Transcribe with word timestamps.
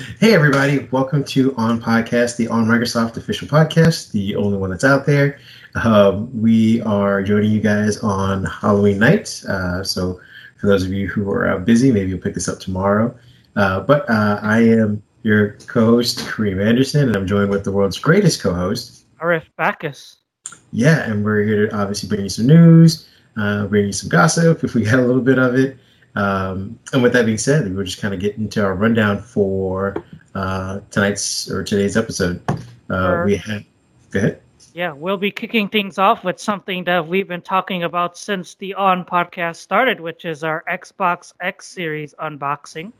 Hey, 0.00 0.32
everybody. 0.34 0.88
Welcome 0.90 1.24
to 1.24 1.54
On 1.56 1.78
Podcast, 1.78 2.38
the 2.38 2.48
On 2.48 2.64
Microsoft 2.64 3.18
official 3.18 3.46
podcast, 3.46 4.12
the 4.12 4.34
only 4.34 4.56
one 4.56 4.70
that's 4.70 4.84
out 4.84 5.04
there. 5.04 5.38
Uh, 5.74 6.24
we 6.32 6.80
are 6.82 7.22
joining 7.22 7.50
you 7.50 7.60
guys 7.60 7.98
on 7.98 8.46
Halloween 8.46 8.98
night. 8.98 9.44
Uh, 9.46 9.84
so, 9.84 10.18
for 10.56 10.68
those 10.68 10.84
of 10.84 10.92
you 10.92 11.06
who 11.06 11.30
are 11.30 11.46
out 11.46 11.66
busy, 11.66 11.92
maybe 11.92 12.10
you'll 12.10 12.18
pick 12.18 12.32
this 12.32 12.48
up 12.48 12.60
tomorrow. 12.60 13.14
Uh, 13.56 13.80
but 13.80 14.08
uh, 14.08 14.40
I 14.42 14.60
am 14.60 15.02
your 15.22 15.52
co 15.66 15.84
host, 15.84 16.20
Kareem 16.20 16.64
Anderson, 16.64 17.08
and 17.08 17.16
I'm 17.16 17.26
joined 17.26 17.50
with 17.50 17.64
the 17.64 17.72
world's 17.72 17.98
greatest 17.98 18.42
co 18.42 18.54
host, 18.54 19.04
Arif 19.20 19.44
Bacchus. 19.58 20.16
Yeah, 20.72 21.10
and 21.10 21.22
we're 21.22 21.42
here 21.42 21.68
to 21.68 21.76
obviously 21.76 22.08
bring 22.08 22.22
you 22.22 22.30
some 22.30 22.46
news, 22.46 23.06
uh, 23.36 23.66
bring 23.66 23.86
you 23.86 23.92
some 23.92 24.08
gossip 24.08 24.64
if 24.64 24.74
we 24.74 24.84
got 24.84 24.98
a 24.98 25.02
little 25.02 25.22
bit 25.22 25.38
of 25.38 25.56
it. 25.56 25.76
Um, 26.14 26.78
and 26.92 27.02
with 27.02 27.12
that 27.12 27.26
being 27.26 27.38
said, 27.38 27.74
we're 27.74 27.84
just 27.84 28.00
kind 28.00 28.14
of 28.14 28.20
getting 28.20 28.44
into 28.44 28.64
our 28.64 28.74
rundown 28.74 29.22
for 29.22 30.02
uh, 30.34 30.80
tonight's 30.90 31.50
or 31.50 31.62
today's 31.62 31.96
episode. 31.96 32.42
Uh, 32.88 33.22
we 33.24 33.36
had, 33.36 33.64
go 34.10 34.18
ahead. 34.18 34.42
Yeah, 34.72 34.92
we'll 34.92 35.16
be 35.16 35.30
kicking 35.30 35.68
things 35.68 35.98
off 35.98 36.22
with 36.22 36.38
something 36.38 36.84
that 36.84 37.06
we've 37.06 37.26
been 37.26 37.42
talking 37.42 37.82
about 37.82 38.16
since 38.16 38.54
the 38.54 38.74
On 38.74 39.04
podcast 39.04 39.56
started, 39.56 40.00
which 40.00 40.24
is 40.24 40.44
our 40.44 40.64
Xbox 40.70 41.32
X 41.40 41.66
Series 41.66 42.14
unboxing. 42.20 42.92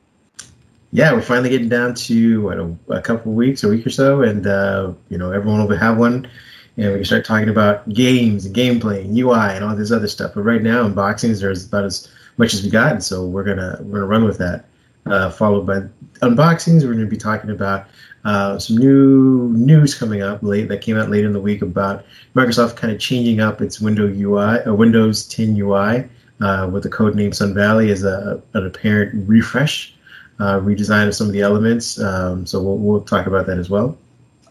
Yeah, 0.92 1.12
we're 1.12 1.22
finally 1.22 1.50
getting 1.50 1.68
down 1.68 1.94
to 1.94 2.42
what, 2.42 2.58
a, 2.58 2.76
a 2.88 3.00
couple 3.00 3.32
weeks, 3.32 3.62
a 3.62 3.68
week 3.68 3.86
or 3.86 3.90
so, 3.90 4.22
and 4.22 4.46
uh, 4.46 4.92
you 5.08 5.16
know 5.16 5.30
everyone 5.30 5.64
will 5.64 5.76
have 5.76 5.96
one, 5.96 6.28
and 6.76 6.92
we 6.92 6.98
can 6.98 7.04
start 7.04 7.24
talking 7.24 7.48
about 7.48 7.88
games 7.90 8.46
and 8.46 8.54
gameplay 8.54 9.04
and 9.04 9.16
UI 9.16 9.54
and 9.54 9.64
all 9.64 9.76
this 9.76 9.92
other 9.92 10.08
stuff. 10.08 10.32
But 10.34 10.42
right 10.42 10.62
now, 10.62 10.88
unboxings 10.88 11.44
are 11.44 11.68
about 11.68 11.84
as 11.84 12.08
much 12.40 12.54
as 12.54 12.64
we 12.64 12.70
got, 12.70 12.92
and 12.92 13.04
so 13.04 13.24
we're 13.26 13.44
gonna 13.44 13.78
we're 13.82 14.00
gonna 14.00 14.06
run 14.06 14.24
with 14.24 14.38
that. 14.38 14.64
Uh, 15.06 15.30
followed 15.30 15.66
by 15.66 15.80
unboxings, 16.26 16.84
we're 16.84 16.94
gonna 16.94 17.06
be 17.06 17.16
talking 17.16 17.50
about 17.50 17.86
uh, 18.24 18.58
some 18.58 18.76
new 18.76 19.48
news 19.54 19.94
coming 19.94 20.22
up 20.22 20.42
late 20.42 20.68
that 20.68 20.80
came 20.80 20.96
out 20.96 21.10
late 21.10 21.24
in 21.24 21.32
the 21.32 21.40
week 21.40 21.62
about 21.62 22.04
Microsoft 22.34 22.76
kind 22.76 22.92
of 22.92 22.98
changing 22.98 23.40
up 23.40 23.60
its 23.60 23.80
Windows 23.80 24.18
UI, 24.18 24.60
uh, 24.60 24.74
Windows 24.74 25.26
10 25.28 25.56
UI, 25.56 26.08
uh, 26.40 26.68
with 26.70 26.82
the 26.82 26.88
code 26.88 27.14
name 27.14 27.32
Sun 27.32 27.54
Valley 27.54 27.90
as 27.90 28.04
a, 28.04 28.42
an 28.54 28.66
apparent 28.66 29.28
refresh, 29.28 29.94
uh, 30.38 30.60
redesign 30.60 31.08
of 31.08 31.14
some 31.14 31.26
of 31.26 31.32
the 31.32 31.40
elements. 31.40 31.98
Um, 32.00 32.44
so 32.44 32.62
we'll, 32.62 32.78
we'll 32.78 33.00
talk 33.00 33.26
about 33.26 33.46
that 33.46 33.58
as 33.58 33.70
well. 33.70 33.96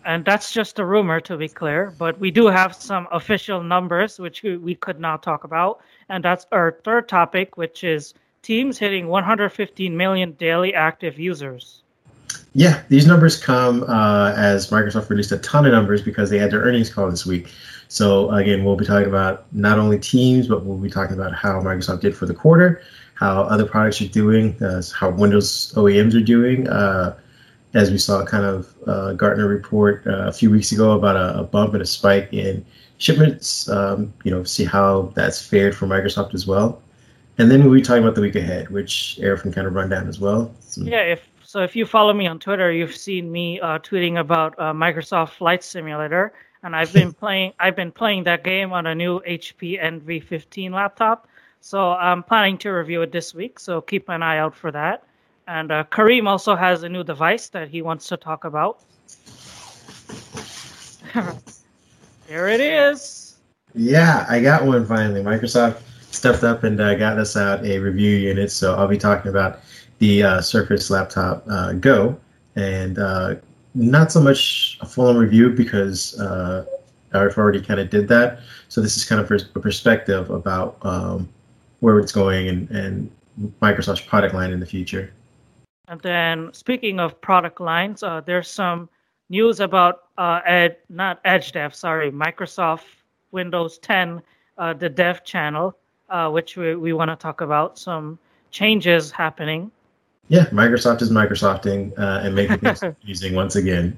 And 0.06 0.26
that's 0.26 0.52
just 0.52 0.80
a 0.80 0.86
rumor, 0.86 1.20
to 1.22 1.38
be 1.38 1.48
clear, 1.48 1.94
but 2.00 2.20
we 2.20 2.32
do 2.32 2.48
have 2.48 2.74
some 2.74 3.08
official 3.12 3.62
numbers 3.62 4.18
which 4.18 4.42
we 4.42 4.74
could 4.76 5.00
not 5.00 5.22
talk 5.22 5.44
about. 5.44 5.82
And 6.10 6.24
that's 6.24 6.46
our 6.52 6.80
third 6.84 7.08
topic, 7.08 7.58
which 7.58 7.84
is 7.84 8.14
Teams 8.42 8.78
hitting 8.78 9.08
115 9.08 9.96
million 9.96 10.32
daily 10.34 10.74
active 10.74 11.20
users. 11.20 11.84
Yeah, 12.54 12.82
these 12.90 13.06
numbers 13.06 13.42
come 13.42 13.84
uh, 13.84 14.34
as 14.36 14.70
Microsoft 14.70 15.10
released 15.10 15.32
a 15.32 15.38
ton 15.38 15.66
of 15.66 15.72
numbers 15.72 16.02
because 16.02 16.30
they 16.30 16.38
had 16.38 16.52
their 16.52 16.62
earnings 16.62 16.92
call 16.92 17.10
this 17.10 17.26
week. 17.26 17.50
So 17.90 18.32
again, 18.32 18.64
we'll 18.64 18.76
be 18.76 18.86
talking 18.86 19.08
about 19.08 19.46
not 19.54 19.78
only 19.78 20.00
Teams, 20.00 20.48
but 20.48 20.64
we'll 20.64 20.78
be 20.78 20.90
talking 20.90 21.16
about 21.16 21.34
how 21.34 21.62
Microsoft 21.62 22.02
did 22.02 22.16
for 22.16 22.26
the 22.26 22.34
quarter, 22.34 22.82
how 23.16 23.42
other 23.44 23.66
products 23.66 24.02
are 24.02 24.08
doing, 24.08 24.62
uh, 24.64 24.82
how 24.98 25.10
Windows 25.10 25.74
OEMs 25.76 26.16
are 26.16 26.24
doing. 26.24 26.68
Uh, 26.68 27.16
as 27.74 27.92
we 27.92 27.98
saw, 27.98 28.26
kind 28.26 28.46
of 28.46 28.74
uh, 28.88 29.14
Gartner 29.14 29.48
report 29.48 30.06
uh, 30.08 30.28
a 30.28 30.32
few 30.32 30.50
weeks 30.50 30.72
ago 30.72 30.94
about 30.94 31.16
a, 31.16 31.40
a, 31.40 31.44
bump 31.44 31.74
and 31.74 31.84
a 31.84 31.86
spike 31.86 32.30
in 32.32 32.66
shipments. 33.00 33.68
Um, 33.68 34.14
you 34.24 34.30
know, 34.30 34.44
see 34.44 34.64
how 34.64 35.12
that's 35.16 35.42
fared 35.42 35.76
for 35.76 35.88
Microsoft 35.88 36.36
as 36.36 36.46
well. 36.46 36.82
And 37.40 37.50
then 37.50 37.64
we'll 37.64 37.74
be 37.74 37.82
talking 37.82 38.04
about 38.04 38.16
the 38.16 38.22
week 38.22 38.36
ahead, 38.36 38.70
which 38.70 39.18
Arif 39.22 39.42
can 39.42 39.52
kind 39.52 39.66
of 39.66 39.74
run 39.74 39.90
down 39.90 40.08
as 40.08 40.20
well. 40.20 40.54
yeah, 40.76 41.02
if 41.02 41.28
so, 41.44 41.64
if 41.64 41.76
you 41.76 41.86
follow 41.88 42.14
me 42.14 42.28
on 42.28 42.38
Twitter, 42.38 42.72
you've 42.72 42.96
seen 42.96 43.32
me 43.32 43.60
uh, 43.60 43.80
tweeting 43.80 44.20
about 44.20 44.54
uh, 44.60 44.72
Microsoft 44.72 45.30
Flight 45.32 45.64
Simulator, 45.64 46.32
and 46.62 46.76
I've 46.76 46.94
been 46.94 47.12
playing. 47.22 47.54
I've 47.60 47.76
been 47.76 47.92
playing 47.92 48.26
that 48.26 48.44
game 48.44 48.72
on 48.72 48.86
a 48.86 48.94
new 48.94 49.22
HP 49.22 49.82
Envy 49.82 50.20
15 50.20 50.72
laptop. 50.72 51.28
So 51.62 51.92
I'm 51.92 52.24
planning 52.24 52.58
to 52.60 52.70
review 52.70 53.02
it 53.02 53.12
this 53.12 53.34
week. 53.34 53.60
So 53.60 53.82
keep 53.82 54.10
an 54.10 54.24
eye 54.24 54.38
out 54.38 54.56
for 54.56 54.72
that. 54.72 55.04
And 55.48 55.72
uh, 55.72 55.84
Kareem 55.86 56.28
also 56.28 56.56
has 56.56 56.84
a 56.84 56.90
new 56.90 57.04
device 57.04 57.50
that 57.50 57.70
he 57.70 57.82
wants 57.82 58.08
to 58.10 58.18
talk 58.18 58.46
about. 58.46 58.82
Here 62.30 62.48
it 62.48 62.62
is. 62.62 63.38
Yeah, 63.74 64.24
I 64.30 64.40
got 64.40 64.64
one 64.64 64.86
finally. 64.86 65.24
Microsoft 65.24 65.82
stepped 66.12 66.44
up 66.44 66.64
and 66.64 66.80
uh, 66.80 66.94
got 66.94 67.18
us 67.18 67.36
out 67.36 67.66
a 67.66 67.80
review 67.80 68.18
unit. 68.18 68.52
So 68.52 68.76
I'll 68.76 68.88
be 68.88 69.00
talking 69.00 69.32
about 69.32 69.62
the 69.98 70.22
uh, 70.22 70.42
Surface 70.42 70.92
Laptop 70.92 71.44
uh, 71.50 71.74
Go, 71.74 72.20
and 72.56 73.00
uh, 73.00 73.36
not 73.74 74.12
so 74.12 74.22
much 74.22 74.78
a 74.80 74.86
full-on 74.86 75.18
review 75.18 75.50
because 75.50 76.20
uh, 76.20 76.66
I've 77.14 77.36
already 77.36 77.62
kind 77.62 77.80
of 77.80 77.90
did 77.90 78.08
that. 78.10 78.42
So 78.68 78.80
this 78.80 78.96
is 78.96 79.06
kind 79.06 79.20
of 79.20 79.32
a 79.32 79.60
perspective 79.60 80.30
about 80.30 80.78
um, 80.84 81.28
where 81.80 81.98
it's 81.98 82.12
going 82.12 82.48
and, 82.48 82.70
and 82.70 83.12
Microsoft's 83.60 84.02
product 84.02 84.36
line 84.36 84.52
in 84.52 84.60
the 84.60 84.68
future. 84.68 85.12
And 85.88 86.00
then 86.02 86.54
speaking 86.54 87.00
of 87.00 87.20
product 87.22 87.60
lines, 87.60 88.04
uh, 88.04 88.22
there's 88.24 88.48
some 88.48 88.88
news 89.30 89.60
about 89.60 90.06
uh, 90.18 90.42
Ed, 90.46 90.78
not 90.90 91.20
Edge 91.26 91.52
Dev, 91.52 91.74
sorry, 91.74 92.12
Microsoft 92.12 92.86
Windows 93.32 93.78
10, 93.80 94.22
uh, 94.58 94.74
the 94.74 94.90
dev 94.90 95.24
channel 95.24 95.76
uh, 96.10 96.30
which 96.30 96.58
we, 96.58 96.76
we 96.76 96.94
want 96.94 97.10
to 97.10 97.16
talk 97.16 97.42
about 97.42 97.78
some 97.78 98.20
changes 98.52 99.12
happening. 99.12 99.72
Yeah, 100.28 100.46
Microsoft 100.48 101.02
is 101.02 101.12
Microsofting 101.12 101.98
uh, 101.98 102.22
and 102.24 102.36
making 102.36 102.60
things 102.60 102.80
confusing 102.80 103.36
once 103.36 103.56
again. 103.56 103.98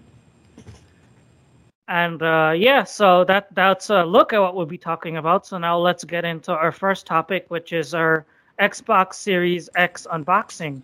And 1.87 2.21
uh, 2.21 2.53
yeah, 2.55 2.85
so 2.85 3.25
that 3.25 3.53
that's 3.53 3.89
a 3.89 4.03
look 4.03 4.31
at 4.31 4.39
what 4.39 4.55
we'll 4.55 4.65
be 4.65 4.77
talking 4.77 5.17
about. 5.17 5.45
So 5.45 5.57
now 5.57 5.77
let's 5.77 6.05
get 6.05 6.23
into 6.23 6.53
our 6.53 6.71
first 6.71 7.05
topic, 7.05 7.45
which 7.49 7.73
is 7.73 7.93
our 7.93 8.25
Xbox 8.59 9.15
Series 9.15 9.69
X 9.75 10.07
unboxing. 10.09 10.81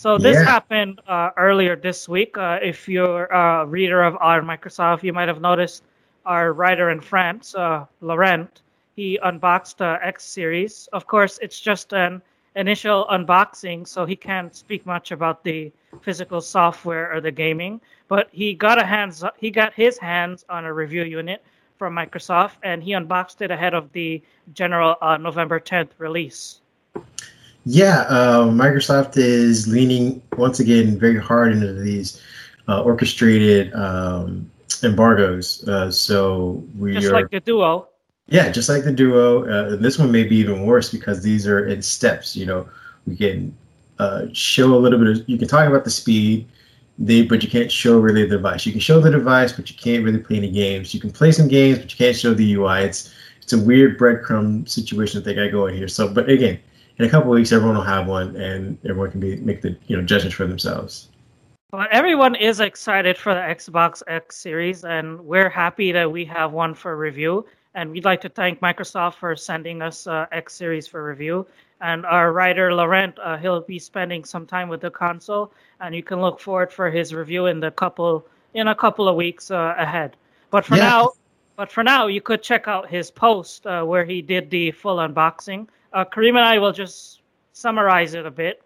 So 0.00 0.16
this 0.16 0.36
yeah. 0.36 0.44
happened 0.44 1.02
uh, 1.06 1.28
earlier 1.36 1.76
this 1.76 2.08
week. 2.08 2.38
Uh, 2.38 2.58
if 2.62 2.88
you're 2.88 3.26
a 3.26 3.66
reader 3.66 4.02
of 4.02 4.16
our 4.18 4.40
Microsoft, 4.40 5.02
you 5.02 5.12
might 5.12 5.28
have 5.28 5.42
noticed 5.42 5.84
our 6.24 6.54
writer 6.54 6.88
in 6.88 7.02
France, 7.02 7.54
uh, 7.54 7.84
Laurent, 8.00 8.62
he 8.96 9.18
unboxed 9.22 9.76
the 9.76 9.98
X 10.00 10.24
series. 10.24 10.88
Of 10.94 11.06
course, 11.06 11.38
it's 11.42 11.60
just 11.60 11.92
an 11.92 12.22
initial 12.56 13.06
unboxing, 13.10 13.86
so 13.86 14.06
he 14.06 14.16
can't 14.16 14.56
speak 14.56 14.86
much 14.86 15.12
about 15.12 15.44
the 15.44 15.70
physical 16.00 16.40
software 16.40 17.12
or 17.12 17.20
the 17.20 17.30
gaming. 17.30 17.78
But 18.08 18.30
he 18.32 18.54
got 18.54 18.80
a 18.80 18.86
hands 18.86 19.22
he 19.36 19.50
got 19.50 19.74
his 19.74 19.98
hands 19.98 20.46
on 20.48 20.64
a 20.64 20.72
review 20.72 21.04
unit 21.04 21.44
from 21.76 21.94
Microsoft, 21.94 22.56
and 22.62 22.82
he 22.82 22.94
unboxed 22.94 23.42
it 23.42 23.50
ahead 23.50 23.74
of 23.74 23.92
the 23.92 24.22
general 24.54 24.96
uh, 25.02 25.18
November 25.18 25.60
10th 25.60 25.90
release. 25.98 26.62
Yeah, 27.64 28.00
uh, 28.08 28.44
Microsoft 28.44 29.16
is 29.16 29.68
leaning 29.68 30.22
once 30.36 30.60
again 30.60 30.98
very 30.98 31.18
hard 31.18 31.52
into 31.52 31.72
these 31.74 32.22
uh, 32.68 32.82
orchestrated 32.82 33.74
um, 33.74 34.50
embargoes. 34.82 35.66
Uh, 35.68 35.90
so 35.90 36.64
we 36.78 36.96
are 36.96 37.00
just 37.00 37.08
are, 37.08 37.12
like 37.12 37.30
the 37.30 37.40
Duo. 37.40 37.88
Yeah, 38.28 38.50
just 38.50 38.68
like 38.68 38.84
the 38.84 38.92
Duo. 38.92 39.44
Uh, 39.44 39.76
this 39.76 39.98
one 39.98 40.10
may 40.10 40.24
be 40.24 40.36
even 40.36 40.64
worse 40.64 40.90
because 40.90 41.22
these 41.22 41.46
are 41.46 41.66
in 41.66 41.82
steps. 41.82 42.34
You 42.34 42.46
know, 42.46 42.68
we 43.06 43.16
can 43.16 43.54
uh, 43.98 44.26
show 44.32 44.74
a 44.74 44.78
little 44.78 44.98
bit 44.98 45.08
of. 45.08 45.28
You 45.28 45.36
can 45.36 45.48
talk 45.48 45.68
about 45.68 45.84
the 45.84 45.90
speed, 45.90 46.48
they, 46.98 47.22
but 47.22 47.42
you 47.42 47.50
can't 47.50 47.70
show 47.70 47.98
really 47.98 48.22
the 48.22 48.36
device. 48.36 48.64
You 48.64 48.72
can 48.72 48.80
show 48.80 49.00
the 49.00 49.10
device, 49.10 49.52
but 49.52 49.70
you 49.70 49.76
can't 49.76 50.02
really 50.04 50.18
play 50.18 50.36
any 50.36 50.50
games. 50.50 50.94
You 50.94 51.00
can 51.00 51.10
play 51.10 51.32
some 51.32 51.48
games, 51.48 51.78
but 51.78 51.90
you 51.90 51.98
can't 51.98 52.16
show 52.16 52.32
the 52.32 52.54
UI. 52.54 52.84
It's 52.84 53.12
it's 53.42 53.52
a 53.52 53.58
weird 53.58 53.98
breadcrumb 53.98 54.68
situation 54.68 55.18
that 55.18 55.24
they 55.24 55.34
got 55.34 55.50
going 55.50 55.76
here. 55.76 55.88
So, 55.88 56.08
but 56.08 56.28
again, 56.30 56.58
in 56.98 57.04
a 57.04 57.08
couple 57.08 57.30
of 57.30 57.36
weeks, 57.36 57.52
everyone 57.52 57.76
will 57.76 57.84
have 57.84 58.06
one, 58.06 58.36
and 58.36 58.78
everyone 58.84 59.10
can 59.10 59.20
be 59.20 59.36
make 59.36 59.62
the 59.62 59.76
you 59.86 59.96
know 59.96 60.02
judgments 60.02 60.36
for 60.36 60.46
themselves. 60.46 61.08
Well, 61.72 61.86
everyone 61.92 62.34
is 62.34 62.58
excited 62.58 63.16
for 63.16 63.32
the 63.32 63.40
Xbox 63.40 64.02
X 64.08 64.36
series, 64.36 64.84
and 64.84 65.20
we're 65.20 65.48
happy 65.48 65.92
that 65.92 66.10
we 66.10 66.24
have 66.24 66.52
one 66.52 66.74
for 66.74 66.96
review. 66.96 67.46
And 67.74 67.92
we'd 67.92 68.04
like 68.04 68.20
to 68.22 68.28
thank 68.28 68.60
Microsoft 68.60 69.14
for 69.14 69.36
sending 69.36 69.80
us 69.80 70.08
uh, 70.08 70.26
X 70.32 70.54
Series 70.54 70.88
for 70.88 71.04
review. 71.04 71.46
And 71.80 72.04
our 72.04 72.32
writer 72.32 72.74
Laurent, 72.74 73.16
uh, 73.20 73.36
he'll 73.36 73.60
be 73.60 73.78
spending 73.78 74.24
some 74.24 74.44
time 74.46 74.68
with 74.68 74.80
the 74.80 74.90
console, 74.90 75.52
and 75.80 75.94
you 75.94 76.02
can 76.02 76.20
look 76.20 76.40
forward 76.40 76.72
for 76.72 76.90
his 76.90 77.14
review 77.14 77.46
in 77.46 77.60
the 77.60 77.70
couple 77.70 78.26
in 78.54 78.66
a 78.66 78.74
couple 78.74 79.08
of 79.08 79.14
weeks 79.14 79.50
uh, 79.50 79.74
ahead. 79.78 80.16
But 80.50 80.64
for 80.64 80.76
yeah. 80.76 80.88
now, 80.88 81.12
but 81.54 81.70
for 81.70 81.84
now, 81.84 82.08
you 82.08 82.20
could 82.20 82.42
check 82.42 82.66
out 82.66 82.90
his 82.90 83.10
post 83.10 83.66
uh, 83.66 83.84
where 83.84 84.04
he 84.04 84.20
did 84.20 84.50
the 84.50 84.72
full 84.72 84.96
unboxing. 84.96 85.68
Uh, 85.92 86.04
Kareem 86.04 86.30
and 86.30 86.38
I 86.38 86.58
will 86.58 86.72
just 86.72 87.20
summarize 87.52 88.14
it 88.14 88.26
a 88.26 88.30
bit. 88.30 88.62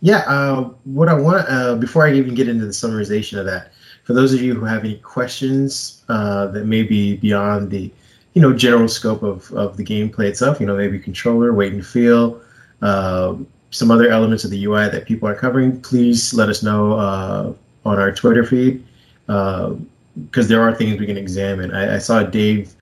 Yeah, 0.00 0.18
uh, 0.26 0.70
what 0.84 1.08
I 1.08 1.14
want 1.14 1.46
uh, 1.48 1.76
before 1.76 2.06
I 2.06 2.12
even 2.12 2.34
get 2.34 2.48
into 2.48 2.64
the 2.64 2.72
summarization 2.72 3.38
of 3.38 3.46
that, 3.46 3.72
for 4.04 4.12
those 4.12 4.32
of 4.32 4.42
you 4.42 4.54
who 4.54 4.64
have 4.64 4.84
any 4.84 4.96
questions 4.98 6.04
uh, 6.08 6.46
that 6.48 6.66
may 6.66 6.82
be 6.82 7.16
beyond 7.16 7.70
the 7.70 7.90
you 8.34 8.42
know 8.42 8.52
general 8.52 8.88
scope 8.88 9.22
of, 9.22 9.50
of 9.52 9.76
the 9.76 9.84
gameplay 9.84 10.26
itself, 10.26 10.60
you 10.60 10.66
know 10.66 10.76
maybe 10.76 10.98
controller, 10.98 11.52
weight 11.52 11.72
and 11.72 11.86
feel, 11.86 12.40
uh, 12.82 13.34
some 13.70 13.90
other 13.90 14.08
elements 14.08 14.44
of 14.44 14.50
the 14.50 14.64
UI 14.64 14.88
that 14.88 15.06
people 15.06 15.28
are 15.28 15.34
covering, 15.34 15.80
please 15.80 16.32
let 16.32 16.48
us 16.48 16.62
know 16.62 16.92
uh, 16.92 17.52
on 17.84 17.98
our 17.98 18.12
Twitter 18.12 18.44
feed 18.44 18.84
because 19.26 20.46
uh, 20.46 20.48
there 20.48 20.62
are 20.62 20.74
things 20.74 21.00
we 21.00 21.06
can 21.06 21.16
examine. 21.16 21.72
I, 21.72 21.96
I, 21.96 21.98
saw 21.98 22.22
Dave 22.22 22.74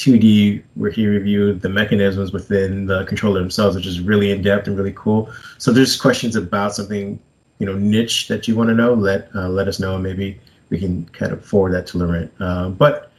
2D 0.00 0.62
where 0.76 0.90
he 0.90 1.06
reviewed 1.06 1.60
the 1.60 1.68
mechanisms 1.68 2.32
within 2.32 2.86
the 2.86 3.04
controller 3.04 3.38
themselves, 3.38 3.76
which 3.76 3.86
is 3.86 4.00
really 4.00 4.30
in 4.30 4.40
depth 4.40 4.66
and 4.66 4.74
really 4.76 4.94
cool. 4.96 5.30
So 5.58 5.72
there's 5.72 6.00
questions 6.00 6.36
about 6.36 6.74
something 6.74 7.20
you 7.58 7.66
know 7.66 7.74
niche 7.74 8.28
that 8.28 8.48
you 8.48 8.56
want 8.56 8.70
to 8.70 8.74
know, 8.74 8.94
let 8.94 9.28
uh, 9.34 9.50
let 9.50 9.68
us 9.68 9.78
know, 9.78 9.94
and 9.94 10.02
maybe 10.02 10.40
we 10.70 10.78
can 10.78 11.04
kind 11.06 11.32
of 11.32 11.44
forward 11.44 11.74
that 11.74 11.86
to 11.88 11.98
Laurent. 11.98 12.32
Uh, 12.40 12.70
but 12.70 13.12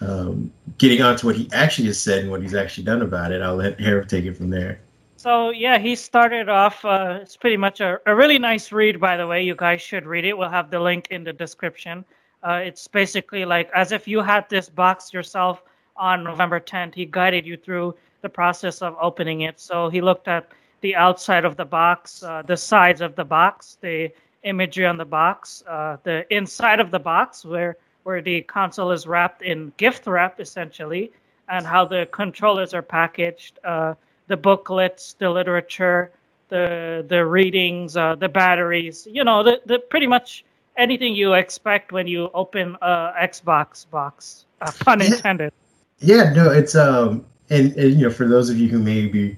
um, 0.00 0.52
getting 0.78 1.02
on 1.02 1.16
to 1.16 1.26
what 1.26 1.34
he 1.34 1.50
actually 1.52 1.88
has 1.88 2.00
said 2.00 2.20
and 2.20 2.30
what 2.30 2.40
he's 2.40 2.54
actually 2.54 2.84
done 2.84 3.02
about 3.02 3.32
it, 3.32 3.42
I'll 3.42 3.56
let 3.56 3.80
Harold 3.80 4.08
take 4.08 4.24
it 4.24 4.36
from 4.36 4.48
there. 4.48 4.78
So 5.16 5.50
yeah, 5.50 5.78
he 5.78 5.96
started 5.96 6.48
off. 6.48 6.84
Uh, 6.84 7.18
it's 7.20 7.36
pretty 7.36 7.56
much 7.56 7.80
a, 7.80 7.98
a 8.06 8.14
really 8.14 8.38
nice 8.38 8.70
read, 8.70 9.00
by 9.00 9.16
the 9.16 9.26
way. 9.26 9.42
You 9.42 9.56
guys 9.56 9.82
should 9.82 10.06
read 10.06 10.24
it. 10.24 10.38
We'll 10.38 10.50
have 10.50 10.70
the 10.70 10.78
link 10.78 11.08
in 11.10 11.24
the 11.24 11.32
description. 11.32 12.04
Uh, 12.44 12.60
it's 12.62 12.86
basically 12.86 13.44
like 13.44 13.68
as 13.74 13.90
if 13.90 14.06
you 14.06 14.22
had 14.22 14.48
this 14.48 14.68
box 14.68 15.12
yourself 15.12 15.64
on 15.98 16.24
November 16.24 16.60
10th. 16.60 16.94
He 16.94 17.06
guided 17.06 17.46
you 17.46 17.56
through 17.56 17.94
the 18.22 18.28
process 18.28 18.82
of 18.82 18.96
opening 19.00 19.42
it. 19.42 19.60
So 19.60 19.88
he 19.88 20.00
looked 20.00 20.28
at 20.28 20.48
the 20.80 20.94
outside 20.96 21.44
of 21.44 21.56
the 21.56 21.64
box, 21.64 22.22
uh, 22.22 22.42
the 22.46 22.56
sides 22.56 23.00
of 23.00 23.16
the 23.16 23.24
box, 23.24 23.78
the 23.80 24.10
imagery 24.44 24.86
on 24.86 24.96
the 24.96 25.04
box, 25.04 25.62
uh, 25.68 25.96
the 26.04 26.24
inside 26.34 26.80
of 26.80 26.90
the 26.90 26.98
box 26.98 27.44
where 27.44 27.76
where 28.04 28.22
the 28.22 28.40
console 28.42 28.90
is 28.90 29.06
wrapped 29.06 29.42
in 29.42 29.72
gift 29.76 30.06
wrap 30.06 30.40
essentially, 30.40 31.12
and 31.48 31.66
how 31.66 31.84
the 31.84 32.08
controllers 32.10 32.72
are 32.72 32.82
packaged. 32.82 33.58
Uh, 33.64 33.94
the 34.28 34.36
booklets, 34.36 35.14
the 35.18 35.28
literature, 35.28 36.12
the 36.48 37.04
the 37.08 37.24
readings, 37.24 37.96
uh, 37.96 38.14
the 38.14 38.28
batteries. 38.28 39.06
You 39.10 39.24
know, 39.24 39.42
the, 39.42 39.60
the 39.66 39.78
pretty 39.78 40.06
much 40.06 40.44
anything 40.76 41.14
you 41.14 41.34
expect 41.34 41.92
when 41.92 42.06
you 42.06 42.30
open 42.32 42.76
a 42.80 43.12
Xbox 43.20 43.88
box. 43.90 44.46
Uh, 44.60 44.70
pun 44.80 45.02
intended. 45.02 45.52
Yeah, 46.00 46.32
no, 46.32 46.50
it's 46.50 46.74
um, 46.74 47.24
and, 47.50 47.72
and 47.76 47.94
you 47.94 48.06
know, 48.06 48.10
for 48.10 48.28
those 48.28 48.50
of 48.50 48.58
you 48.58 48.68
who 48.68 48.78
may 48.78 49.06
be, 49.06 49.36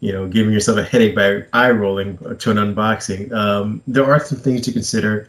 you 0.00 0.12
know, 0.12 0.26
giving 0.26 0.52
yourself 0.52 0.78
a 0.78 0.84
headache 0.84 1.14
by 1.14 1.44
eye 1.52 1.70
rolling 1.70 2.16
to 2.18 2.50
an 2.50 2.56
unboxing, 2.56 3.32
um, 3.32 3.82
there 3.86 4.04
are 4.04 4.20
some 4.24 4.38
things 4.38 4.62
to 4.62 4.72
consider. 4.72 5.28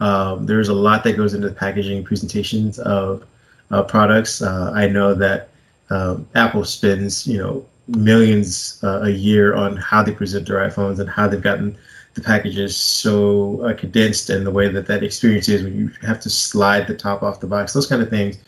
Um, 0.00 0.46
there's 0.46 0.68
a 0.68 0.74
lot 0.74 1.04
that 1.04 1.16
goes 1.16 1.34
into 1.34 1.48
the 1.48 1.54
packaging 1.54 2.04
presentations 2.04 2.78
of 2.80 3.24
uh, 3.70 3.82
products. 3.82 4.42
Uh, 4.42 4.72
I 4.74 4.88
know 4.88 5.14
that 5.14 5.48
um, 5.90 6.26
Apple 6.34 6.64
spends, 6.64 7.26
you 7.26 7.38
know, 7.38 7.66
millions 7.88 8.78
uh, 8.84 9.00
a 9.02 9.10
year 9.10 9.54
on 9.54 9.76
how 9.76 10.02
they 10.02 10.12
present 10.12 10.46
their 10.46 10.58
iPhones 10.68 11.00
and 11.00 11.08
how 11.08 11.26
they've 11.28 11.42
gotten 11.42 11.76
the 12.14 12.20
packages 12.20 12.76
so 12.76 13.60
uh, 13.62 13.74
condensed 13.74 14.30
and 14.30 14.46
the 14.46 14.50
way 14.50 14.68
that 14.68 14.86
that 14.86 15.02
experience 15.02 15.48
is 15.48 15.62
when 15.62 15.76
you 15.76 15.90
have 16.02 16.20
to 16.20 16.30
slide 16.30 16.86
the 16.86 16.94
top 16.94 17.22
off 17.22 17.40
the 17.40 17.46
box, 17.46 17.72
those 17.72 17.86
kind 17.86 18.02
of 18.02 18.10
things, 18.10 18.38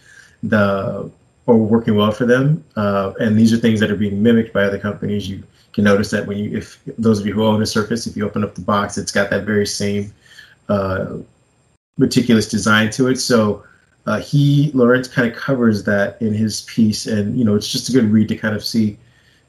the 0.42 1.10
are 1.48 1.56
working 1.56 1.96
well 1.96 2.12
for 2.12 2.26
them. 2.26 2.64
Uh, 2.76 3.12
and 3.20 3.38
these 3.38 3.52
are 3.52 3.56
things 3.56 3.80
that 3.80 3.90
are 3.90 3.96
being 3.96 4.22
mimicked 4.22 4.52
by 4.52 4.64
other 4.64 4.78
companies. 4.78 5.28
You 5.28 5.42
can 5.72 5.84
notice 5.84 6.10
that 6.10 6.26
when 6.26 6.38
you, 6.38 6.56
if 6.56 6.78
those 6.98 7.20
of 7.20 7.26
you 7.26 7.32
who 7.32 7.44
own 7.44 7.62
a 7.62 7.66
Surface, 7.66 8.06
if 8.06 8.16
you 8.16 8.24
open 8.24 8.44
up 8.44 8.54
the 8.54 8.60
box, 8.60 8.98
it's 8.98 9.12
got 9.12 9.30
that 9.30 9.44
very 9.44 9.66
same 9.66 10.12
uh, 10.68 11.16
meticulous 11.98 12.48
design 12.48 12.90
to 12.90 13.08
it. 13.08 13.16
So 13.16 13.64
uh, 14.06 14.20
he 14.20 14.70
Laurent 14.74 15.10
kind 15.10 15.30
of 15.30 15.36
covers 15.36 15.84
that 15.84 16.20
in 16.20 16.34
his 16.34 16.62
piece, 16.62 17.06
and 17.06 17.38
you 17.38 17.44
know 17.44 17.54
it's 17.54 17.68
just 17.68 17.88
a 17.88 17.92
good 17.92 18.10
read 18.10 18.28
to 18.28 18.36
kind 18.36 18.54
of 18.54 18.64
see 18.64 18.98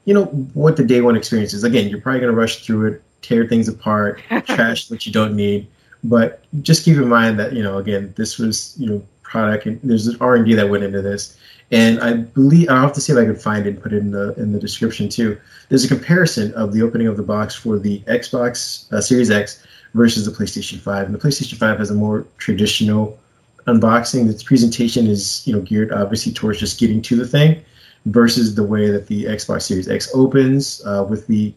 you 0.04 0.14
know 0.14 0.26
what 0.54 0.76
the 0.76 0.84
day 0.84 1.00
one 1.00 1.16
experience 1.16 1.54
is. 1.54 1.64
Again, 1.64 1.88
you're 1.88 2.00
probably 2.00 2.20
going 2.20 2.32
to 2.32 2.38
rush 2.38 2.64
through 2.64 2.86
it, 2.86 3.02
tear 3.22 3.46
things 3.46 3.68
apart, 3.68 4.22
trash 4.46 4.90
what 4.90 5.06
you 5.06 5.12
don't 5.12 5.34
need. 5.34 5.66
But 6.04 6.44
just 6.62 6.84
keep 6.84 6.96
in 6.96 7.08
mind 7.08 7.38
that 7.38 7.52
you 7.52 7.62
know 7.62 7.78
again, 7.78 8.12
this 8.16 8.38
was 8.38 8.74
you 8.78 8.88
know 8.88 9.02
product 9.34 9.66
and 9.66 9.80
there's 9.82 10.06
an 10.06 10.16
R 10.20 10.36
and 10.36 10.46
D 10.46 10.54
that 10.54 10.70
went 10.70 10.84
into 10.84 11.02
this. 11.02 11.36
And 11.72 12.00
I 12.00 12.12
believe 12.12 12.68
I'll 12.68 12.82
have 12.82 12.92
to 12.92 13.00
see 13.00 13.12
if 13.12 13.18
I 13.18 13.24
can 13.24 13.34
find 13.34 13.66
it 13.66 13.70
and 13.70 13.82
put 13.82 13.92
it 13.92 13.98
in 13.98 14.12
the 14.12 14.32
in 14.34 14.52
the 14.52 14.60
description 14.60 15.08
too. 15.08 15.36
There's 15.68 15.84
a 15.84 15.88
comparison 15.88 16.54
of 16.54 16.72
the 16.72 16.82
opening 16.82 17.08
of 17.08 17.16
the 17.16 17.22
box 17.22 17.54
for 17.54 17.78
the 17.78 17.98
Xbox 18.20 18.92
uh, 18.92 19.00
Series 19.00 19.30
X 19.30 19.66
versus 19.94 20.24
the 20.24 20.30
PlayStation 20.30 20.78
5. 20.78 21.06
And 21.06 21.14
the 21.14 21.18
PlayStation 21.18 21.56
5 21.58 21.78
has 21.78 21.90
a 21.90 21.94
more 21.94 22.26
traditional 22.38 23.18
unboxing. 23.66 24.30
Its 24.30 24.44
presentation 24.44 25.08
is 25.08 25.44
you 25.46 25.52
know 25.52 25.62
geared 25.62 25.90
obviously 25.90 26.32
towards 26.32 26.60
just 26.60 26.78
getting 26.78 27.02
to 27.02 27.16
the 27.16 27.26
thing 27.26 27.60
versus 28.06 28.54
the 28.54 28.66
way 28.74 28.90
that 28.90 29.08
the 29.08 29.24
Xbox 29.24 29.62
Series 29.62 29.88
X 29.88 30.10
opens 30.14 30.80
uh, 30.86 31.04
with 31.10 31.26
the 31.26 31.52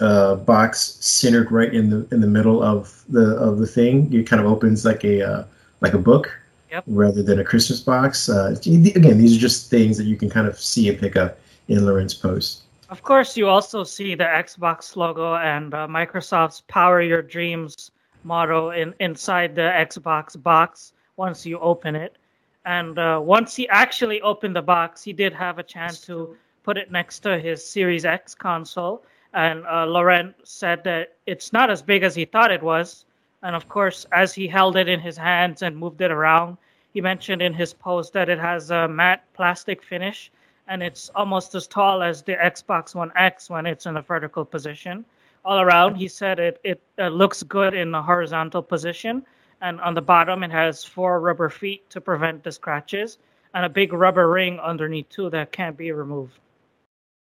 uh, 0.00 0.34
box 0.34 0.98
centered 1.00 1.50
right 1.50 1.72
in 1.72 1.88
the 1.88 2.06
in 2.10 2.20
the 2.20 2.32
middle 2.38 2.62
of 2.62 3.04
the 3.08 3.26
of 3.36 3.58
the 3.58 3.66
thing. 3.66 4.12
It 4.12 4.26
kind 4.26 4.42
of 4.42 4.50
opens 4.54 4.84
like 4.84 5.02
a 5.04 5.16
uh, 5.22 5.44
like 5.80 5.94
a 5.94 6.02
book 6.10 6.26
yep. 6.70 6.84
rather 6.86 7.22
than 7.22 7.40
a 7.40 7.44
Christmas 7.44 7.80
box. 7.80 8.28
Uh, 8.28 8.56
again, 8.60 9.18
these 9.18 9.36
are 9.36 9.40
just 9.40 9.70
things 9.70 9.96
that 9.96 10.04
you 10.04 10.16
can 10.16 10.30
kind 10.30 10.46
of 10.46 10.58
see 10.58 10.88
and 10.88 10.98
pick 10.98 11.16
up 11.16 11.38
in 11.68 11.84
Laurent's 11.84 12.14
post. 12.14 12.62
Of 12.88 13.02
course, 13.02 13.36
you 13.36 13.48
also 13.48 13.82
see 13.82 14.14
the 14.14 14.24
Xbox 14.24 14.94
logo 14.94 15.34
and 15.34 15.74
uh, 15.74 15.88
Microsoft's 15.88 16.62
"Power 16.68 17.00
Your 17.00 17.22
Dreams" 17.22 17.90
motto 18.22 18.70
in 18.70 18.94
inside 19.00 19.54
the 19.54 19.62
Xbox 19.62 20.40
box 20.40 20.92
once 21.16 21.44
you 21.44 21.58
open 21.58 21.96
it. 21.96 22.16
And 22.64 22.98
uh, 22.98 23.20
once 23.22 23.54
he 23.56 23.68
actually 23.68 24.20
opened 24.20 24.54
the 24.54 24.62
box, 24.62 25.02
he 25.02 25.12
did 25.12 25.32
have 25.32 25.58
a 25.58 25.62
chance 25.62 26.00
to 26.02 26.36
put 26.62 26.76
it 26.76 26.90
next 26.90 27.20
to 27.20 27.38
his 27.38 27.64
Series 27.64 28.04
X 28.04 28.34
console. 28.34 29.04
And 29.34 29.64
uh, 29.66 29.86
Laurent 29.86 30.34
said 30.44 30.82
that 30.84 31.14
it's 31.26 31.52
not 31.52 31.70
as 31.70 31.80
big 31.80 32.02
as 32.02 32.14
he 32.14 32.24
thought 32.24 32.50
it 32.50 32.62
was. 32.62 33.04
And 33.42 33.54
of 33.54 33.68
course, 33.68 34.06
as 34.12 34.34
he 34.34 34.46
held 34.46 34.76
it 34.76 34.88
in 34.88 35.00
his 35.00 35.16
hands 35.16 35.62
and 35.62 35.76
moved 35.76 36.00
it 36.00 36.10
around, 36.10 36.56
he 36.92 37.00
mentioned 37.00 37.42
in 37.42 37.52
his 37.52 37.74
post 37.74 38.12
that 38.14 38.28
it 38.28 38.38
has 38.38 38.70
a 38.70 38.88
matte 38.88 39.24
plastic 39.34 39.82
finish 39.82 40.30
and 40.68 40.82
it's 40.82 41.10
almost 41.14 41.54
as 41.54 41.66
tall 41.66 42.02
as 42.02 42.22
the 42.22 42.34
Xbox 42.34 42.94
One 42.94 43.12
X 43.14 43.48
when 43.48 43.66
it's 43.66 43.86
in 43.86 43.96
a 43.96 44.02
vertical 44.02 44.44
position. 44.44 45.04
All 45.44 45.60
around, 45.60 45.94
he 45.94 46.08
said 46.08 46.40
it, 46.40 46.60
it 46.64 46.80
uh, 46.98 47.08
looks 47.08 47.42
good 47.42 47.74
in 47.74 47.94
a 47.94 48.02
horizontal 48.02 48.62
position. 48.62 49.24
And 49.60 49.80
on 49.80 49.94
the 49.94 50.02
bottom 50.02 50.42
it 50.42 50.50
has 50.50 50.84
four 50.84 51.20
rubber 51.20 51.48
feet 51.48 51.88
to 51.90 52.00
prevent 52.00 52.42
the 52.42 52.52
scratches 52.52 53.18
and 53.54 53.64
a 53.64 53.68
big 53.68 53.92
rubber 53.92 54.28
ring 54.28 54.58
underneath 54.60 55.08
too 55.08 55.30
that 55.30 55.52
can't 55.52 55.76
be 55.76 55.92
removed. 55.92 56.38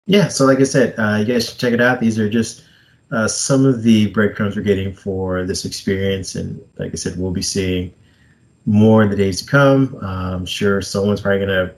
Yeah 0.05 0.27
so 0.27 0.45
like 0.45 0.59
i 0.59 0.63
said 0.63 0.95
uh, 0.97 1.15
you 1.15 1.25
guys 1.25 1.49
should 1.49 1.57
check 1.57 1.73
it 1.73 1.81
out. 1.81 1.99
These 1.99 2.19
are 2.19 2.29
just 2.29 2.63
uh, 3.11 3.27
some 3.27 3.65
of 3.65 3.83
the 3.83 4.07
breadcrumbs 4.07 4.55
we're 4.55 4.61
getting 4.61 4.93
for 4.93 5.45
this 5.45 5.65
experience 5.65 6.35
and 6.35 6.61
like 6.77 6.91
i 6.91 6.95
said 6.95 7.17
we'll 7.17 7.31
be 7.31 7.41
seeing 7.41 7.93
more 8.65 9.03
in 9.03 9.09
the 9.09 9.15
days 9.15 9.41
to 9.41 9.49
come 9.49 9.97
uh, 10.01 10.33
i'm 10.35 10.45
sure 10.45 10.81
someone's 10.81 11.21
probably 11.21 11.45
going 11.45 11.49
to 11.49 11.73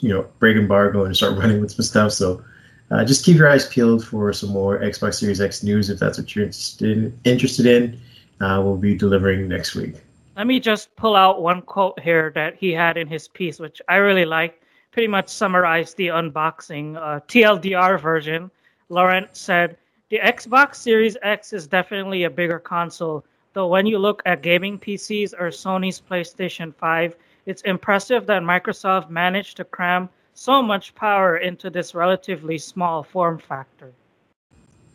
you 0.00 0.08
know 0.08 0.26
break 0.38 0.56
embargo 0.56 1.04
and 1.04 1.16
start 1.16 1.36
running 1.38 1.60
with 1.60 1.70
some 1.70 1.84
stuff 1.84 2.12
so 2.12 2.42
uh, 2.90 3.04
just 3.04 3.24
keep 3.24 3.36
your 3.36 3.48
eyes 3.48 3.66
peeled 3.68 4.04
for 4.04 4.32
some 4.32 4.50
more 4.50 4.78
xbox 4.80 5.14
series 5.14 5.40
x 5.40 5.62
news 5.62 5.88
if 5.88 5.98
that's 5.98 6.18
what 6.18 6.34
you're 6.34 6.44
interested 6.44 6.90
in, 6.90 7.18
interested 7.24 7.66
in 7.66 7.98
uh, 8.42 8.60
will 8.60 8.76
be 8.76 8.94
delivering 8.94 9.48
next 9.48 9.74
week. 9.74 9.94
Let 10.36 10.46
me 10.46 10.60
just 10.60 10.94
pull 10.96 11.14
out 11.14 11.42
one 11.42 11.62
quote 11.62 11.98
here 12.00 12.32
that 12.34 12.56
he 12.56 12.72
had 12.72 12.96
in 12.96 13.06
his 13.06 13.28
piece, 13.28 13.58
which 13.58 13.80
I 13.88 13.96
really 13.96 14.24
like. 14.24 14.60
Pretty 14.90 15.08
much 15.08 15.28
summarized 15.28 15.96
the 15.96 16.08
unboxing 16.08 16.96
uh, 16.96 17.20
TLDR 17.20 18.00
version. 18.00 18.50
Laurent 18.88 19.34
said, 19.34 19.78
The 20.12 20.18
Xbox 20.18 20.74
Series 20.74 21.16
X 21.22 21.54
is 21.54 21.66
definitely 21.66 22.24
a 22.24 22.28
bigger 22.28 22.58
console, 22.58 23.24
though 23.54 23.68
when 23.68 23.86
you 23.86 23.98
look 23.98 24.20
at 24.26 24.42
gaming 24.42 24.78
PCs 24.78 25.32
or 25.32 25.48
Sony's 25.48 26.02
PlayStation 26.02 26.74
5, 26.74 27.16
it's 27.46 27.62
impressive 27.62 28.26
that 28.26 28.42
Microsoft 28.42 29.08
managed 29.08 29.56
to 29.56 29.64
cram 29.64 30.10
so 30.34 30.60
much 30.60 30.94
power 30.94 31.38
into 31.38 31.70
this 31.70 31.94
relatively 31.94 32.58
small 32.58 33.02
form 33.02 33.38
factor. 33.38 33.90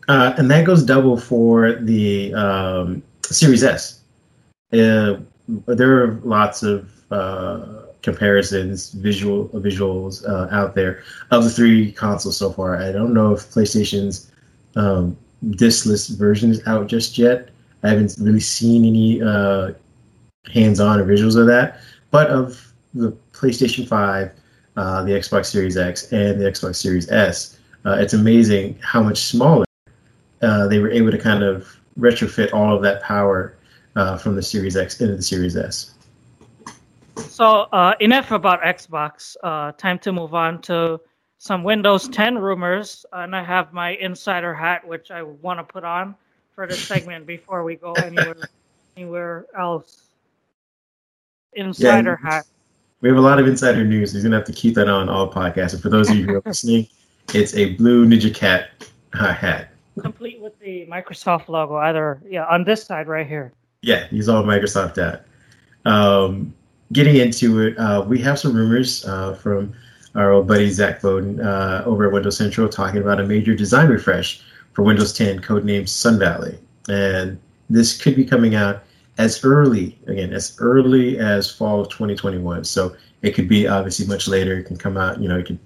Uh, 0.07 0.36
and 0.38 0.51
that 0.51 0.65
goes 0.67 0.83
double 0.83 1.17
for 1.17 1.74
the 1.74 2.31
um, 2.36 3.01
Series 3.24 3.63
S. 3.63 4.03
Uh, 4.71 5.15
there 5.65 6.03
are 6.03 6.21
lots 6.25 6.62
of 6.62 6.91
uh, 7.09 7.88
comparisons, 8.03 8.91
visual 8.91 9.50
visuals 9.50 10.24
uh, 10.29 10.47
out 10.55 10.75
there 10.75 11.01
of 11.31 11.43
the 11.43 11.50
three 11.50 11.91
consoles 11.91 12.38
so 12.38 12.51
far. 12.51 12.77
I 12.77 12.91
don't 12.91 13.15
know 13.15 13.33
if 13.33 13.39
PlayStation's 13.50 14.31
um, 14.77 15.17
diskless 15.46 16.15
version 16.17 16.51
is 16.51 16.65
out 16.67 16.88
just 16.88 17.17
yet. 17.17 17.50
I 17.84 17.89
haven't 17.89 18.15
really 18.19 18.39
seen 18.39 18.86
any 18.86 19.22
uh, 19.22 19.72
hands-on 20.51 21.00
or 21.00 21.05
visuals 21.05 21.36
of 21.36 21.48
that. 21.48 21.79
But 22.12 22.29
of 22.29 22.74
the 22.93 23.12
PlayStation 23.34 23.88
5, 23.88 24.31
uh, 24.77 25.03
the 25.03 25.12
Xbox 25.12 25.48
Series 25.48 25.77
X, 25.77 26.12
and 26.12 26.39
the 26.39 26.46
Xbox 26.46 26.75
Series 26.75 27.10
S, 27.12 27.60
uh, 27.86 27.98
it's 28.00 28.13
amazing 28.13 28.77
how 28.81 29.01
much 29.01 29.17
smaller 29.17 29.65
uh, 30.41 30.67
they 30.67 30.79
were 30.79 30.91
able 30.91 31.12
to 31.12 31.17
kind 31.17 31.43
of 31.43 31.67
retrofit 32.00 32.53
all 32.53 32.75
of 32.75 32.81
that 32.84 33.01
power 33.01 33.57
uh, 33.96 34.17
from 34.17 34.36
the 34.36 34.43
Series 34.43 34.77
X 34.77 35.01
into 35.01 35.15
the 35.15 35.22
Series 35.22 35.55
S. 35.55 35.93
So 37.17 37.67
uh, 37.72 37.93
enough 38.00 38.31
about 38.31 38.62
Xbox. 38.62 39.36
Time 39.77 40.00
to 40.00 40.12
move 40.12 40.34
on 40.34 40.62
to 40.63 41.00
some 41.38 41.63
Windows 41.63 42.08
10 42.10 42.38
rumors, 42.38 43.06
and 43.13 43.36
I 43.36 43.44
have 43.44 43.74
my 43.74 43.91
insider 43.91 44.53
hat, 44.53 44.88
which 44.88 45.12
I 45.12 45.24
want 45.24 45.60
to 45.60 45.63
put 45.63 45.84
on 45.84 46.15
for 46.53 46.67
this 46.67 46.82
segment 46.88 47.25
before 47.25 47.63
we 47.63 47.75
go 47.75 47.94
anywhere 47.94 48.36
anywhere 48.96 49.46
else. 49.58 50.03
Insider 51.53 52.20
yeah, 52.24 52.29
hat. 52.29 52.46
We 53.01 53.10
have 53.10 53.17
a 53.17 53.22
lot 53.22 53.39
of 53.39 53.48
insider 53.48 53.84
news. 53.84 54.13
He's 54.13 54.24
gonna 54.24 54.36
have 54.36 54.46
to 54.46 54.53
keep 54.53 54.75
that 54.75 54.88
on 54.88 55.08
all 55.10 55.32
podcasts. 55.32 55.74
And 55.74 55.82
for 55.82 55.89
those 55.89 56.10
of 56.10 56.17
you 56.17 56.25
who 56.25 56.36
are 56.36 56.41
listening, 56.46 56.88
it's 57.34 57.53
a 57.56 57.74
blue 57.75 58.08
Ninja 58.08 58.34
Cat 58.34 58.70
uh, 59.13 59.34
hat, 59.34 59.70
complete 60.01 60.39
with 60.39 60.58
the 60.60 60.86
Microsoft 60.88 61.48
logo. 61.48 61.75
Either 61.75 62.22
yeah, 62.27 62.46
on 62.46 62.63
this 62.63 62.84
side 62.84 63.08
right 63.08 63.27
here. 63.27 63.53
Yeah, 63.82 64.08
he's 64.08 64.27
all 64.27 64.44
Microsoft 64.44 64.96
hat. 64.96 65.25
Um, 65.86 66.53
getting 66.91 67.15
into 67.17 67.62
it, 67.62 67.77
uh, 67.77 68.01
we 68.01 68.20
have 68.20 68.39
some 68.39 68.56
rumors 68.56 69.06
uh, 69.06 69.36
from 69.36 69.74
our 70.17 70.31
old 70.31 70.47
buddy 70.47 70.69
Zac 70.69 71.01
Bowden 71.01 71.39
uh, 71.39 71.83
over 71.86 72.07
at 72.07 72.12
Windows 72.12 72.38
Central 72.38 72.67
talking 72.67 73.00
about 73.00 73.21
a 73.21 73.24
major 73.24 73.55
design 73.55 73.88
refresh 73.88 74.41
for 74.74 74.81
Windows 74.81 75.13
10, 75.13 75.41
codenamed 75.41 75.88
Sun 75.88 76.19
Valley. 76.19 76.59
And 76.89 77.39
this 77.69 78.01
could 78.01 78.15
be 78.15 78.25
coming 78.25 78.55
out 78.55 78.83
as 79.17 79.43
early, 79.45 79.97
again, 80.07 80.33
as 80.33 80.57
early 80.59 81.17
as 81.19 81.51
fall 81.51 81.81
of 81.81 81.89
2021. 81.89 82.63
So 82.63 82.95
it 83.21 83.31
could 83.31 83.47
be 83.47 83.67
obviously 83.67 84.07
much 84.07 84.27
later. 84.27 84.57
It 84.57 84.63
can 84.63 84.77
come 84.77 84.97
out, 84.97 85.21
you 85.21 85.29
know, 85.29 85.38
it 85.38 85.45
could 85.45 85.59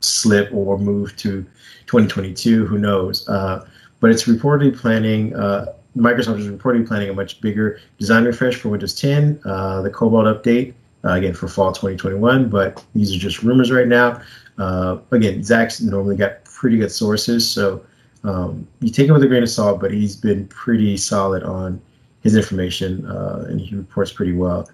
slip 0.00 0.52
or 0.52 0.78
move 0.78 1.16
to 1.18 1.42
2022. 1.86 2.66
Who 2.66 2.78
knows? 2.78 3.28
Uh, 3.28 3.66
but 4.00 4.10
it's 4.10 4.24
reportedly 4.24 4.76
planning. 4.76 5.34
Uh, 5.34 5.74
Microsoft 5.96 6.38
is 6.38 6.48
reportedly 6.48 6.86
planning 6.86 7.10
a 7.10 7.14
much 7.14 7.40
bigger 7.40 7.80
design 7.98 8.24
refresh 8.24 8.56
for 8.56 8.68
Windows 8.68 8.94
10, 8.94 9.40
uh, 9.44 9.82
the 9.82 9.90
Cobalt 9.90 10.26
update, 10.26 10.74
uh, 11.04 11.12
again 11.12 11.34
for 11.34 11.48
fall 11.48 11.72
2021. 11.72 12.48
But 12.48 12.84
these 12.94 13.14
are 13.14 13.18
just 13.18 13.42
rumors 13.42 13.70
right 13.70 13.88
now. 13.88 14.20
Uh, 14.58 14.98
again, 15.10 15.42
Zac's 15.42 15.80
normally 15.80 16.16
got 16.16 16.44
pretty 16.44 16.76
good 16.76 16.92
sources, 16.92 17.50
so 17.50 17.84
um, 18.24 18.66
you 18.80 18.90
take 18.90 19.08
it 19.08 19.12
with 19.12 19.22
a 19.22 19.26
grain 19.26 19.42
of 19.42 19.50
salt. 19.50 19.80
But 19.80 19.92
he's 19.92 20.16
been 20.16 20.46
pretty 20.48 20.96
solid 20.96 21.42
on 21.42 21.80
his 22.22 22.36
information, 22.36 23.06
uh, 23.06 23.46
and 23.48 23.60
he 23.60 23.74
reports 23.74 24.12
pretty 24.12 24.32
well. 24.32 24.68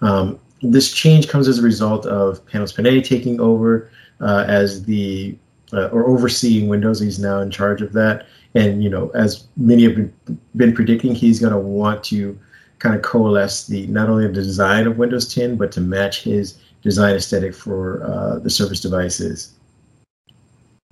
Um, 0.00 0.38
this 0.62 0.92
change 0.92 1.28
comes 1.28 1.46
as 1.46 1.58
a 1.58 1.62
result 1.62 2.06
of 2.06 2.44
Panos 2.46 2.74
Panay 2.74 3.00
taking 3.00 3.40
over 3.40 3.90
uh, 4.20 4.44
as 4.48 4.84
the 4.84 5.36
uh, 5.72 5.88
or 5.88 6.06
overseeing 6.06 6.68
Windows. 6.68 7.00
He's 7.00 7.18
now 7.18 7.40
in 7.40 7.50
charge 7.50 7.82
of 7.82 7.92
that, 7.92 8.26
and 8.54 8.82
you 8.82 8.90
know, 8.90 9.10
as 9.10 9.46
many 9.56 9.84
have 9.84 9.94
been, 9.94 10.40
been 10.56 10.74
predicting, 10.74 11.14
he's 11.14 11.40
going 11.40 11.52
to 11.52 11.58
want 11.58 12.02
to 12.04 12.38
kind 12.78 12.94
of 12.94 13.02
coalesce 13.02 13.66
the 13.66 13.86
not 13.88 14.08
only 14.08 14.26
the 14.26 14.32
design 14.32 14.86
of 14.86 14.98
Windows 14.98 15.32
10, 15.34 15.56
but 15.56 15.72
to 15.72 15.80
match 15.80 16.22
his 16.22 16.58
design 16.82 17.14
aesthetic 17.16 17.54
for 17.54 18.04
uh, 18.04 18.38
the 18.38 18.50
Surface 18.50 18.80
devices. 18.80 19.54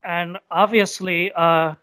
And 0.02 0.38
obviously, 0.50 1.33
uh, 1.33 1.75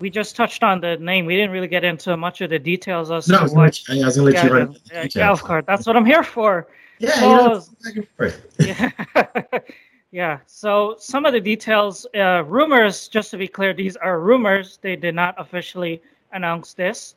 we 0.00 0.10
just 0.10 0.36
touched 0.36 0.62
on 0.62 0.80
the 0.80 0.96
name. 0.98 1.26
We 1.26 1.36
didn't 1.36 1.50
really 1.50 1.68
get 1.68 1.84
into 1.84 2.16
much 2.16 2.40
of 2.40 2.50
the 2.50 2.58
details 2.58 3.10
as 3.10 3.28
no, 3.28 3.46
to 3.46 3.54
what. 3.54 3.80
I 3.88 4.04
was 4.04 4.16
going 4.16 4.32
to 4.32 4.40
let 4.40 4.44
you 4.44 4.52
run. 4.52 4.76
Yeah, 4.90 5.06
yeah, 5.10 5.30
of 5.30 5.42
course. 5.42 5.64
That's 5.66 5.86
what 5.86 5.96
I'm 5.96 6.06
here 6.06 6.22
for. 6.22 6.68
Yeah, 6.98 7.10
so, 7.10 7.62
you 7.94 8.06
know, 8.18 8.30
yeah. 8.58 8.90
yeah. 10.12 10.38
So 10.46 10.96
some 10.98 11.26
of 11.26 11.32
the 11.32 11.40
details, 11.40 12.06
uh, 12.14 12.44
rumors. 12.46 13.08
Just 13.08 13.30
to 13.32 13.36
be 13.36 13.48
clear, 13.48 13.74
these 13.74 13.96
are 13.96 14.20
rumors. 14.20 14.78
They 14.80 14.96
did 14.96 15.14
not 15.14 15.34
officially 15.38 16.02
announce 16.32 16.74
this 16.74 17.14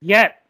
yet. 0.00 0.43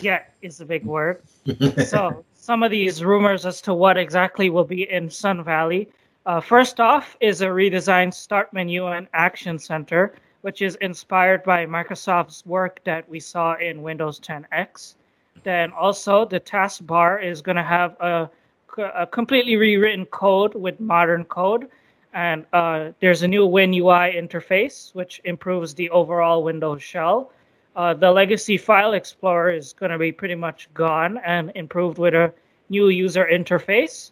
Yet 0.00 0.34
is 0.42 0.60
a 0.60 0.66
big 0.66 0.84
word. 0.84 1.22
so 1.86 2.24
some 2.34 2.62
of 2.62 2.70
these 2.70 3.02
rumors 3.02 3.44
as 3.46 3.60
to 3.62 3.74
what 3.74 3.96
exactly 3.96 4.50
will 4.50 4.64
be 4.64 4.90
in 4.90 5.10
Sun 5.10 5.44
Valley. 5.44 5.88
Uh, 6.26 6.40
first 6.40 6.78
off, 6.78 7.16
is 7.20 7.40
a 7.40 7.46
redesigned 7.46 8.14
start 8.14 8.52
menu 8.52 8.86
and 8.86 9.08
action 9.12 9.58
center 9.58 10.14
which 10.42 10.62
is 10.62 10.76
inspired 10.76 11.42
by 11.42 11.66
Microsoft's 11.66 12.46
work 12.46 12.80
that 12.84 13.08
we 13.08 13.20
saw 13.20 13.56
in 13.56 13.82
Windows 13.82 14.20
10X. 14.20 14.94
Then 15.42 15.72
also 15.72 16.24
the 16.24 16.40
taskbar 16.40 17.22
is 17.22 17.42
going 17.42 17.56
to 17.56 17.62
have 17.62 17.96
a, 18.00 18.30
a, 18.78 19.06
completely 19.06 19.56
rewritten 19.56 20.06
code 20.06 20.54
with 20.54 20.78
modern 20.80 21.24
code. 21.24 21.68
And 22.12 22.46
uh, 22.52 22.92
there's 23.00 23.22
a 23.22 23.28
new 23.28 23.46
WinUI 23.46 24.16
interface, 24.16 24.94
which 24.94 25.20
improves 25.24 25.74
the 25.74 25.90
overall 25.90 26.42
Windows 26.42 26.82
shell. 26.82 27.32
Uh, 27.78 27.94
the 27.94 28.10
legacy 28.10 28.56
file 28.56 28.92
explorer 28.94 29.52
is 29.52 29.72
going 29.72 29.92
to 29.92 29.98
be 29.98 30.10
pretty 30.10 30.34
much 30.34 30.68
gone 30.74 31.16
and 31.18 31.52
improved 31.54 31.96
with 31.96 32.12
a 32.12 32.34
new 32.70 32.88
user 32.88 33.28
interface. 33.32 34.10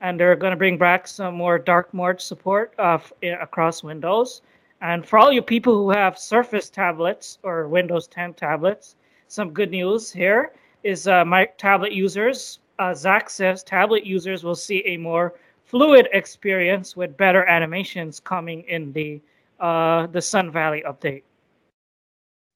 And 0.00 0.20
they're 0.20 0.36
going 0.36 0.52
to 0.52 0.56
bring 0.56 0.78
back 0.78 1.08
some 1.08 1.34
more 1.34 1.58
dark 1.58 1.92
mode 1.92 2.20
support 2.20 2.72
uh, 2.78 2.98
across 3.40 3.82
Windows. 3.82 4.42
And 4.80 5.04
for 5.04 5.18
all 5.18 5.32
you 5.32 5.42
people 5.42 5.74
who 5.74 5.90
have 5.90 6.16
Surface 6.16 6.70
tablets 6.70 7.40
or 7.42 7.66
Windows 7.66 8.06
10 8.06 8.34
tablets, 8.34 8.94
some 9.26 9.50
good 9.50 9.72
news 9.72 10.12
here 10.12 10.52
is 10.84 11.08
uh, 11.08 11.24
my 11.24 11.46
tablet 11.58 11.90
users, 11.90 12.60
uh, 12.78 12.94
Zac 12.94 13.30
says 13.30 13.64
tablet 13.64 14.06
users 14.06 14.44
will 14.44 14.54
see 14.54 14.80
a 14.86 14.96
more 14.96 15.34
fluid 15.64 16.08
experience 16.12 16.96
with 16.96 17.16
better 17.16 17.44
animations 17.46 18.20
coming 18.20 18.62
in 18.68 18.92
the 18.92 19.20
uh, 19.58 20.06
the 20.06 20.22
Sun 20.22 20.52
Valley 20.52 20.84
update. 20.86 21.22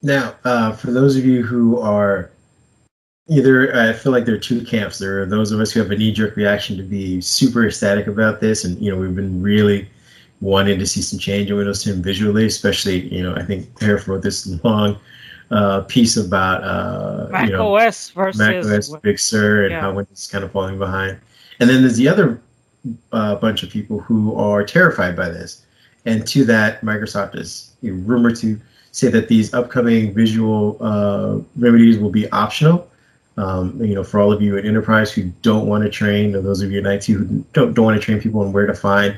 Now, 0.03 0.35
uh, 0.43 0.73
for 0.73 0.91
those 0.91 1.15
of 1.15 1.25
you 1.25 1.43
who 1.43 1.79
are 1.79 2.29
either, 3.29 3.73
I 3.75 3.93
feel 3.93 4.11
like 4.11 4.25
there 4.25 4.35
are 4.35 4.39
two 4.39 4.63
camps. 4.63 4.99
There 4.99 5.21
are 5.21 5.25
those 5.25 5.51
of 5.51 5.61
us 5.61 5.71
who 5.71 5.79
have 5.79 5.89
a 5.91 5.97
knee 5.97 6.11
jerk 6.11 6.35
reaction 6.35 6.75
to 6.77 6.83
be 6.83 7.21
super 7.21 7.65
ecstatic 7.65 8.07
about 8.07 8.41
this, 8.41 8.65
and 8.65 8.77
you 8.79 8.91
know 8.91 8.97
we've 8.99 9.15
been 9.15 9.41
really 9.41 9.89
wanting 10.43 10.77
to 10.77 10.85
see 10.85 11.01
some 11.01 11.17
change 11.17 11.49
in 11.49 11.55
Windows 11.55 11.83
10 11.83 12.01
visually, 12.01 12.45
especially, 12.45 13.07
you 13.07 13.23
know, 13.23 13.33
I 13.33 13.43
think 13.43 13.73
Arif 13.79 14.07
wrote 14.07 14.23
this 14.23 14.45
long 14.63 14.99
uh, 15.51 15.81
piece 15.81 16.17
about 16.17 16.63
uh, 16.63 17.29
Mac 17.31 17.47
you 17.47 17.53
know, 17.53 17.75
OS 17.75 18.09
versus 18.09 18.39
Mac 18.39 18.57
OS 18.57 18.89
Big 18.97 19.17
Sur 19.19 19.63
and 19.63 19.71
yeah. 19.71 19.81
how 19.81 19.93
Windows 19.93 20.19
is 20.19 20.27
kind 20.27 20.43
of 20.43 20.51
falling 20.51 20.77
behind. 20.77 21.17
And 21.59 21.69
then 21.69 21.81
there's 21.81 21.95
the 21.95 22.09
other 22.09 22.41
uh, 23.13 23.35
bunch 23.35 23.63
of 23.63 23.69
people 23.69 23.99
who 23.99 24.35
are 24.35 24.65
terrified 24.65 25.15
by 25.15 25.29
this. 25.29 25.65
And 26.05 26.27
to 26.27 26.43
that, 26.45 26.81
Microsoft 26.81 27.37
is 27.37 27.73
rumored 27.81 28.35
to 28.37 28.59
say 28.93 29.09
that 29.09 29.27
these 29.27 29.53
upcoming 29.53 30.13
visual 30.13 30.77
uh, 30.79 31.39
remedies 31.57 31.97
will 31.97 32.11
be 32.11 32.29
optional. 32.31 32.87
Um, 33.35 33.83
you 33.83 33.95
know, 33.95 34.03
for 34.03 34.19
all 34.19 34.31
of 34.31 34.41
you 34.43 34.55
in 34.57 34.67
enterprise 34.67 35.11
who 35.11 35.23
don't 35.41 35.65
want 35.65 35.83
to 35.83 35.89
train, 35.89 36.35
or 36.35 36.41
those 36.41 36.61
of 36.61 36.71
you 36.71 36.77
in 36.77 36.85
IT 36.85 37.05
who 37.05 37.25
don't, 37.51 37.73
don't 37.73 37.85
want 37.85 37.99
to 37.99 38.05
train 38.05 38.21
people 38.21 38.41
on 38.41 38.53
where 38.53 38.67
to 38.67 38.75
find 38.75 39.17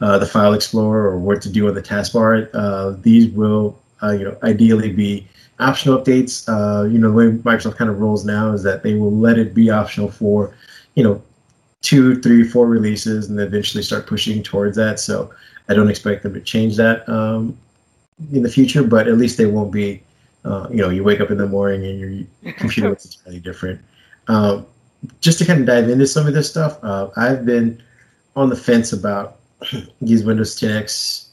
uh, 0.00 0.18
the 0.18 0.26
file 0.26 0.54
explorer 0.54 1.08
or 1.08 1.18
what 1.18 1.42
to 1.42 1.50
do 1.50 1.66
on 1.66 1.74
the 1.74 1.82
taskbar. 1.82 2.48
Uh, 2.54 2.96
these 3.02 3.28
will, 3.32 3.76
uh, 4.02 4.12
you 4.12 4.24
know, 4.24 4.38
ideally 4.44 4.92
be 4.92 5.26
optional 5.58 5.98
updates. 5.98 6.48
Uh, 6.48 6.84
you 6.84 6.98
know, 6.98 7.08
the 7.08 7.14
way 7.14 7.30
Microsoft 7.30 7.76
kind 7.76 7.90
of 7.90 8.00
rolls 8.00 8.24
now 8.24 8.52
is 8.52 8.62
that 8.62 8.84
they 8.84 8.94
will 8.94 9.12
let 9.12 9.38
it 9.38 9.52
be 9.52 9.70
optional 9.70 10.08
for, 10.08 10.54
you 10.94 11.02
know, 11.02 11.20
two, 11.82 12.22
three, 12.22 12.44
four 12.44 12.68
releases, 12.68 13.28
and 13.28 13.40
eventually 13.40 13.82
start 13.82 14.06
pushing 14.06 14.44
towards 14.44 14.76
that. 14.76 15.00
So 15.00 15.34
I 15.68 15.74
don't 15.74 15.90
expect 15.90 16.22
them 16.22 16.34
to 16.34 16.40
change 16.40 16.76
that 16.76 17.08
um, 17.08 17.58
in 18.32 18.42
the 18.42 18.48
future, 18.48 18.82
but 18.82 19.08
at 19.08 19.18
least 19.18 19.38
they 19.38 19.46
won't 19.46 19.72
be. 19.72 20.02
Uh, 20.44 20.68
you 20.70 20.76
know, 20.76 20.90
you 20.90 21.02
wake 21.02 21.20
up 21.20 21.32
in 21.32 21.38
the 21.38 21.46
morning 21.46 21.84
and 21.84 21.98
your 21.98 22.52
computer 22.54 22.90
looks 22.90 23.04
entirely 23.04 23.40
different. 23.40 23.80
Um, 24.28 24.64
just 25.20 25.38
to 25.38 25.44
kind 25.44 25.60
of 25.60 25.66
dive 25.66 25.88
into 25.88 26.06
some 26.06 26.26
of 26.26 26.34
this 26.34 26.48
stuff, 26.48 26.78
uh, 26.82 27.08
I've 27.16 27.44
been 27.44 27.82
on 28.36 28.48
the 28.48 28.56
fence 28.56 28.92
about 28.92 29.38
these 30.00 30.24
Windows 30.24 30.58
10X 30.58 31.28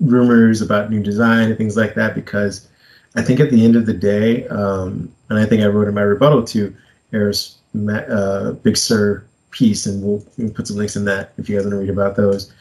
rumors 0.00 0.60
about 0.60 0.90
new 0.90 1.02
design 1.02 1.48
and 1.48 1.58
things 1.58 1.76
like 1.76 1.94
that 1.94 2.14
because 2.14 2.68
I 3.16 3.22
think 3.22 3.40
at 3.40 3.50
the 3.50 3.64
end 3.64 3.76
of 3.76 3.86
the 3.86 3.94
day, 3.94 4.46
um, 4.48 5.12
and 5.28 5.38
I 5.38 5.46
think 5.46 5.62
I 5.62 5.66
wrote 5.66 5.88
in 5.88 5.94
my 5.94 6.02
rebuttal 6.02 6.44
to 6.44 6.74
Arif's 7.12 7.58
uh, 7.88 8.52
Big 8.62 8.76
Sur 8.76 9.24
piece, 9.50 9.86
and 9.86 10.02
we'll, 10.02 10.24
we'll, 10.36 10.50
put 10.50 10.66
some 10.66 10.76
links 10.76 10.96
in 10.96 11.04
that 11.04 11.32
if 11.38 11.48
you 11.48 11.56
guys 11.56 11.64
want 11.64 11.74
to 11.74 11.78
read 11.78 11.90
about 11.90 12.16
those. 12.16 12.52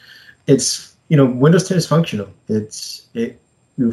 It's 0.48 0.93
you 1.10 1.18
know 1.18 1.26
Windows 1.26 1.68
10 1.68 1.78
is 1.78 1.88
functional. 1.88 2.30
It's 2.48 3.08
it 3.14 3.40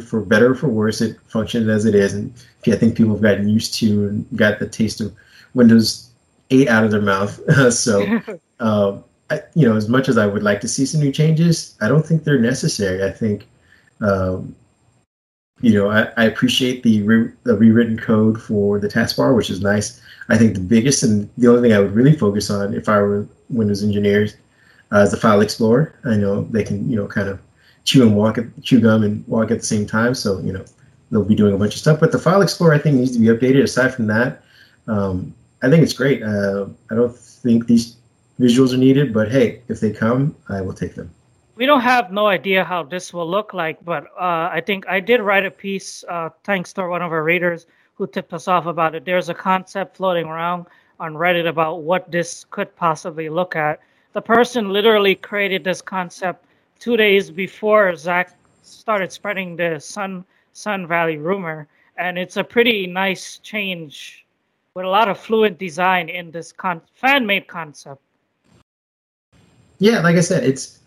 for 0.05 0.21
better 0.21 0.51
or 0.51 0.55
for 0.55 0.67
worse, 0.67 1.01
it 1.01 1.17
functions 1.27 1.67
as 1.67 1.85
it 1.85 1.95
is, 1.95 2.13
and 2.13 2.33
I 2.67 2.75
think 2.75 2.95
people 2.95 3.13
have 3.13 3.21
gotten 3.21 3.49
used 3.49 3.73
to 3.75 4.07
and 4.07 4.37
got 4.37 4.59
the 4.59 4.67
taste 4.67 5.01
of 5.01 5.13
Windows 5.53 6.11
8 6.51 6.67
out 6.67 6.83
of 6.83 6.91
their 6.91 7.01
mouth. 7.01 7.39
so. 7.73 8.19
Uh, 8.61 9.01
I, 9.31 9.41
you 9.55 9.67
know, 9.67 9.77
as 9.77 9.87
much 9.87 10.09
as 10.09 10.17
I 10.17 10.27
would 10.27 10.43
like 10.43 10.59
to 10.61 10.67
see 10.67 10.85
some 10.85 10.99
new 10.99 11.11
changes, 11.11 11.77
I 11.81 11.87
don't 11.87 12.05
think 12.05 12.23
they're 12.25 12.37
necessary. 12.37 13.03
I 13.03 13.11
think, 13.11 13.47
um, 14.01 14.53
you 15.61 15.73
know, 15.73 15.89
I, 15.89 16.09
I 16.17 16.25
appreciate 16.25 16.83
the, 16.83 17.01
re- 17.01 17.31
the 17.43 17.55
rewritten 17.55 17.97
code 17.97 18.41
for 18.41 18.77
the 18.77 18.89
taskbar, 18.89 19.33
which 19.35 19.49
is 19.49 19.61
nice. 19.61 20.01
I 20.27 20.37
think 20.37 20.53
the 20.53 20.59
biggest 20.59 21.01
and 21.01 21.29
the 21.37 21.47
only 21.47 21.61
thing 21.61 21.73
I 21.75 21.79
would 21.79 21.93
really 21.93 22.15
focus 22.15 22.49
on 22.49 22.73
if 22.73 22.89
I 22.89 22.99
were 23.01 23.25
Windows 23.49 23.83
engineers 23.83 24.35
is 24.99 25.11
the 25.11 25.17
File 25.17 25.41
Explorer. 25.41 25.93
I 26.05 26.15
know 26.15 26.43
they 26.43 26.63
can, 26.63 26.89
you 26.89 26.95
know, 26.95 27.07
kind 27.07 27.29
of 27.29 27.39
chew 27.83 28.03
and 28.03 28.15
walk, 28.15 28.37
at, 28.37 28.45
chew 28.61 28.79
gum 28.79 29.03
and 29.03 29.25
walk 29.27 29.51
at 29.51 29.59
the 29.59 29.65
same 29.65 29.85
time. 29.85 30.13
So, 30.13 30.39
you 30.39 30.53
know, 30.53 30.63
they'll 31.09 31.23
be 31.23 31.35
doing 31.35 31.53
a 31.53 31.57
bunch 31.57 31.73
of 31.73 31.79
stuff. 31.79 31.99
But 31.99 32.11
the 32.11 32.19
File 32.19 32.41
Explorer, 32.41 32.73
I 32.73 32.77
think, 32.79 32.97
needs 32.97 33.11
to 33.11 33.19
be 33.19 33.27
updated. 33.27 33.63
Aside 33.63 33.93
from 33.93 34.07
that, 34.07 34.43
um, 34.87 35.33
I 35.63 35.69
think 35.69 35.83
it's 35.83 35.93
great. 35.93 36.21
Uh, 36.23 36.67
I 36.89 36.95
don't 36.95 37.15
think 37.15 37.67
these 37.67 37.95
visuals 38.39 38.73
are 38.73 38.77
needed, 38.77 39.13
but 39.13 39.31
hey, 39.31 39.61
if 39.67 39.79
they 39.79 39.91
come, 39.91 40.35
I 40.49 40.61
will 40.61 40.73
take 40.73 40.95
them. 40.95 41.09
we 41.55 41.65
don't 41.67 41.81
have 41.81 42.11
no 42.11 42.25
idea 42.27 42.63
how 42.63 42.81
this 42.81 43.13
will 43.13 43.29
look 43.29 43.53
like, 43.53 43.77
but 43.85 44.05
uh, 44.19 44.49
I 44.51 44.63
think 44.65 44.87
I 44.87 44.99
did 44.99 45.21
write 45.21 45.45
a 45.45 45.51
piece 45.51 46.03
uh, 46.09 46.29
thanks 46.43 46.73
to 46.73 46.87
one 46.87 47.03
of 47.03 47.11
our 47.11 47.23
readers 47.23 47.67
who 47.93 48.07
tipped 48.07 48.33
us 48.33 48.47
off 48.47 48.65
about 48.65 48.95
it. 48.95 49.05
There's 49.05 49.29
a 49.29 49.33
concept 49.33 49.97
floating 49.97 50.25
around 50.25 50.65
on 50.99 51.13
Reddit 51.13 51.47
about 51.47 51.83
what 51.83 52.09
this 52.11 52.45
could 52.49 52.75
possibly 52.75 53.29
look 53.29 53.55
at. 53.55 53.79
The 54.13 54.21
person 54.21 54.69
literally 54.69 55.15
created 55.15 55.63
this 55.63 55.81
concept 55.81 56.45
two 56.79 56.97
days 56.97 57.31
before 57.31 57.95
Zac 57.95 58.37
started 58.63 59.11
spreading 59.11 59.55
the 59.55 59.79
Sun 59.79 60.25
Sun 60.53 60.85
Valley 60.85 61.17
rumor, 61.17 61.67
and 61.97 62.17
it's 62.17 62.35
a 62.35 62.43
pretty 62.43 62.87
nice 62.87 63.37
change 63.37 64.25
with 64.73 64.85
a 64.85 64.89
lot 64.89 65.07
of 65.07 65.17
fluent 65.17 65.57
design 65.57 66.09
in 66.09 66.29
this 66.31 66.51
con- 66.51 66.81
fan-made 66.93 67.47
concept. 67.47 68.01
Yeah, 69.79 70.01
like 70.01 70.17
I 70.17 70.21
said, 70.21 70.43
it's 70.43 70.79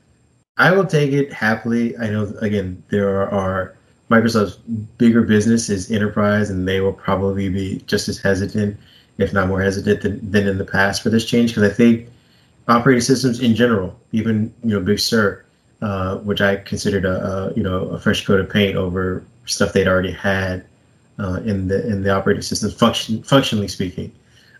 I 0.59 0.71
will 0.73 0.87
take 0.87 1.13
it 1.13 1.33
happily. 1.33 1.97
I 1.97 2.11
know 2.11 2.25
again 2.41 2.83
there 2.91 3.09
are, 3.09 3.31
are 3.31 3.77
Microsoft's 4.11 4.57
bigger 4.99 5.23
business 5.23 5.71
is 5.71 5.91
enterprise, 5.91 6.51
and 6.51 6.69
they 6.69 6.81
will 6.81 6.93
probably 6.93 7.49
be 7.49 7.83
just 7.87 8.07
as 8.09 8.19
hesitant, 8.19 8.77
if 9.17 9.33
not 9.33 9.49
more 9.49 9.63
hesitant 9.63 10.03
than, 10.03 10.31
than 10.31 10.47
in 10.47 10.59
the 10.59 10.65
past 10.65 11.03
for 11.03 11.09
this 11.09 11.25
change. 11.25 11.53
Because 11.55 11.71
I 11.71 11.73
think 11.73 12.09
operating 12.69 13.01
systems 13.01 13.41
in 13.41 13.55
general, 13.55 13.99
even 14.13 14.53
you 14.63 14.71
know 14.71 14.81
Big 14.81 14.99
Sur, 14.99 15.45
uh, 15.83 16.19
which 16.19 16.41
I 16.41 16.57
considered 16.57 17.05
a, 17.05 17.25
a, 17.25 17.55
you 17.55 17.63
know 17.63 17.89
a 17.89 17.99
fresh 17.99 18.25
coat 18.25 18.41
of 18.41 18.49
paint 18.49 18.77
over 18.77 19.25
stuff 19.47 19.73
they'd 19.73 19.89
already 19.89 20.13
had 20.13 20.65
uh, 21.19 21.41
in 21.45 21.69
the 21.69 21.87
in 21.87 22.03
the 22.03 22.11
operating 22.11 22.43
system, 22.43 22.71
function 22.71 23.23
functionally 23.23 23.69
speaking. 23.69 24.13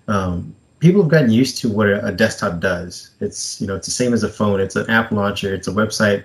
Um, 0.09 0.55
people 0.81 1.03
have 1.03 1.11
gotten 1.11 1.31
used 1.31 1.59
to 1.59 1.69
what 1.69 1.89
a, 1.89 2.05
a, 2.05 2.13
desktop 2.13 2.61
does. 2.61 3.11
It's 3.21 3.61
you 3.61 3.67
know 3.67 3.77
it's 3.77 3.87
the 3.87 3.93
same 3.93 4.13
as 4.13 4.23
a 4.23 4.29
phone. 4.29 4.61
It's 4.61 4.77
an 4.77 4.89
app 4.91 5.11
launcher. 5.11 5.55
It's 5.55 5.69
a 5.69 5.73
website 5.73 6.25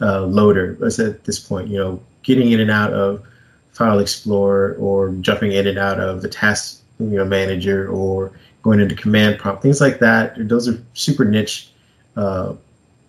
uh, 0.00 0.22
loader. 0.22 0.76
At 0.84 1.24
this 1.24 1.38
point, 1.38 1.68
you 1.68 1.78
know, 1.78 2.02
getting 2.22 2.50
in 2.50 2.60
and 2.60 2.70
out 2.70 2.92
of 2.92 3.24
File 3.72 4.00
Explorer 4.00 4.74
or 4.78 5.10
jumping 5.20 5.52
in 5.52 5.66
and 5.66 5.78
out 5.78 6.00
of 6.00 6.22
the 6.22 6.28
task 6.28 6.82
you 6.98 7.16
know 7.16 7.24
manager 7.24 7.88
or 7.88 8.32
going 8.62 8.80
into 8.80 8.94
command 8.94 9.38
prompt, 9.38 9.62
things 9.62 9.80
like 9.80 9.98
that. 9.98 10.48
Those 10.48 10.68
are 10.68 10.80
super 10.94 11.24
niche 11.24 11.70
uh, 12.16 12.54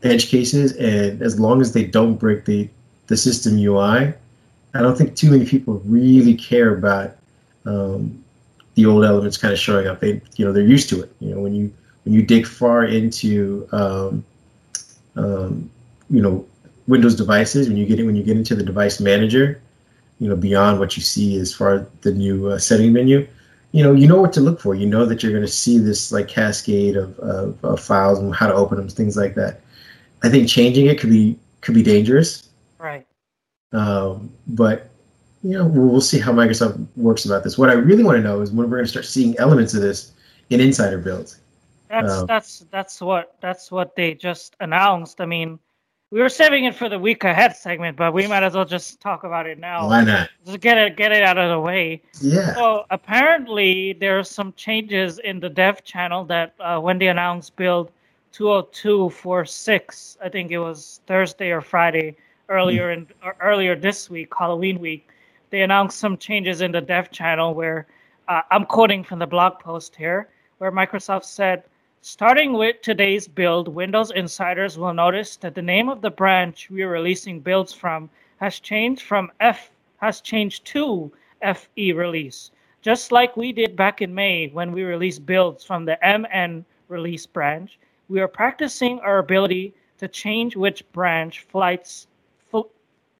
edge 0.04 0.30
cases, 0.30 0.76
and 0.78 1.22
as 1.22 1.40
long 1.40 1.62
as 1.62 1.74
they 1.74 1.86
don't 1.86 2.16
break 2.16 2.46
the 2.46 2.70
the 3.08 3.18
system 3.18 3.58
UI, 3.58 4.14
I 4.74 4.82
don't 4.82 4.98
think 4.98 5.16
too 5.16 5.30
many 5.30 5.46
people 5.46 5.82
really 5.86 6.36
care 6.36 6.74
about 6.74 7.16
um, 7.66 8.24
the 8.76 8.86
old 8.86 9.04
elements 9.04 9.38
kind 9.38 9.54
of 9.54 9.60
showing 9.60 9.88
up. 9.88 10.00
They, 10.00 10.22
you 10.36 10.46
know, 10.46 10.52
they're 10.52 10.64
used 10.64 10.90
to 10.90 11.04
it. 11.04 11.14
You 11.20 11.36
know, 11.36 11.42
when 11.42 11.54
you 11.54 11.74
when 12.04 12.14
you 12.14 12.24
dig 12.24 12.46
far 12.46 12.86
into, 12.86 13.68
um, 13.72 14.26
um, 15.16 15.70
you 16.10 16.22
know, 16.22 16.46
Windows 16.88 17.16
devices, 17.16 17.68
when 17.68 17.78
you 17.78 17.86
get 17.86 18.04
when 18.06 18.16
you 18.16 18.24
get 18.24 18.36
into 18.36 18.56
the 18.56 18.64
device 18.64 19.00
manager, 19.00 19.62
you 20.20 20.28
know, 20.28 20.36
beyond 20.36 20.80
what 20.80 20.98
you 20.98 21.04
see 21.04 21.38
as 21.38 21.54
far 21.54 21.76
as 21.76 21.88
the 22.02 22.12
new 22.12 22.48
uh, 22.48 22.58
setting 22.58 22.94
menu, 22.94 23.28
you 23.74 23.84
know, 23.84 23.92
you 23.92 24.08
know 24.08 24.22
what 24.22 24.32
to 24.34 24.40
look 24.40 24.62
for. 24.62 24.76
You 24.76 24.86
know 24.86 25.06
that 25.06 25.22
you're 25.22 25.32
going 25.32 25.44
to 25.44 25.52
see 25.52 25.80
this 25.80 26.12
like 26.12 26.28
cascade 26.28 26.96
of, 26.96 27.20
of, 27.20 27.66
of 27.66 27.82
files 27.82 28.20
and 28.20 28.34
how 28.34 28.48
to 28.48 28.54
open 28.54 28.78
them, 28.78 28.88
things 28.88 29.18
like 29.18 29.34
that. 29.36 29.62
I 30.24 30.30
think 30.30 30.48
changing 30.48 30.86
it 30.86 31.00
could 31.00 31.10
be 31.10 31.38
could 31.62 31.74
be 31.74 31.82
dangerous. 31.84 32.50
Right. 32.78 33.06
Um, 33.72 34.32
but 34.48 34.90
you 35.42 35.58
know, 35.58 35.66
we'll, 35.66 35.88
we'll 35.88 36.02
see 36.02 36.20
how 36.20 36.32
Microsoft 36.32 36.86
works 36.96 37.26
about 37.26 37.44
this. 37.44 37.58
What 37.58 37.72
I 37.72 37.74
really 37.74 38.04
want 38.04 38.18
to 38.18 38.22
know 38.22 38.42
is 38.42 38.52
when 38.52 38.70
we're 38.70 38.78
going 38.78 38.86
to 38.86 38.92
start 38.92 39.06
seeing 39.06 39.38
elements 39.40 39.74
of 39.74 39.82
this 39.82 40.14
in 40.52 40.62
insider 40.62 41.00
builds. 41.00 41.40
That's 41.90 42.14
um, 42.14 42.28
that's 42.28 42.60
that's 42.70 43.02
what 43.02 43.36
that's 43.42 43.72
what 43.72 43.96
they 43.96 44.14
just 44.14 44.56
announced. 44.60 45.20
I 45.20 45.26
mean, 45.26 45.58
we 46.14 46.22
were 46.22 46.30
saving 46.30 46.66
it 46.66 46.76
for 46.76 46.90
the 46.90 47.00
week 47.00 47.24
ahead 47.24 47.56
segment, 47.56 47.98
but 47.98 48.14
we 48.14 48.28
might 48.28 48.44
as 48.44 48.54
well 48.54 48.66
just 48.66 49.02
talk 49.02 49.24
about 49.24 49.48
it 49.48 49.58
now. 49.58 49.88
Why 49.88 50.04
not? 50.04 50.30
Just 50.46 50.60
get 50.60 50.78
it 50.78 50.96
get 50.96 51.12
it 51.12 51.24
out 51.24 51.40
of 51.40 51.50
the 51.50 51.60
way. 51.60 52.04
Yeah. 52.22 52.54
So 52.54 52.86
apparently 52.92 53.94
there 53.94 54.20
are 54.20 54.24
some 54.24 54.54
changes 54.54 55.18
in 55.18 55.40
the 55.40 55.50
dev 55.50 55.84
channel 55.84 56.24
that 56.26 56.54
uh, 56.60 56.80
when 56.80 57.00
they 57.00 57.08
announced 57.08 57.56
build 57.56 57.92
20246, 58.34 60.18
I 60.24 60.30
think 60.30 60.52
it 60.52 60.60
was 60.60 61.02
Thursday 61.08 61.50
or 61.50 61.62
Friday 61.62 62.16
earlier 62.48 62.96
mm. 62.96 62.98
in 62.98 63.08
earlier 63.42 63.76
this 63.76 64.10
week, 64.10 64.32
Halloween 64.38 64.80
week 64.80 65.10
they 65.54 65.62
announced 65.62 66.00
some 66.00 66.18
changes 66.18 66.62
in 66.62 66.72
the 66.72 66.82
dev 66.82 67.12
channel 67.12 67.54
where 67.54 67.86
uh, 68.28 68.42
I'm 68.50 68.66
quoting 68.66 69.04
from 69.04 69.20
the 69.20 69.28
blog 69.28 69.60
post 69.60 69.96
here, 69.96 70.30
where 70.58 70.72
Microsoft 70.72 71.26
said, 71.26 71.64
starting 72.06 72.52
with 72.52 72.82
today's 72.82 73.30
build, 73.30 73.70
Windows 73.70 74.12
insiders 74.12 74.78
will 74.78 74.94
notice 74.94 75.38
that 75.38 75.56
the 75.56 75.62
name 75.62 75.88
of 75.88 76.02
the 76.02 76.12
branch 76.12 76.70
we're 76.70 76.92
releasing 76.92 77.40
builds 77.40 77.72
from 77.72 78.10
has 78.42 78.60
changed 78.60 79.02
from 79.04 79.32
F 79.40 79.72
has 80.02 80.20
changed 80.20 80.66
to 80.66 81.10
FE 81.42 81.94
release, 81.94 82.52
just 82.82 83.14
like 83.14 83.38
we 83.38 83.54
did 83.54 83.78
back 83.78 84.02
in 84.02 84.14
May 84.14 84.50
when 84.50 84.74
we 84.74 84.84
released 84.84 85.26
builds 85.26 85.64
from 85.64 85.86
the 85.86 85.98
MN 86.04 86.66
release 86.90 87.26
branch. 87.26 87.80
We 88.10 88.20
are 88.20 88.28
practicing 88.28 89.00
our 89.00 89.20
ability 89.20 89.74
to 90.00 90.10
change 90.10 90.58
which 90.58 90.84
branch 90.92 91.46
flights 91.48 92.08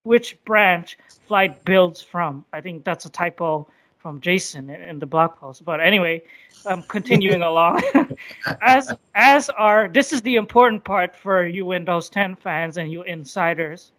which 0.04 0.38
branch 0.44 0.98
flight 1.26 1.64
builds 1.64 2.02
from. 2.02 2.44
I 2.52 2.60
think 2.60 2.84
that's 2.84 3.06
a 3.06 3.10
typo 3.10 3.66
from 4.04 4.22
Jason 4.22 4.70
in, 4.70 5.00
the 5.00 5.06
blog 5.08 5.36
post. 5.38 5.66
But 5.66 5.80
anyway, 5.82 6.22
I'm 6.68 6.84
continuing 6.96 7.42
along. 7.42 7.82
as 8.62 8.94
as 9.16 9.50
are 9.52 9.88
this 9.88 10.14
is 10.14 10.22
the 10.22 10.36
important 10.36 10.84
part 10.84 11.16
for 11.16 11.48
you 11.48 11.66
Windows 11.66 12.10
10 12.10 12.36
fans 12.36 12.78
and 12.78 12.92
you 12.92 13.02
insiders. 13.04 13.94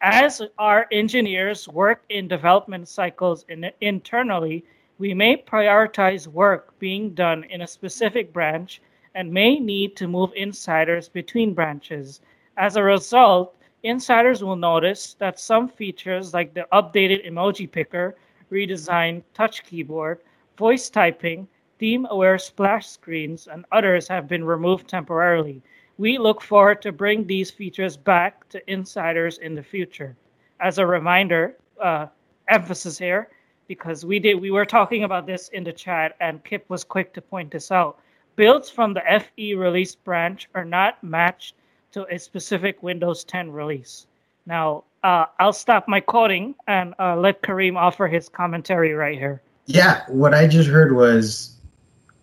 As 0.00 0.40
our 0.58 0.86
engineers 0.92 1.68
work 1.68 2.04
in 2.08 2.28
development 2.28 2.88
cycles 2.88 3.44
in, 3.48 3.70
internally, 3.80 4.64
we 4.98 5.12
may 5.12 5.36
prioritize 5.36 6.28
work 6.28 6.78
being 6.78 7.14
done 7.14 7.44
in 7.50 7.62
a 7.62 7.66
specific 7.66 8.32
branch 8.32 8.80
and 9.16 9.30
may 9.30 9.58
need 9.58 9.96
to 9.96 10.06
move 10.06 10.30
insiders 10.36 11.08
between 11.08 11.52
branches. 11.52 12.20
As 12.56 12.76
a 12.76 12.82
result, 12.82 13.56
Insiders 13.84 14.42
will 14.42 14.56
notice 14.56 15.14
that 15.14 15.38
some 15.38 15.68
features 15.68 16.34
like 16.34 16.52
the 16.52 16.66
updated 16.72 17.24
emoji 17.24 17.70
picker, 17.70 18.16
redesigned 18.50 19.22
touch 19.34 19.64
keyboard, 19.64 20.20
voice 20.56 20.90
typing, 20.90 21.48
theme 21.78 22.06
aware 22.10 22.38
splash 22.38 22.88
screens, 22.88 23.46
and 23.46 23.64
others 23.72 24.08
have 24.08 24.28
been 24.28 24.44
removed 24.44 24.88
temporarily. 24.88 25.62
We 25.96 26.18
look 26.18 26.42
forward 26.42 26.82
to 26.82 26.92
bring 26.92 27.26
these 27.26 27.50
features 27.50 27.96
back 27.96 28.48
to 28.50 28.70
insiders 28.70 29.38
in 29.38 29.54
the 29.54 29.62
future. 29.62 30.16
As 30.60 30.78
a 30.78 30.86
reminder, 30.86 31.56
uh, 31.80 32.06
emphasis 32.48 32.98
here, 32.98 33.28
because 33.68 34.04
we 34.04 34.18
did 34.18 34.34
we 34.34 34.50
were 34.50 34.64
talking 34.64 35.04
about 35.04 35.26
this 35.26 35.48
in 35.50 35.62
the 35.62 35.72
chat 35.72 36.16
and 36.20 36.42
Kip 36.42 36.64
was 36.68 36.82
quick 36.84 37.12
to 37.14 37.20
point 37.20 37.50
this 37.50 37.70
out. 37.70 38.00
Builds 38.34 38.70
from 38.70 38.94
the 38.94 39.02
FE 39.20 39.54
release 39.54 39.94
branch 39.94 40.48
are 40.54 40.64
not 40.64 41.02
matched 41.04 41.54
to 41.92 42.06
a 42.14 42.18
specific 42.18 42.82
Windows 42.82 43.24
10 43.24 43.50
release. 43.50 44.06
Now, 44.48 44.84
uh, 45.04 45.26
I'll 45.38 45.52
stop 45.52 45.86
my 45.88 46.00
quoting 46.00 46.54
and 46.66 46.94
uh, 46.98 47.16
let 47.16 47.42
Kareem 47.42 47.76
offer 47.76 48.08
his 48.08 48.30
commentary 48.30 48.94
right 48.94 49.16
here. 49.16 49.42
Yeah, 49.66 50.02
what 50.08 50.32
I 50.32 50.46
just 50.46 50.70
heard 50.70 50.96
was 50.96 51.54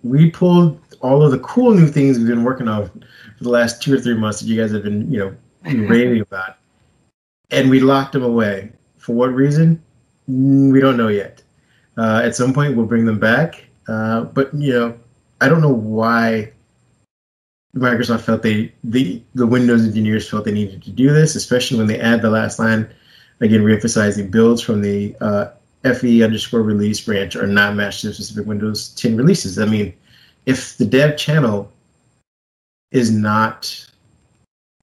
we 0.04 0.32
pulled 0.32 0.80
all 1.02 1.24
of 1.24 1.32
the 1.32 1.38
cool 1.40 1.76
new 1.76 1.88
things 1.88 2.18
we've 2.18 2.28
been 2.28 2.44
working 2.44 2.68
on 2.68 2.90
for 3.38 3.44
the 3.44 3.50
last 3.50 3.82
two 3.84 3.94
or 3.94 4.00
three 4.00 4.16
months 4.16 4.40
that 4.40 4.48
you 4.48 4.60
guys 4.60 4.72
have 4.72 4.84
been, 4.84 5.10
you 5.12 5.20
know, 5.20 5.36
raving 5.88 6.22
about, 6.22 6.58
and 7.52 7.70
we 7.70 7.80
locked 7.80 8.14
them 8.14 8.24
away. 8.24 8.72
For 8.98 9.14
what 9.14 9.32
reason? 9.32 9.82
Mm, 10.28 10.72
we 10.72 10.82
don't 10.82 10.98
know 10.98 11.10
yet. 11.10 11.44
Uh, 11.96 12.22
at 12.24 12.36
some 12.36 12.54
point, 12.54 12.76
we'll 12.76 12.88
bring 12.88 13.06
them 13.06 13.20
back, 13.20 13.64
uh, 13.88 14.22
but 14.22 14.52
you 14.56 14.74
know, 14.74 15.00
I 15.42 15.48
don't 15.48 15.62
know 15.62 15.74
why 15.74 16.52
Microsoft 17.76 18.22
felt 18.22 18.42
they 18.42 18.72
the 18.84 19.22
the 19.34 19.46
Windows 19.46 19.86
engineers 19.86 20.30
felt 20.30 20.46
they 20.46 20.52
needed 20.52 20.82
to 20.84 20.92
do 20.92 21.12
this, 21.12 21.36
especially 21.36 21.78
when 21.78 21.88
they 21.88 22.00
add 22.00 22.22
the 22.22 22.30
last 22.30 22.58
line 22.60 22.88
again, 23.40 23.62
reemphasizing 23.62 24.32
builds 24.32 24.62
from 24.62 24.82
the 24.82 25.16
uh, 25.22 25.52
FE 25.84 26.24
underscore 26.24 26.62
release 26.62 27.02
branch 27.02 27.36
are 27.36 27.48
not 27.48 27.76
matched 27.76 28.02
to 28.02 28.14
specific 28.14 28.46
Windows 28.48 28.90
10 28.96 29.16
releases. 29.16 29.60
I 29.60 29.66
mean, 29.66 29.94
if 30.46 30.78
the 30.78 30.86
dev 30.86 31.18
channel 31.18 31.72
is 32.92 33.12
not 33.12 33.86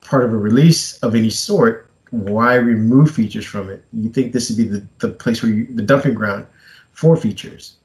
part 0.00 0.24
of 0.24 0.32
a 0.32 0.36
release 0.36 0.98
of 0.98 1.14
any 1.14 1.30
sort, 1.30 1.88
why 2.10 2.56
remove 2.56 3.10
features 3.10 3.46
from 3.46 3.70
it? 3.70 3.84
You 3.92 4.10
think 4.10 4.32
this 4.32 4.50
would 4.50 4.58
be 4.58 4.64
the, 4.64 4.86
the 4.98 5.08
place 5.08 5.42
where 5.42 5.52
you, 5.52 5.66
the 5.74 5.82
dumping 5.82 6.14
ground 6.14 6.46
for 6.92 7.16
features? 7.16 7.76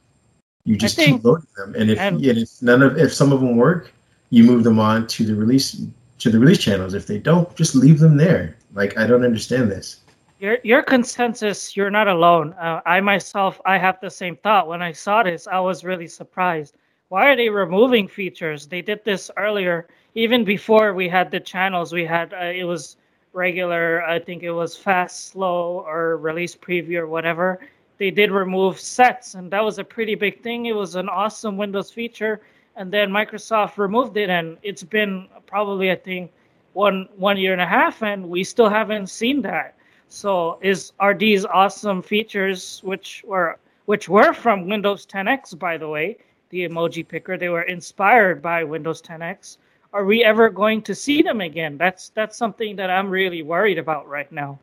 You 0.66 0.76
just 0.76 0.98
keep 0.98 1.24
loading 1.24 1.48
them, 1.56 1.76
and 1.76 1.90
if, 1.90 1.98
and 1.98 2.22
if 2.22 2.62
none 2.62 2.84
of 2.84 2.98
if 2.98 3.14
some 3.14 3.32
of 3.32 3.40
them 3.40 3.56
work, 3.56 3.94
you 4.30 4.44
move 4.44 4.64
them 4.64 4.80
on 4.80 5.08
to 5.08 5.26
the 5.26 5.36
release 5.36 5.82
to 6.20 6.30
the 6.30 6.40
release 6.40 6.58
channels. 6.58 6.94
If 6.94 7.08
they 7.08 7.20
don't, 7.20 7.54
just 7.56 7.76
leave 7.76 8.00
them 8.00 8.18
there. 8.18 8.58
Like 8.74 8.98
I 8.98 9.08
don't 9.08 9.24
understand 9.24 9.72
this. 9.72 10.02
Your 10.40 10.58
your 10.64 10.84
consensus, 10.84 11.76
you're 11.76 11.92
not 11.92 12.08
alone. 12.08 12.54
Uh, 12.54 12.82
I 12.86 13.00
myself, 13.02 13.60
I 13.66 13.78
have 13.78 14.00
the 14.02 14.10
same 14.10 14.36
thought. 14.38 14.68
When 14.68 14.82
I 14.82 14.92
saw 14.92 15.24
this, 15.24 15.48
I 15.48 15.60
was 15.60 15.84
really 15.84 16.08
surprised. 16.08 16.76
Why 17.10 17.30
are 17.30 17.36
they 17.36 17.50
removing 17.50 18.08
features? 18.08 18.68
They 18.68 18.82
did 18.82 19.04
this 19.06 19.32
earlier, 19.38 19.88
even 20.16 20.44
before 20.44 20.94
we 20.94 21.08
had 21.08 21.32
the 21.32 21.40
channels. 21.40 21.94
We 21.94 22.06
had 22.06 22.34
uh, 22.34 22.52
it 22.54 22.66
was 22.66 22.98
regular, 23.34 24.04
I 24.04 24.20
think 24.20 24.44
it 24.44 24.52
was 24.52 24.76
fast, 24.76 25.28
slow, 25.28 25.86
or 25.88 26.18
release 26.18 26.56
preview 26.56 26.98
or 26.98 27.08
whatever, 27.08 27.60
they 27.98 28.12
did 28.12 28.32
remove 28.32 28.80
sets, 28.80 29.36
and 29.36 29.50
that 29.52 29.64
was 29.64 29.80
a 29.80 29.84
pretty 29.84 30.16
big 30.16 30.42
thing. 30.44 30.66
It 30.66 30.76
was 30.76 30.96
an 30.96 31.10
awesome 31.10 31.58
Windows 31.58 31.92
feature, 31.92 32.42
and 32.78 32.92
then 32.92 33.10
Microsoft 33.10 33.78
removed 33.78 34.16
it, 34.18 34.30
and 34.30 34.58
it's 34.64 34.84
been 34.84 35.28
probably 35.46 35.92
I 35.92 35.96
think 35.96 36.32
one 36.74 37.10
one 37.18 37.38
year 37.38 37.54
and 37.54 37.62
a 37.62 37.66
half, 37.66 38.02
and 38.02 38.30
we 38.30 38.44
still 38.44 38.70
haven't 38.70 39.08
seen 39.08 39.42
that. 39.42 39.76
So, 40.08 40.58
is 40.62 40.94
are 41.00 41.14
these 41.14 41.46
awesome 41.46 42.02
features, 42.02 42.80
which 42.84 43.24
were 43.28 43.58
which 43.86 44.08
were 44.08 44.34
from 44.34 44.68
Windows 44.70 45.06
10X, 45.06 45.58
by 45.58 45.78
the 45.78 45.88
way, 45.88 46.18
the 46.50 46.68
emoji 46.68 47.08
picker, 47.08 47.38
they 47.38 47.50
were 47.50 47.64
inspired 47.64 48.42
by 48.42 48.64
Windows 48.64 49.02
10X 49.02 49.58
are 49.94 50.06
we 50.06 50.24
ever 50.24 50.50
going 50.50 50.82
to 50.84 50.96
see 50.96 51.22
them 51.22 51.42
again? 51.42 51.78
That's 51.78 52.10
that's 52.10 52.38
something 52.38 52.76
that 52.76 52.90
I'm 52.90 53.10
really 53.10 53.42
worried 53.42 53.78
about 53.78 54.08
right 54.08 54.32
now. 54.32 54.60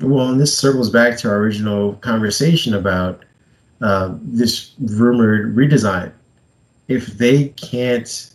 Well, 0.00 0.28
and 0.28 0.40
this 0.40 0.56
circles 0.56 0.90
back 0.90 1.18
to 1.18 1.28
our 1.28 1.38
original 1.38 1.94
conversation 1.94 2.74
about 2.74 3.24
uh, 3.80 4.14
this 4.20 4.74
rumored 4.78 5.56
redesign. 5.56 6.12
If 6.88 7.06
they 7.18 7.48
can't 7.50 8.30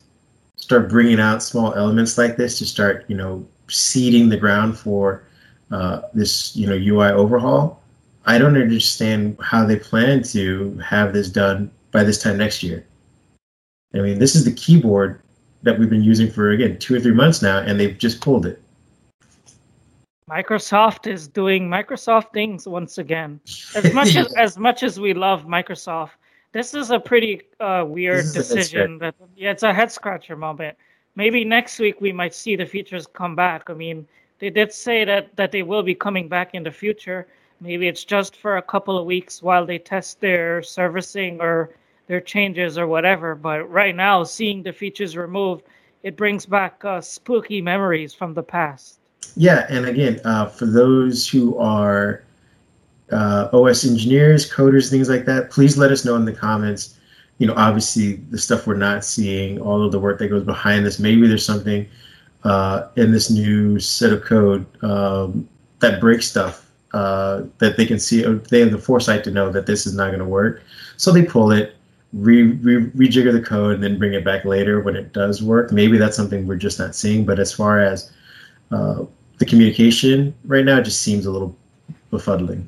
start 0.56 0.90
bringing 0.90 1.20
out 1.20 1.42
small 1.42 1.74
elements 1.74 2.18
like 2.18 2.38
this 2.38 2.58
to 2.60 2.66
start, 2.66 3.06
you 3.08 3.16
know, 3.16 3.46
seeding 3.68 4.30
the 4.30 4.38
ground 4.38 4.78
for 4.78 5.24
uh, 5.72 6.02
this, 6.14 6.56
you 6.56 6.68
know, 6.68 6.76
UI 6.76 7.12
overhaul, 7.12 7.82
I 8.26 8.38
don't 8.38 8.56
understand 8.56 9.38
how 9.42 9.66
they 9.66 9.78
plan 9.78 10.24
to 10.24 10.78
have 10.78 11.14
this 11.14 11.30
done 11.30 11.72
by 11.92 12.04
this 12.04 12.22
time 12.22 12.38
next 12.38 12.62
year. 12.62 12.86
I 13.94 14.00
mean, 14.00 14.20
this 14.20 14.36
is 14.36 14.46
the 14.46 14.52
keyboard 14.52 15.22
that 15.64 15.78
we've 15.78 15.90
been 15.90 16.04
using 16.04 16.30
for 16.30 16.52
again 16.52 16.78
two 16.80 16.96
or 16.96 17.00
three 17.00 17.14
months 17.14 17.42
now, 17.42 17.60
and 17.60 17.80
they've 17.80 17.98
just 17.98 18.22
pulled 18.22 18.46
it. 18.46 18.62
Microsoft 20.30 21.12
is 21.12 21.28
doing 21.28 21.68
Microsoft 21.68 22.32
things 22.32 22.68
once 22.68 22.98
again. 22.98 23.40
As 23.76 23.94
much 23.94 24.16
as 24.22 24.34
as 24.34 24.58
much 24.58 24.84
as 24.84 25.00
we 25.00 25.14
love 25.14 25.44
Microsoft, 25.46 26.12
this 26.52 26.74
is 26.74 26.92
a 26.92 27.00
pretty 27.00 27.42
uh, 27.60 27.86
weird 27.88 28.26
decision. 28.34 28.98
That 28.98 29.16
yeah, 29.36 29.52
it's 29.52 29.64
a 29.64 29.74
head 29.74 29.92
scratcher 29.92 30.36
moment. 30.36 30.78
Maybe 31.16 31.44
next 31.44 31.80
week 31.80 32.02
we 32.02 32.12
might 32.12 32.34
see 32.34 32.56
the 32.56 32.66
features 32.66 33.08
come 33.08 33.36
back. 33.36 33.70
I 33.70 33.74
mean, 33.74 34.08
they 34.40 34.50
did 34.50 34.74
say 34.74 35.06
that 35.06 35.36
that 35.36 35.52
they 35.52 35.64
will 35.64 35.84
be 35.84 35.96
coming 35.96 36.28
back 36.28 36.54
in 36.54 36.64
the 36.64 36.72
future. 36.72 37.28
Maybe 37.60 37.88
it's 37.88 38.04
just 38.04 38.36
for 38.36 38.58
a 38.58 38.62
couple 38.62 38.98
of 38.98 39.06
weeks 39.06 39.42
while 39.42 39.66
they 39.66 39.78
test 39.78 40.20
their 40.20 40.64
servicing 40.64 41.40
or 41.40 41.70
their 42.08 42.22
changes 42.22 42.78
or 42.78 42.88
whatever. 42.88 43.36
But 43.36 43.70
right 43.70 43.96
now, 43.96 44.24
seeing 44.24 44.64
the 44.64 44.74
features 44.74 45.16
removed, 45.16 45.64
it 46.04 46.18
brings 46.18 46.46
back 46.46 46.84
uh, 46.84 47.02
spooky 47.02 47.62
memories 47.62 48.14
from 48.14 48.34
the 48.34 48.44
past. 48.44 49.00
Yeah, 49.36 49.66
and 49.70 49.86
again, 49.86 50.20
uh, 50.26 50.48
for 50.48 50.66
those 50.66 51.28
who 51.28 51.58
are 51.58 52.24
uh, 53.12 53.50
OS 53.54 53.86
engineers, 53.86 54.50
coders, 54.50 54.90
things 54.90 55.10
like 55.10 55.26
that, 55.26 55.50
please 55.52 55.78
let 55.78 55.92
us 55.92 56.06
know 56.06 56.16
in 56.16 56.26
the 56.26 56.34
comments. 56.34 56.98
You 57.38 57.48
know, 57.48 57.54
obviously 57.56 58.16
the 58.30 58.38
stuff 58.38 58.68
we're 58.68 58.76
not 58.76 59.04
seeing, 59.04 59.60
all 59.60 59.84
of 59.84 59.92
the 59.92 60.00
work 60.00 60.20
that 60.20 60.28
goes 60.28 60.44
behind 60.44 60.86
this. 60.86 61.00
Maybe 61.00 61.28
there's 61.28 61.46
something 61.46 61.88
uh, 62.44 62.88
in 62.96 63.12
this 63.12 63.30
new 63.30 63.80
set 63.80 64.14
of 64.14 64.24
code 64.24 64.66
um, 64.84 65.48
that 65.80 66.00
breaks 66.00 66.28
stuff 66.28 66.70
uh, 66.94 67.44
that 67.58 67.78
they 67.78 67.86
can 67.86 68.00
see. 68.00 68.22
They 68.22 68.60
have 68.60 68.72
the 68.72 68.78
foresight 68.78 69.24
to 69.26 69.32
know 69.32 69.50
that 69.52 69.66
this 69.66 69.86
is 69.86 69.96
not 69.96 70.08
going 70.08 70.20
to 70.20 70.26
work, 70.26 70.64
so 70.98 71.12
they 71.12 71.24
pull 71.24 71.52
it 71.52 71.76
re, 72.14 72.44
re, 72.44 72.86
rejigger 72.92 73.32
the 73.32 73.42
code 73.42 73.76
and 73.76 73.84
then 73.84 73.98
bring 73.98 74.14
it 74.14 74.26
back 74.26 74.46
later 74.46 74.82
when 74.82 74.96
it 74.96 75.14
does 75.14 75.42
work. 75.42 75.72
Maybe 75.72 75.98
that's 75.98 76.16
something 76.16 76.46
we're 76.48 76.56
just 76.58 76.80
not 76.80 76.96
seeing. 76.96 77.26
But 77.26 77.40
as 77.40 77.54
far 77.54 77.82
as 77.82 78.12
uh, 78.72 79.06
the 79.38 79.46
communication 79.46 80.36
right 80.46 80.66
now, 80.66 80.78
it 80.78 80.84
just 80.84 81.02
seems 81.02 81.26
a 81.26 81.32
little 81.32 81.56
befuddling. 82.12 82.66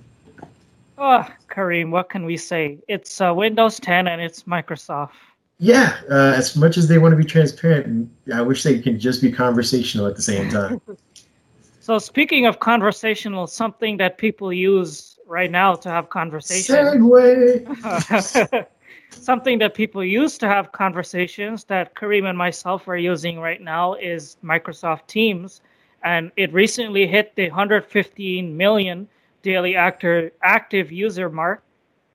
Oh, 0.98 1.26
Kareem, 1.50 1.90
what 1.90 2.10
can 2.10 2.26
we 2.26 2.38
say? 2.38 2.80
It's 2.88 3.20
uh, 3.20 3.34
Windows 3.34 3.80
10 3.80 4.08
and 4.08 4.22
it's 4.22 4.44
Microsoft. 4.44 5.12
Yeah, 5.60 5.98
uh, 6.10 6.34
as 6.36 6.56
much 6.56 6.78
as 6.78 6.88
they 6.88 6.98
want 6.98 7.14
to 7.14 7.16
be 7.16 7.24
transparent, 7.24 8.10
I 8.34 8.42
wish 8.42 8.64
they 8.64 8.80
could 8.80 9.00
just 9.00 9.22
be 9.22 9.32
conversational 9.32 10.08
at 10.08 10.16
the 10.16 10.22
same 10.22 10.50
time. 10.50 10.82
so, 11.80 12.00
speaking 12.00 12.46
of 12.46 12.60
conversational, 12.60 13.48
something 13.48 13.98
that 13.98 14.18
people 14.18 14.52
use 14.52 15.18
right 15.28 15.52
now 15.52 15.76
to 15.76 15.90
have 15.90 16.10
conversations. 16.10 16.78
Segue. 16.78 18.68
something 19.10 19.60
that 19.60 19.74
people 19.74 20.04
used 20.04 20.40
to 20.40 20.48
have 20.48 20.72
conversations 20.72 21.64
that 21.66 21.96
Kareem 21.96 22.28
and 22.28 22.38
myself 22.38 22.88
are 22.88 22.98
using 22.98 23.40
right 23.40 23.62
now 23.62 23.94
is 23.94 24.38
Microsoft 24.44 25.08
Teams. 25.08 25.62
And 26.04 26.32
it 26.36 26.52
recently 26.52 27.08
hit 27.08 27.36
the 27.36 27.48
115 27.50 28.58
million 28.58 29.08
daily 29.44 29.76
active 29.76 30.32
active 30.42 30.92
user 30.92 31.30
mark, 31.30 31.64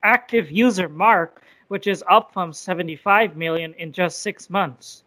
active 0.02 0.50
user 0.50 0.88
mark, 0.88 1.42
which 1.68 1.86
is 1.86 2.02
up 2.10 2.32
from 2.32 2.52
75 2.52 3.36
million 3.36 3.74
in 3.74 3.92
just 3.92 4.22
six 4.22 4.50
months. 4.50 5.04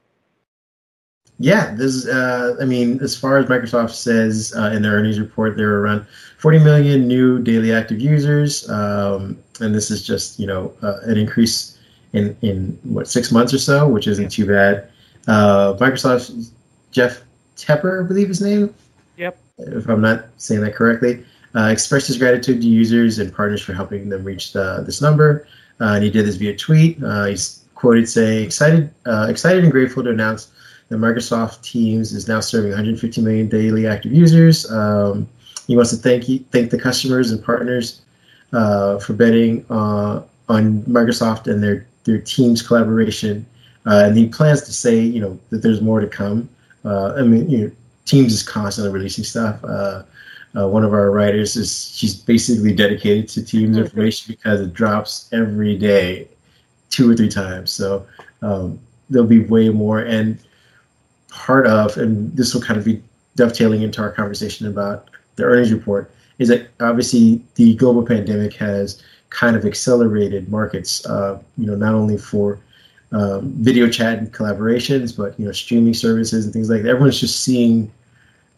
Yeah, 1.39 1.73
this. 1.73 2.07
Uh, 2.07 2.55
I 2.61 2.65
mean, 2.65 2.99
as 3.01 3.17
far 3.17 3.37
as 3.37 3.47
Microsoft 3.47 3.91
says 3.91 4.53
uh, 4.55 4.71
in 4.73 4.83
their 4.83 4.93
earnings 4.93 5.19
report, 5.19 5.57
there 5.57 5.73
are 5.73 5.81
around 5.81 6.05
40 6.37 6.59
million 6.59 7.07
new 7.07 7.39
daily 7.39 7.73
active 7.73 7.99
users, 7.99 8.69
um, 8.69 9.37
and 9.59 9.73
this 9.73 9.89
is 9.89 10.05
just 10.05 10.39
you 10.39 10.45
know 10.45 10.71
uh, 10.83 10.99
an 11.03 11.17
increase 11.17 11.79
in 12.13 12.37
in 12.41 12.77
what 12.83 13.07
six 13.07 13.31
months 13.31 13.53
or 13.55 13.57
so, 13.57 13.87
which 13.87 14.07
isn't 14.07 14.29
too 14.29 14.45
bad. 14.45 14.89
Uh, 15.27 15.73
Microsoft's 15.79 16.51
Jeff 16.91 17.23
Teper, 17.57 18.03
I 18.03 18.07
believe 18.07 18.27
his 18.27 18.41
name. 18.41 18.73
Yep. 19.17 19.37
If 19.57 19.89
I'm 19.89 20.01
not 20.01 20.25
saying 20.37 20.61
that 20.61 20.75
correctly, 20.75 21.25
uh, 21.55 21.67
expressed 21.67 22.07
his 22.07 22.17
gratitude 22.17 22.61
to 22.61 22.67
users 22.67 23.19
and 23.19 23.33
partners 23.33 23.61
for 23.61 23.73
helping 23.73 24.09
them 24.09 24.23
reach 24.23 24.53
the, 24.53 24.83
this 24.85 25.01
number. 25.01 25.47
Uh, 25.79 25.95
and 25.95 26.03
he 26.03 26.09
did 26.09 26.25
this 26.25 26.35
via 26.35 26.55
tweet. 26.55 27.01
Uh, 27.03 27.25
he's 27.25 27.63
quoted 27.75 28.07
saying, 28.07 28.45
"Excited, 28.45 28.91
uh, 29.05 29.27
excited 29.29 29.63
and 29.63 29.71
grateful 29.71 30.03
to 30.03 30.09
announce 30.09 30.51
that 30.89 30.97
Microsoft 30.97 31.61
Teams 31.63 32.13
is 32.13 32.27
now 32.27 32.39
serving 32.39 32.69
150 32.69 33.21
million 33.21 33.49
daily 33.49 33.87
active 33.87 34.13
users. 34.13 34.69
Um, 34.71 35.27
he 35.67 35.75
wants 35.75 35.91
to 35.91 35.97
thank 35.97 36.25
thank 36.51 36.69
the 36.69 36.79
customers 36.79 37.31
and 37.31 37.43
partners 37.43 38.01
uh, 38.53 38.99
for 38.99 39.13
betting 39.13 39.65
uh, 39.69 40.21
on 40.49 40.83
Microsoft 40.83 41.47
and 41.47 41.63
their 41.63 41.87
their 42.03 42.19
team's 42.19 42.61
collaboration. 42.61 43.45
And 43.85 44.15
he 44.15 44.27
plans 44.27 44.61
to 44.61 44.73
say, 44.73 44.99
you 44.99 45.19
know, 45.19 45.39
that 45.49 45.63
there's 45.63 45.81
more 45.81 45.99
to 46.01 46.07
come. 46.07 46.47
I 46.85 47.23
mean, 47.23 47.49
you 47.49 47.57
know, 47.57 47.71
Teams 48.05 48.33
is 48.33 48.43
constantly 48.43 48.91
releasing 48.91 49.23
stuff. 49.23 49.63
Uh, 49.63 50.03
uh 50.57 50.67
one 50.67 50.83
of 50.83 50.93
our 50.93 51.11
writers 51.11 51.55
is 51.55 51.93
she's 51.95 52.15
basically 52.15 52.73
dedicated 52.73 53.27
to 53.29 53.43
Teams 53.43 53.75
mm-hmm. 53.75 53.85
information 53.85 54.35
because 54.35 54.61
it 54.61 54.73
drops 54.73 55.29
every 55.31 55.77
day, 55.77 56.27
two 56.89 57.09
or 57.09 57.15
three 57.15 57.29
times. 57.29 57.71
So 57.71 58.05
um, 58.41 58.79
there'll 59.09 59.27
be 59.27 59.43
way 59.43 59.69
more. 59.69 59.99
And 59.99 60.39
part 61.29 61.67
of, 61.67 61.97
and 61.97 62.35
this 62.35 62.53
will 62.53 62.61
kind 62.61 62.77
of 62.77 62.85
be 62.85 63.01
dovetailing 63.35 63.81
into 63.81 64.01
our 64.01 64.11
conversation 64.11 64.67
about 64.67 65.09
the 65.35 65.43
earnings 65.43 65.71
report, 65.71 66.11
is 66.39 66.47
that 66.49 66.67
obviously 66.79 67.41
the 67.55 67.75
global 67.75 68.05
pandemic 68.05 68.53
has 68.55 69.01
kind 69.29 69.55
of 69.55 69.65
accelerated 69.65 70.49
markets. 70.49 71.05
Uh, 71.05 71.41
you 71.57 71.65
know, 71.65 71.75
not 71.75 71.93
only 71.93 72.17
for 72.17 72.59
um, 73.11 73.53
video 73.57 73.89
chat 73.89 74.17
and 74.19 74.31
collaborations, 74.33 75.15
but 75.15 75.37
you 75.39 75.45
know, 75.45 75.51
streaming 75.51 75.93
services 75.93 76.45
and 76.45 76.53
things 76.53 76.69
like 76.69 76.83
that. 76.83 76.89
Everyone's 76.89 77.19
just 77.19 77.41
seeing 77.41 77.91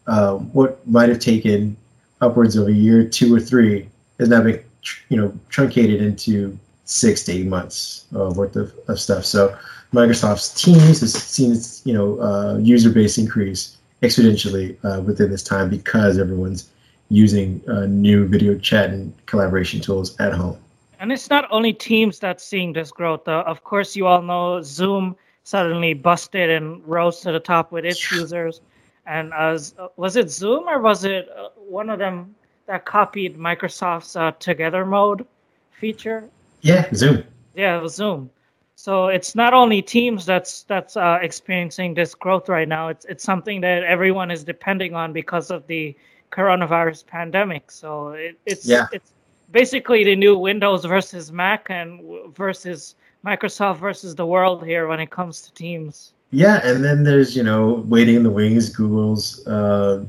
um, 0.06 0.52
what 0.52 0.86
might 0.86 1.08
have 1.08 1.18
taken 1.18 1.76
upwards 2.24 2.56
of 2.56 2.66
a 2.68 2.72
year, 2.72 3.06
two 3.06 3.34
or 3.34 3.40
three, 3.40 3.88
is 4.18 4.28
now 4.28 4.42
being 4.42 4.62
you 5.08 5.16
know 5.16 5.32
truncated 5.48 6.00
into 6.02 6.58
six 6.84 7.24
to 7.24 7.32
eight 7.32 7.46
months 7.46 8.06
uh, 8.14 8.30
worth 8.30 8.56
of, 8.56 8.72
of 8.88 9.00
stuff. 9.00 9.24
So 9.24 9.56
Microsoft's 9.92 10.62
Teams 10.62 11.00
has 11.00 11.12
seen 11.12 11.52
its 11.52 11.82
you 11.84 11.94
know 11.94 12.20
uh, 12.20 12.58
user 12.58 12.90
base 12.90 13.18
increase 13.18 13.76
exponentially 14.02 14.76
uh, 14.84 15.00
within 15.00 15.30
this 15.30 15.42
time 15.42 15.70
because 15.70 16.18
everyone's 16.18 16.70
using 17.08 17.62
uh, 17.68 17.86
new 17.86 18.26
video 18.26 18.58
chat 18.58 18.90
and 18.90 19.12
collaboration 19.26 19.80
tools 19.80 20.18
at 20.20 20.32
home. 20.32 20.58
And 20.98 21.12
it's 21.12 21.28
not 21.30 21.46
only 21.50 21.72
Teams 21.72 22.18
that's 22.18 22.42
seeing 22.42 22.72
this 22.72 22.90
growth. 22.90 23.28
Uh, 23.28 23.44
of 23.46 23.64
course, 23.64 23.94
you 23.94 24.06
all 24.06 24.22
know 24.22 24.62
Zoom 24.62 25.16
suddenly 25.44 25.92
busted 25.92 26.48
and 26.50 26.86
rose 26.86 27.20
to 27.20 27.32
the 27.32 27.40
top 27.40 27.70
with 27.72 27.84
its 27.84 28.10
users. 28.10 28.60
And 29.06 29.32
as 29.34 29.74
uh, 29.78 29.88
was 29.96 30.16
it 30.16 30.30
Zoom 30.30 30.68
or 30.68 30.80
was 30.80 31.04
it 31.04 31.28
uh, 31.36 31.48
one 31.56 31.90
of 31.90 31.98
them 31.98 32.34
that 32.66 32.84
copied 32.84 33.36
Microsoft's 33.36 34.16
uh, 34.16 34.32
Together 34.38 34.86
mode 34.86 35.26
feature? 35.72 36.28
Yeah, 36.62 36.88
Zoom. 36.94 37.24
Yeah, 37.54 37.78
it 37.78 37.82
was 37.82 37.94
Zoom. 37.94 38.30
So 38.76 39.08
it's 39.08 39.34
not 39.34 39.54
only 39.54 39.82
Teams 39.82 40.26
that's 40.26 40.64
that's 40.64 40.96
uh, 40.96 41.18
experiencing 41.22 41.94
this 41.94 42.14
growth 42.14 42.48
right 42.48 42.68
now. 42.68 42.88
It's 42.88 43.04
it's 43.04 43.22
something 43.22 43.60
that 43.60 43.84
everyone 43.84 44.30
is 44.30 44.42
depending 44.42 44.94
on 44.94 45.12
because 45.12 45.50
of 45.50 45.66
the 45.66 45.94
coronavirus 46.32 47.06
pandemic. 47.06 47.70
So 47.70 48.10
it, 48.10 48.38
it's 48.46 48.66
yeah. 48.66 48.86
it's 48.92 49.12
basically 49.52 50.04
the 50.04 50.16
new 50.16 50.36
Windows 50.36 50.84
versus 50.84 51.30
Mac 51.30 51.70
and 51.70 52.34
versus 52.34 52.96
Microsoft 53.24 53.78
versus 53.78 54.14
the 54.14 54.26
world 54.26 54.64
here 54.64 54.88
when 54.88 55.00
it 55.00 55.10
comes 55.10 55.42
to 55.42 55.54
Teams. 55.54 56.12
Yeah, 56.30 56.60
and 56.64 56.82
then 56.82 57.04
there's 57.04 57.36
you 57.36 57.42
know 57.42 57.84
waiting 57.86 58.16
in 58.16 58.22
the 58.22 58.30
wings 58.30 58.68
Google's 58.68 59.46
uh, 59.46 60.04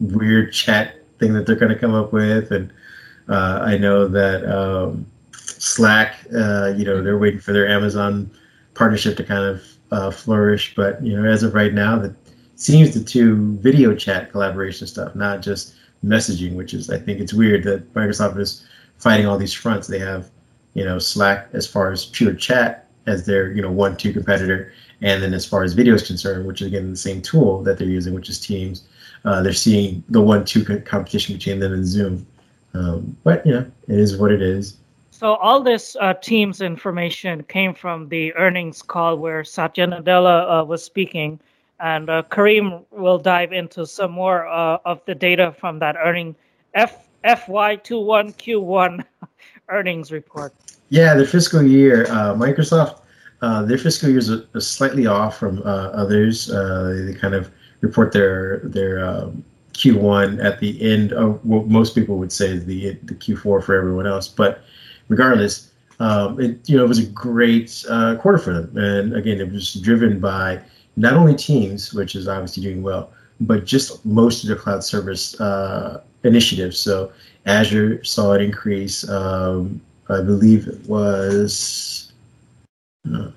weird 0.00 0.52
chat 0.52 0.96
thing 1.18 1.32
that 1.32 1.46
they're 1.46 1.56
going 1.56 1.72
to 1.72 1.78
come 1.78 1.94
up 1.94 2.12
with, 2.12 2.50
and 2.52 2.70
uh, 3.28 3.60
I 3.62 3.76
know 3.76 4.08
that 4.08 4.44
um, 4.44 5.06
Slack, 5.32 6.16
uh, 6.34 6.72
you 6.76 6.84
know, 6.84 7.02
they're 7.02 7.18
waiting 7.18 7.40
for 7.40 7.52
their 7.52 7.68
Amazon 7.68 8.30
partnership 8.74 9.16
to 9.16 9.24
kind 9.24 9.44
of 9.44 9.62
uh, 9.90 10.10
flourish. 10.10 10.74
But 10.74 11.02
you 11.02 11.16
know, 11.20 11.28
as 11.28 11.42
of 11.42 11.54
right 11.54 11.72
now, 11.72 11.98
that 11.98 12.14
seems 12.56 12.92
to 12.92 13.00
do 13.00 13.56
video 13.58 13.94
chat 13.94 14.30
collaboration 14.30 14.86
stuff, 14.86 15.14
not 15.14 15.42
just 15.42 15.74
messaging, 16.04 16.54
which 16.54 16.74
is 16.74 16.90
I 16.90 16.98
think 16.98 17.20
it's 17.20 17.34
weird 17.34 17.64
that 17.64 17.92
Microsoft 17.94 18.38
is 18.38 18.66
fighting 18.98 19.26
all 19.26 19.38
these 19.38 19.52
fronts. 19.54 19.88
They 19.88 19.98
have, 19.98 20.30
you 20.74 20.84
know, 20.84 20.98
Slack 20.98 21.48
as 21.52 21.66
far 21.66 21.90
as 21.90 22.06
pure 22.06 22.34
chat 22.34 22.86
as 23.06 23.26
their 23.26 23.50
you 23.52 23.62
know 23.62 23.70
one 23.70 23.96
two 23.96 24.12
competitor, 24.12 24.72
and 25.02 25.22
then 25.22 25.34
as 25.34 25.46
far 25.46 25.62
as 25.62 25.74
video 25.74 25.94
is 25.94 26.06
concerned, 26.06 26.46
which 26.46 26.60
is 26.60 26.68
again 26.68 26.90
the 26.90 26.96
same 26.96 27.22
tool 27.22 27.62
that 27.62 27.78
they're 27.78 27.88
using, 27.88 28.14
which 28.14 28.28
is 28.28 28.40
Teams. 28.40 28.84
Uh, 29.24 29.42
they're 29.42 29.52
seeing 29.52 30.02
the 30.08 30.20
one 30.20 30.44
two 30.44 30.64
competition 30.80 31.36
between 31.36 31.60
them 31.60 31.72
and 31.72 31.86
Zoom. 31.86 32.26
Um, 32.74 33.16
but 33.24 33.44
you 33.46 33.52
know, 33.52 33.70
it 33.88 33.98
is 33.98 34.16
what 34.16 34.30
it 34.32 34.42
is. 34.42 34.76
So 35.10 35.34
all 35.34 35.60
this 35.60 35.96
uh, 36.00 36.14
Teams 36.14 36.60
information 36.60 37.42
came 37.44 37.74
from 37.74 38.08
the 38.08 38.32
earnings 38.34 38.82
call 38.82 39.16
where 39.16 39.42
Satya 39.42 39.88
Nadella 39.88 40.60
uh, 40.60 40.64
was 40.64 40.84
speaking, 40.84 41.40
and 41.80 42.08
uh, 42.08 42.22
Kareem 42.30 42.84
will 42.90 43.18
dive 43.18 43.52
into 43.52 43.86
some 43.86 44.12
more 44.12 44.46
uh, 44.46 44.78
of 44.84 45.04
the 45.06 45.14
data 45.14 45.54
from 45.58 45.78
that 45.80 45.96
earning 45.96 46.36
F 46.74 47.08
FY21Q1 47.24 49.04
earnings 49.68 50.12
report. 50.12 50.54
Yeah, 50.90 51.14
the 51.14 51.26
fiscal 51.26 51.62
year, 51.62 52.06
uh, 52.06 52.34
Microsoft, 52.34 53.00
uh, 53.42 53.62
their 53.62 53.78
fiscal 53.78 54.08
year 54.08 54.18
is 54.18 54.66
slightly 54.66 55.06
off 55.06 55.38
from 55.38 55.62
others. 55.64 56.46
they 56.46 57.14
kind 57.14 57.34
of 57.34 57.50
report 57.80 58.12
their 58.12 58.60
their 58.64 59.04
um, 59.04 59.44
Q1 59.78 60.44
at 60.44 60.58
the 60.58 60.80
end 60.82 61.12
of 61.12 61.44
what 61.44 61.68
most 61.68 61.94
people 61.94 62.18
would 62.18 62.32
say 62.32 62.50
is 62.50 62.64
the 62.64 62.98
the 63.04 63.14
Q4 63.14 63.62
for 63.62 63.74
everyone 63.74 64.06
else, 64.06 64.28
but 64.28 64.62
regardless, 65.08 65.70
um, 66.00 66.40
it 66.40 66.68
you 66.68 66.76
know 66.76 66.84
it 66.84 66.88
was 66.88 66.98
a 66.98 67.06
great 67.06 67.84
uh, 67.88 68.16
quarter 68.16 68.38
for 68.38 68.52
them, 68.52 68.76
and 68.76 69.14
again, 69.14 69.40
it 69.40 69.50
was 69.52 69.74
driven 69.74 70.18
by 70.18 70.60
not 70.96 71.14
only 71.14 71.34
Teams, 71.34 71.94
which 71.94 72.16
is 72.16 72.26
obviously 72.26 72.62
doing 72.62 72.82
well, 72.82 73.12
but 73.40 73.64
just 73.64 74.04
most 74.04 74.42
of 74.42 74.48
their 74.48 74.56
cloud 74.56 74.82
service 74.82 75.40
uh, 75.40 76.02
initiatives. 76.24 76.78
So 76.78 77.12
Azure 77.46 78.02
saw 78.02 78.32
an 78.32 78.40
increase. 78.40 79.08
Um, 79.08 79.80
I 80.08 80.22
believe 80.22 80.66
it 80.66 80.80
was. 80.88 82.07
Uh, 83.14 83.30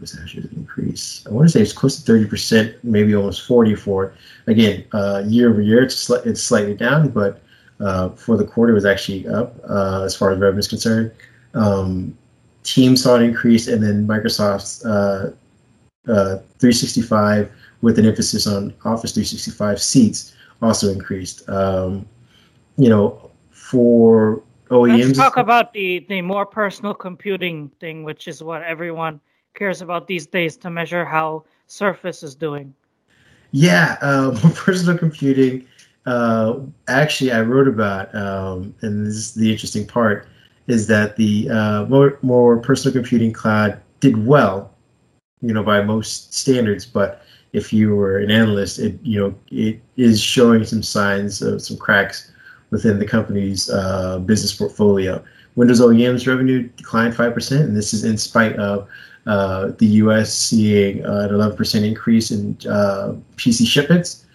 was 0.00 0.14
Azure's 0.18 0.46
increase? 0.52 1.24
I 1.26 1.30
want 1.30 1.48
to 1.48 1.52
say 1.52 1.60
it's 1.60 1.72
close 1.72 1.96
to 1.96 2.02
thirty 2.02 2.26
percent, 2.26 2.76
maybe 2.82 3.14
almost 3.14 3.46
forty 3.46 3.74
for. 3.74 4.14
Again, 4.46 4.84
uh, 4.92 5.22
year 5.26 5.50
over 5.50 5.60
year, 5.60 5.82
it's 5.82 6.08
it's 6.10 6.42
slightly 6.42 6.74
down, 6.74 7.08
but 7.08 7.42
uh, 7.80 8.10
for 8.10 8.36
the 8.36 8.44
quarter 8.44 8.72
was 8.72 8.84
actually 8.84 9.26
up 9.28 9.56
uh, 9.68 10.02
as 10.02 10.16
far 10.16 10.30
as 10.32 10.38
revenue 10.38 10.60
is 10.60 10.68
concerned. 10.68 11.12
Um, 11.54 12.16
Teams 12.62 13.04
saw 13.04 13.14
an 13.14 13.22
increase, 13.22 13.68
and 13.68 13.82
then 13.82 14.06
Microsoft's 14.06 14.84
uh, 14.84 15.32
uh 16.08 16.38
365 16.58 17.50
with 17.82 17.98
an 17.98 18.06
emphasis 18.06 18.46
on 18.46 18.74
Office 18.84 19.12
365 19.12 19.80
seats 19.80 20.34
also 20.62 20.90
increased. 20.90 21.48
Um, 21.48 22.06
you 22.76 22.88
know, 22.88 23.30
for 23.50 24.42
OEMs. 24.68 25.06
Let's 25.06 25.18
talk 25.18 25.36
about 25.36 25.72
the, 25.72 26.06
the 26.08 26.22
more 26.22 26.46
personal 26.46 26.94
computing 26.94 27.70
thing, 27.80 28.04
which 28.04 28.28
is 28.28 28.42
what 28.42 28.62
everyone 28.62 29.20
cares 29.54 29.80
about 29.82 30.06
these 30.06 30.26
days 30.26 30.56
to 30.58 30.70
measure 30.70 31.04
how 31.04 31.44
Surface 31.68 32.22
is 32.22 32.34
doing. 32.34 32.74
Yeah, 33.52 33.96
uh, 34.00 34.38
personal 34.54 34.96
computing 34.96 35.66
uh, 36.06 36.60
actually 36.88 37.32
I 37.32 37.42
wrote 37.42 37.68
about, 37.68 38.14
um, 38.14 38.74
and 38.80 39.06
this 39.06 39.16
is 39.16 39.34
the 39.34 39.50
interesting 39.50 39.86
part, 39.86 40.28
is 40.68 40.86
that 40.86 41.16
the 41.16 41.50
uh, 41.50 41.84
more, 41.86 42.18
more 42.22 42.58
personal 42.58 42.92
computing 42.92 43.32
cloud 43.32 43.80
did 44.00 44.24
well, 44.24 44.72
you 45.40 45.52
know, 45.52 45.62
by 45.62 45.82
most 45.82 46.32
standards. 46.32 46.86
But 46.86 47.22
if 47.52 47.72
you 47.72 47.94
were 47.94 48.18
an 48.18 48.30
analyst, 48.30 48.78
it 48.78 48.98
you 49.02 49.18
know 49.18 49.34
it 49.50 49.80
is 49.96 50.20
showing 50.20 50.64
some 50.64 50.82
signs 50.82 51.42
of 51.42 51.60
some 51.62 51.76
cracks 51.76 52.30
within 52.70 52.98
the 52.98 53.06
company's 53.06 53.70
uh, 53.70 54.18
business 54.20 54.54
portfolio. 54.54 55.22
Windows 55.54 55.80
OEM's 55.80 56.26
revenue 56.26 56.68
declined 56.76 57.14
five 57.14 57.32
percent, 57.34 57.62
and 57.62 57.76
this 57.76 57.94
is 57.94 58.04
in 58.04 58.18
spite 58.18 58.56
of 58.56 58.88
uh, 59.26 59.72
the 59.78 59.86
U.S. 59.86 60.32
seeing 60.32 61.04
an 61.04 61.30
11% 61.30 61.84
increase 61.84 62.30
in 62.30 62.56
uh, 62.68 63.14
PC 63.36 63.66
shipments 63.66 64.26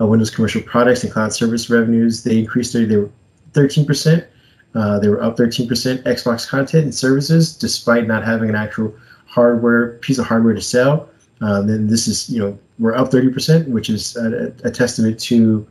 uh, 0.00 0.06
Windows 0.06 0.30
commercial 0.30 0.62
products 0.62 1.04
and 1.04 1.12
cloud 1.12 1.32
service 1.32 1.68
revenues. 1.68 2.24
They 2.24 2.38
increased 2.38 2.72
they 2.72 2.96
were 2.96 3.10
13%. 3.52 4.26
Uh, 4.74 4.98
they 4.98 5.08
were 5.08 5.22
up 5.22 5.36
13%. 5.36 6.02
Xbox 6.04 6.48
content 6.48 6.84
and 6.84 6.94
services, 6.94 7.56
despite 7.56 8.06
not 8.06 8.24
having 8.24 8.48
an 8.48 8.54
actual 8.54 8.94
hardware 9.26 9.98
piece 9.98 10.18
of 10.18 10.26
hardware 10.26 10.54
to 10.54 10.60
sell. 10.60 11.08
Um, 11.40 11.66
then 11.66 11.88
this 11.88 12.06
is, 12.06 12.28
you 12.30 12.38
know, 12.38 12.58
we're 12.78 12.94
up 12.94 13.10
30%, 13.10 13.68
which 13.68 13.90
is 13.90 14.16
a, 14.16 14.52
a 14.64 14.70
testament 14.70 15.18
to 15.20 15.66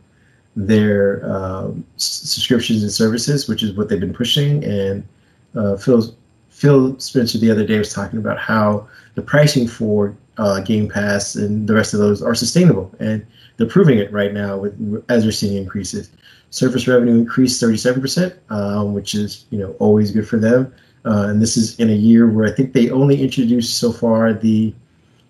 their 0.68 1.26
um, 1.26 1.86
subscriptions 1.96 2.84
and 2.84 2.92
services, 2.92 3.48
which 3.48 3.64
is 3.64 3.74
what 3.74 3.88
they've 3.88 4.00
been 4.00 4.14
pushing. 4.14 4.64
And 4.66 5.08
uh, 5.56 5.78
Phil, 5.78 6.14
Phil 6.50 7.00
Spencer 7.00 7.38
the 7.38 7.50
other 7.50 7.66
day 7.66 7.78
was 7.78 7.94
talking 7.94 8.20
about 8.20 8.38
how 8.38 8.88
the 9.16 9.22
pricing 9.22 9.68
for 9.68 10.16
uh, 10.38 10.60
Game 10.60 10.90
Pass 10.90 11.36
and 11.36 11.68
the 11.68 11.74
rest 11.74 11.94
of 11.94 12.02
those 12.02 12.22
are 12.22 12.36
sustainable. 12.36 12.94
And 13.00 13.26
they're 13.56 13.68
proving 13.68 14.00
it 14.00 14.12
right 14.12 14.34
now 14.34 14.58
with 14.58 15.04
as 15.10 15.24
we're 15.24 15.32
seeing 15.32 15.56
increases. 15.56 16.12
Surface 16.50 16.88
revenue 16.88 17.16
increased 17.16 17.62
37%, 17.62 18.36
um, 18.50 18.94
which 18.94 19.16
is 19.16 19.46
you 19.52 19.60
know 19.60 19.72
always 19.80 20.12
good 20.12 20.28
for 20.28 20.38
them. 20.38 20.74
Uh, 21.06 21.28
and 21.30 21.42
this 21.42 21.56
is 21.56 21.80
in 21.80 21.90
a 21.90 21.94
year 21.94 22.28
where 22.28 22.48
I 22.48 22.52
think 22.52 22.74
they 22.74 22.90
only 22.90 23.22
introduced 23.22 23.78
so 23.78 23.94
far 23.94 24.34
the 24.34 24.74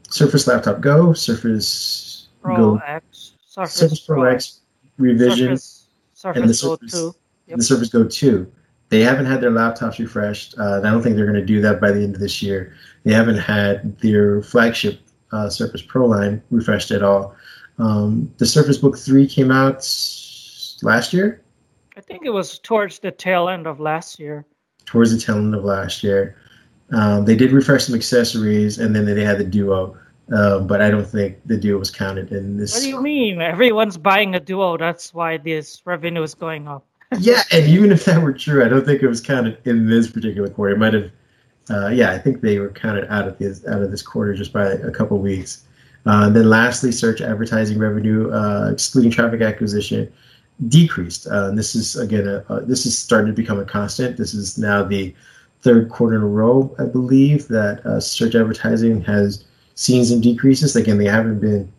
Surface 0.09 0.47
Laptop 0.47 0.81
Go, 0.81 1.13
Surface 1.13 2.29
Pro 2.41 2.55
Go, 2.55 2.81
X, 2.87 3.33
Surface, 3.45 3.73
Surface 3.73 3.99
Pro 3.99 4.23
X 4.23 4.58
revision, 4.99 5.57
Surface, 5.57 5.87
Surface 6.13 6.41
and 6.41 6.49
the 6.49 6.53
Surface, 6.53 6.93
Go 6.93 7.11
2. 7.11 7.15
Yep. 7.47 7.57
the 7.57 7.63
Surface 7.63 7.89
Go 7.89 8.07
2. 8.07 8.51
They 8.89 9.01
haven't 9.01 9.25
had 9.25 9.41
their 9.41 9.51
laptops 9.51 9.99
refreshed. 9.99 10.55
Uh, 10.57 10.79
I 10.83 10.89
don't 10.89 11.01
think 11.01 11.15
they're 11.15 11.25
going 11.25 11.39
to 11.39 11.45
do 11.45 11.61
that 11.61 11.79
by 11.79 11.91
the 11.91 12.03
end 12.03 12.15
of 12.15 12.21
this 12.21 12.41
year. 12.41 12.73
They 13.03 13.13
haven't 13.13 13.37
had 13.37 13.97
their 13.99 14.41
flagship 14.41 14.99
uh, 15.31 15.49
Surface 15.49 15.81
Pro 15.81 16.07
line 16.07 16.41
refreshed 16.49 16.91
at 16.91 17.03
all. 17.03 17.35
Um, 17.77 18.33
the 18.37 18.45
Surface 18.45 18.77
Book 18.77 18.97
3 18.97 19.27
came 19.27 19.51
out 19.51 19.77
last 20.81 21.13
year. 21.13 21.41
I 21.95 22.01
think 22.01 22.25
it 22.25 22.31
was 22.31 22.59
towards 22.59 22.99
the 22.99 23.11
tail 23.11 23.49
end 23.49 23.67
of 23.67 23.79
last 23.79 24.19
year. 24.19 24.45
Towards 24.85 25.11
the 25.11 25.19
tail 25.19 25.37
end 25.37 25.53
of 25.53 25.63
last 25.63 26.03
year. 26.03 26.35
Um, 26.91 27.25
they 27.25 27.35
did 27.35 27.51
refresh 27.51 27.85
some 27.85 27.95
accessories, 27.95 28.79
and 28.79 28.95
then 28.95 29.05
they 29.05 29.23
had 29.23 29.37
the 29.37 29.43
Duo. 29.43 29.95
Um, 30.31 30.67
but 30.67 30.81
I 30.81 30.91
don't 30.91 31.07
think 31.07 31.37
the 31.45 31.57
Duo 31.57 31.79
was 31.79 31.89
counted 31.89 32.31
in 32.31 32.57
this. 32.57 32.73
What 32.73 32.81
do 32.81 32.89
you 32.89 33.01
mean? 33.01 33.41
Everyone's 33.41 33.97
buying 33.97 34.35
a 34.35 34.39
Duo. 34.39 34.77
That's 34.77 35.13
why 35.13 35.37
this 35.37 35.81
revenue 35.85 36.21
is 36.21 36.35
going 36.35 36.67
up. 36.67 36.85
yeah, 37.19 37.41
and 37.51 37.67
even 37.67 37.91
if 37.91 38.05
that 38.05 38.21
were 38.21 38.33
true, 38.33 38.63
I 38.63 38.67
don't 38.67 38.85
think 38.85 39.01
it 39.01 39.07
was 39.07 39.21
counted 39.21 39.57
in 39.65 39.89
this 39.89 40.09
particular 40.09 40.49
quarter. 40.49 40.75
It 40.75 40.79
might 40.79 40.93
have. 40.93 41.11
Uh, 41.71 41.87
yeah, 41.89 42.11
I 42.11 42.17
think 42.17 42.41
they 42.41 42.57
were 42.59 42.69
counted 42.69 43.07
out 43.11 43.27
of 43.27 43.37
this 43.37 43.65
out 43.67 43.81
of 43.81 43.91
this 43.91 44.01
quarter 44.01 44.33
just 44.33 44.53
by 44.53 44.65
a 44.65 44.91
couple 44.91 45.17
weeks. 45.17 45.65
Uh, 46.05 46.29
then 46.29 46.49
lastly, 46.49 46.91
search 46.91 47.21
advertising 47.21 47.77
revenue, 47.77 48.31
uh, 48.31 48.69
excluding 48.71 49.11
traffic 49.11 49.41
acquisition, 49.41 50.11
decreased. 50.67 51.27
Uh, 51.27 51.51
this 51.51 51.75
is 51.75 51.95
again, 51.95 52.27
a, 52.27 52.43
a, 52.53 52.61
this 52.61 52.85
is 52.85 52.97
starting 52.97 53.27
to 53.27 53.33
become 53.33 53.59
a 53.59 53.65
constant. 53.65 54.17
This 54.17 54.33
is 54.33 54.57
now 54.57 54.83
the 54.83 55.13
third 55.61 55.89
quarter 55.89 56.15
in 56.15 56.21
a 56.21 56.27
row, 56.27 56.73
I 56.79 56.85
believe, 56.85 57.47
that 57.49 57.85
uh, 57.85 57.99
search 57.99 58.35
advertising 58.35 59.01
has 59.01 59.45
seen 59.79 60.03
some 60.03 60.19
decreases. 60.19 60.75
Again, 60.75 60.97
they 60.97 61.05
haven't 61.05 61.39
been 61.39 61.71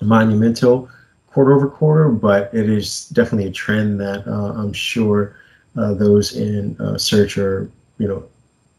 monumental 0.00 0.88
quarter 1.26 1.52
over 1.52 1.68
quarter, 1.68 2.08
but 2.08 2.52
it 2.54 2.68
is 2.68 3.08
definitely 3.10 3.48
a 3.48 3.52
trend 3.52 4.00
that 4.00 4.26
uh, 4.26 4.52
I'm 4.54 4.72
sure 4.72 5.36
uh, 5.76 5.92
those 5.92 6.34
in 6.34 6.76
search 6.98 7.36
are, 7.36 7.70
you 7.98 8.08
know, 8.08 8.24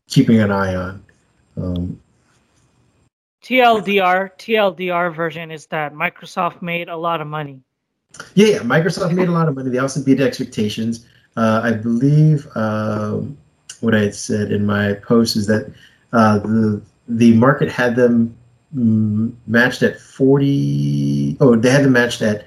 keeping 0.08 0.39
an 0.39 0.52
eye 0.52 0.76
on. 0.76 1.04
Um, 1.56 2.00
TLDR 3.43 4.32
TLDR 4.38 5.15
version 5.15 5.52
is 5.52 5.67
that 5.67 5.93
Microsoft 5.93 6.62
made 6.62 6.89
a 6.89 6.98
lot 6.98 7.22
of 7.22 7.28
money. 7.28 7.62
Yeah, 8.34 8.48
yeah. 8.48 8.60
Microsoft 8.60 9.13
made 9.13 9.30
a 9.30 9.32
lot 9.32 9.48
of 9.48 9.56
money. 9.56 9.70
They 9.70 9.78
also 9.78 10.04
beat 10.04 10.20
expectations. 10.20 11.06
Uh, 11.36 11.62
I 11.63 11.74
believe 11.74 12.48
um, 12.56 13.38
what 13.82 13.93
I 13.93 14.00
had 14.00 14.15
said 14.15 14.52
in 14.52 14.65
my 14.65 14.96
post 14.96 15.36
is 15.36 15.46
that 15.48 15.72
uh, 16.13 16.39
the 16.39 16.82
the 17.08 17.34
market 17.36 17.72
had 17.72 17.96
them 17.96 18.36
matched 18.71 19.82
at 19.84 19.99
forty. 19.99 21.38
Oh, 21.39 21.56
they 21.56 21.69
had 21.69 21.84
them 21.84 21.93
matched 21.93 22.21
at 22.21 22.45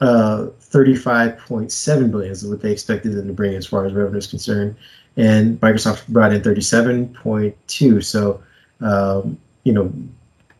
uh, 0.00 0.46
thirty-five 0.60 1.38
point 1.38 1.70
seven 1.70 2.10
billion 2.10 2.32
is 2.32 2.46
what 2.46 2.60
they 2.60 2.72
expected 2.72 3.12
them 3.14 3.26
to 3.28 3.32
bring 3.32 3.54
as 3.54 3.66
far 3.66 3.86
as 3.86 3.92
revenue 3.92 4.18
is 4.18 4.26
concerned, 4.26 4.76
and 5.16 5.60
Microsoft 5.60 6.08
brought 6.08 6.32
in 6.32 6.42
thirty-seven 6.42 7.14
point 7.14 7.56
two. 7.68 8.00
So, 8.00 8.42
um, 8.80 9.38
you 9.64 9.72
know, 9.72 9.92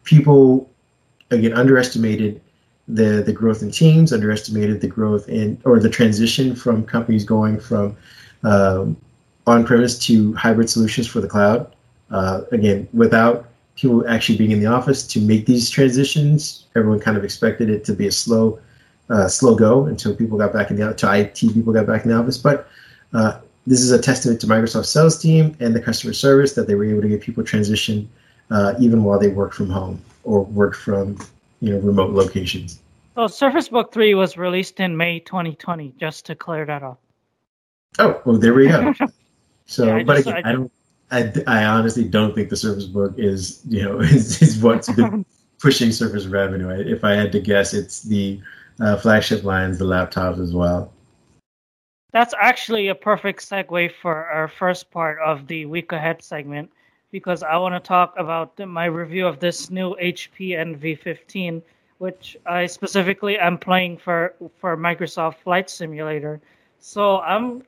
people 0.05 0.71
again 1.31 1.53
underestimated 1.53 2.41
the 2.89 3.23
the 3.25 3.33
growth 3.33 3.63
in 3.63 3.71
Teams, 3.71 4.13
underestimated 4.13 4.81
the 4.81 4.89
growth 4.89 5.29
in 5.29 5.61
or 5.65 5.81
the 5.81 5.91
transition 5.91 6.55
from 6.55 6.85
companies 6.85 7.25
going 7.25 7.59
from 7.59 7.97
um, 8.45 8.97
on-premise 9.47 9.99
to 10.07 10.33
hybrid 10.35 10.71
solutions 10.71 11.07
for 11.07 11.21
the 11.21 11.29
cloud. 11.29 11.75
Uh, 12.11 12.43
again, 12.53 12.87
without 12.93 13.49
people 13.77 14.07
actually 14.09 14.39
being 14.39 14.51
in 14.51 14.61
the 14.61 14.67
office 14.67 15.07
to 15.09 15.21
make 15.21 15.47
these 15.47 15.71
transitions, 15.71 16.67
everyone 16.77 17.01
kind 17.01 17.17
of 17.17 17.25
expected 17.25 17.71
it 17.71 17.85
to 17.85 17.93
be 17.93 18.07
a 18.07 18.13
slow, 18.13 18.59
uh, 19.11 19.29
slow 19.29 19.55
go 19.55 19.87
until 19.87 20.15
people 20.15 20.39
got 20.39 20.53
back 20.53 20.71
in 20.71 20.77
the 20.77 20.95
to 20.95 21.13
IT 21.13 21.39
people 21.39 21.73
got 21.73 21.87
back 21.87 22.05
in 22.05 22.11
the 22.11 22.17
office. 22.17 22.39
But 22.39 22.69
uh, 23.13 23.41
this 23.67 23.81
is 23.81 23.91
a 23.91 24.01
testament 24.01 24.41
to 24.43 24.47
Microsoft 24.47 24.87
sales 24.87 25.19
team 25.19 25.57
and 25.61 25.75
the 25.75 25.81
customer 25.81 26.13
service 26.13 26.55
that 26.55 26.67
they 26.67 26.75
were 26.75 26.85
able 26.85 27.03
to 27.03 27.09
get 27.09 27.21
people 27.21 27.45
transition 27.45 28.09
uh, 28.51 28.75
even 28.79 29.05
while 29.05 29.19
they 29.19 29.29
work 29.29 29.53
from 29.53 29.71
home 29.71 30.01
or 30.25 30.45
work 30.45 30.75
from 30.75 31.19
you 31.61 31.71
know 31.71 31.79
remote 31.81 32.13
locations. 32.13 32.81
So 33.15 33.27
Surface 33.27 33.69
Book 33.69 33.93
3 33.93 34.15
was 34.15 34.39
released 34.39 34.81
in 34.81 34.97
May 34.97 35.21
2020, 35.21 35.95
just 35.99 36.25
to 36.27 36.35
clear 36.35 36.65
that 36.65 36.83
up. 36.83 36.99
Oh, 37.99 38.21
well, 38.25 38.39
there 38.39 38.55
we 38.55 38.69
go. 38.69 38.95
So, 39.65 39.87
yeah, 39.87 40.03
but 40.03 40.17
just, 40.17 40.27
again, 40.27 40.43
I, 40.45 40.49
I, 40.49 40.53
don't, 40.53 40.73
I, 41.13 41.33
I 41.47 41.65
honestly 41.65 42.05
don't 42.05 42.35
think 42.35 42.49
the 42.49 42.57
Surface 42.57 42.87
Book 42.87 43.15
is, 43.19 43.63
you 43.69 43.83
know, 43.83 44.01
is, 44.01 44.43
is 44.43 44.59
what's 44.59 44.91
been 44.91 45.25
pushing 45.61 45.93
Surface 45.93 46.27
revenue. 46.27 46.71
If 46.71 47.05
I 47.05 47.13
had 47.13 47.31
to 47.33 47.41
guess, 47.41 47.75
it's 47.75 48.03
the 48.03 48.41
uh, 48.81 48.97
flagship 48.97 49.45
lines, 49.45 49.79
the 49.79 49.85
laptops 49.85 50.41
as 50.41 50.53
well. 50.53 50.93
That's 52.13 52.35
actually 52.39 52.89
a 52.89 52.95
perfect 52.95 53.49
segue 53.49 53.93
for 54.03 54.27
our 54.27 54.49
first 54.49 54.91
part 54.91 55.19
of 55.25 55.47
the 55.47 55.67
week 55.67 55.93
ahead 55.93 56.23
segment 56.23 56.71
because 57.11 57.43
I 57.43 57.57
want 57.57 57.75
to 57.75 57.81
talk 57.81 58.15
about 58.19 58.59
my 58.59 58.87
review 58.87 59.27
of 59.27 59.39
this 59.39 59.71
new 59.71 59.95
HP 59.97 60.59
Envy 60.59 60.95
15 60.95 61.63
which 62.03 62.37
I 62.47 62.67
specifically 62.67 63.39
am 63.39 63.57
playing 63.57 63.97
for 63.97 64.35
for 64.59 64.77
Microsoft 64.77 65.37
Flight 65.45 65.71
Simulator. 65.71 66.41
So 66.81 67.21
I'm 67.21 67.63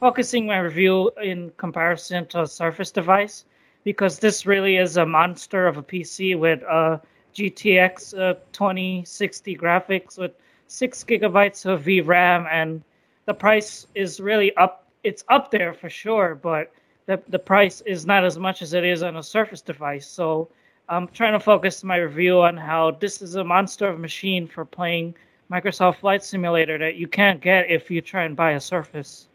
focusing 0.00 0.46
my 0.46 0.58
review 0.58 1.10
in 1.22 1.50
comparison 1.56 2.26
to 2.26 2.42
a 2.42 2.46
Surface 2.46 2.90
device 2.90 3.44
because 3.84 4.18
this 4.18 4.46
really 4.46 4.76
is 4.76 4.96
a 4.96 5.06
monster 5.06 5.66
of 5.66 5.76
a 5.76 5.82
PC 5.82 6.38
with 6.38 6.62
a 6.62 7.00
GTX 7.34 8.18
uh, 8.18 8.34
2060 8.52 9.56
graphics 9.56 10.18
with 10.18 10.32
six 10.66 11.04
gigabytes 11.04 11.66
of 11.66 11.82
VRAM, 11.82 12.46
and 12.50 12.82
the 13.26 13.34
price 13.34 13.86
is 13.94 14.20
really 14.20 14.54
up. 14.56 14.86
It's 15.04 15.24
up 15.28 15.50
there 15.50 15.72
for 15.72 15.88
sure, 15.88 16.34
but 16.34 16.72
the 17.06 17.20
the 17.28 17.38
price 17.38 17.80
is 17.82 18.06
not 18.06 18.24
as 18.24 18.38
much 18.38 18.62
as 18.62 18.72
it 18.72 18.84
is 18.84 19.02
on 19.02 19.16
a 19.16 19.22
Surface 19.22 19.62
device. 19.62 20.06
So 20.06 20.48
I'm 20.88 21.08
trying 21.08 21.34
to 21.34 21.40
focus 21.40 21.84
my 21.84 21.96
review 21.96 22.40
on 22.40 22.56
how 22.56 22.92
this 22.92 23.22
is 23.22 23.34
a 23.36 23.44
monster 23.44 23.88
of 23.88 23.96
a 23.96 23.98
machine 23.98 24.46
for 24.46 24.64
playing 24.64 25.14
Microsoft 25.50 25.96
Flight 25.96 26.24
Simulator 26.24 26.78
that 26.78 26.96
you 26.96 27.06
can't 27.06 27.40
get 27.40 27.70
if 27.70 27.90
you 27.90 28.00
try 28.00 28.24
and 28.24 28.36
buy 28.36 28.52
a 28.52 28.60
Surface. 28.60 29.28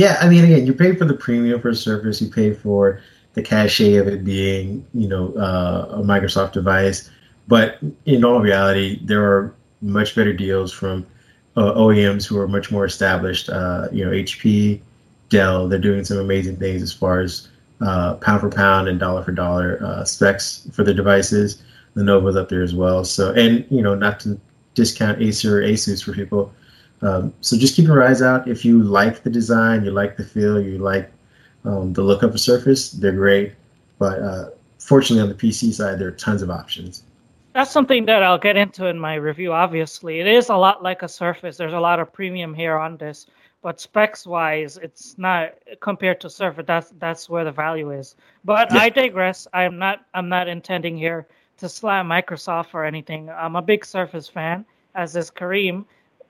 Yeah, 0.00 0.16
I 0.18 0.30
mean, 0.30 0.44
again, 0.44 0.66
you 0.66 0.72
pay 0.72 0.96
for 0.96 1.04
the 1.04 1.12
premium 1.12 1.60
for 1.60 1.68
a 1.68 1.74
service, 1.74 2.22
you 2.22 2.30
pay 2.30 2.54
for 2.54 3.02
the 3.34 3.42
cachet 3.42 3.96
of 3.96 4.08
it 4.08 4.24
being, 4.24 4.82
you 4.94 5.06
know, 5.06 5.34
uh, 5.34 5.88
a 5.90 5.98
Microsoft 5.98 6.52
device. 6.52 7.10
But 7.48 7.76
in 8.06 8.24
all 8.24 8.40
reality, 8.40 8.98
there 9.04 9.22
are 9.22 9.54
much 9.82 10.16
better 10.16 10.32
deals 10.32 10.72
from 10.72 11.06
uh, 11.54 11.74
OEMs 11.74 12.26
who 12.26 12.38
are 12.38 12.48
much 12.48 12.72
more 12.72 12.86
established. 12.86 13.50
Uh, 13.50 13.88
you 13.92 14.02
know, 14.02 14.10
HP, 14.10 14.80
Dell, 15.28 15.68
they're 15.68 15.78
doing 15.78 16.02
some 16.02 16.16
amazing 16.16 16.56
things 16.56 16.80
as 16.80 16.94
far 16.94 17.20
as 17.20 17.48
uh, 17.82 18.14
pound 18.14 18.40
for 18.40 18.48
pound 18.48 18.88
and 18.88 18.98
dollar 18.98 19.22
for 19.22 19.32
dollar 19.32 19.84
uh, 19.84 20.02
specs 20.06 20.66
for 20.72 20.82
their 20.82 20.94
devices. 20.94 21.62
Lenovo's 21.94 22.36
up 22.36 22.48
there 22.48 22.62
as 22.62 22.74
well. 22.74 23.04
So, 23.04 23.34
and 23.34 23.66
you 23.70 23.82
know, 23.82 23.94
not 23.94 24.18
to 24.20 24.40
discount 24.74 25.20
Acer 25.20 25.58
or 25.58 25.62
Asus 25.62 26.02
for 26.02 26.14
people. 26.14 26.54
Um, 27.02 27.32
so 27.40 27.56
just 27.56 27.76
keep 27.76 27.86
your 27.86 28.02
eyes 28.02 28.22
out. 28.22 28.48
If 28.48 28.64
you 28.64 28.82
like 28.82 29.22
the 29.22 29.30
design, 29.30 29.84
you 29.84 29.90
like 29.90 30.16
the 30.16 30.24
feel, 30.24 30.60
you 30.60 30.78
like 30.78 31.10
um, 31.64 31.92
the 31.92 32.02
look 32.02 32.22
of 32.22 32.34
a 32.34 32.38
Surface, 32.38 32.90
they're 32.90 33.12
great. 33.12 33.54
But 33.98 34.18
uh, 34.20 34.50
fortunately, 34.78 35.22
on 35.22 35.28
the 35.28 35.34
PC 35.34 35.72
side, 35.72 35.98
there 35.98 36.08
are 36.08 36.12
tons 36.12 36.42
of 36.42 36.50
options. 36.50 37.04
That's 37.52 37.70
something 37.70 38.06
that 38.06 38.22
I'll 38.22 38.38
get 38.38 38.56
into 38.56 38.86
in 38.86 38.98
my 38.98 39.14
review. 39.14 39.52
Obviously, 39.52 40.20
it 40.20 40.26
is 40.26 40.50
a 40.50 40.56
lot 40.56 40.82
like 40.82 41.02
a 41.02 41.08
Surface. 41.08 41.56
There's 41.56 41.72
a 41.72 41.80
lot 41.80 42.00
of 42.00 42.12
premium 42.12 42.54
here 42.54 42.76
on 42.76 42.96
this 42.96 43.26
but 43.62 43.80
specs 43.80 44.26
wise 44.26 44.78
it's 44.82 45.16
not 45.18 45.52
compared 45.80 46.20
to 46.20 46.30
surface 46.30 46.64
that's 46.66 46.92
that's 46.98 47.28
where 47.28 47.44
the 47.44 47.52
value 47.52 47.90
is 47.90 48.16
but 48.44 48.72
yeah. 48.72 48.80
i 48.80 48.88
digress 48.88 49.46
i'm 49.52 49.78
not 49.78 50.04
i'm 50.14 50.28
not 50.28 50.48
intending 50.48 50.96
here 50.96 51.26
to 51.56 51.68
slam 51.68 52.08
microsoft 52.08 52.74
or 52.74 52.84
anything 52.84 53.28
i'm 53.30 53.56
a 53.56 53.62
big 53.62 53.84
surface 53.84 54.28
fan 54.28 54.64
as 54.94 55.14
is 55.16 55.30
kareem 55.30 55.84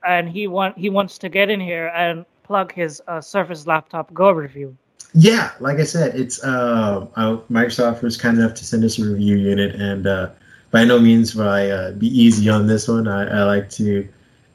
and 0.05 0.29
he 0.29 0.47
want 0.47 0.77
he 0.77 0.89
wants 0.89 1.17
to 1.17 1.29
get 1.29 1.49
in 1.49 1.59
here 1.59 1.87
and 1.95 2.25
plug 2.43 2.73
his 2.73 3.01
uh, 3.07 3.21
surface 3.21 3.67
laptop 3.67 4.13
go 4.13 4.31
review 4.31 4.75
yeah 5.13 5.51
like 5.59 5.79
i 5.79 5.83
said 5.83 6.15
it's 6.15 6.43
uh, 6.43 7.05
microsoft 7.51 8.01
was 8.01 8.17
kind 8.17 8.37
enough 8.37 8.53
to 8.53 8.65
send 8.65 8.83
us 8.83 8.97
a 8.99 9.03
review 9.03 9.35
unit 9.35 9.75
and 9.75 10.07
uh, 10.07 10.29
by 10.71 10.83
no 10.83 10.99
means 10.99 11.35
will 11.35 11.49
i 11.49 11.67
uh, 11.67 11.91
be 11.93 12.07
easy 12.07 12.49
on 12.49 12.67
this 12.67 12.87
one 12.87 13.07
I, 13.07 13.41
I 13.41 13.43
like 13.43 13.69
to 13.71 14.07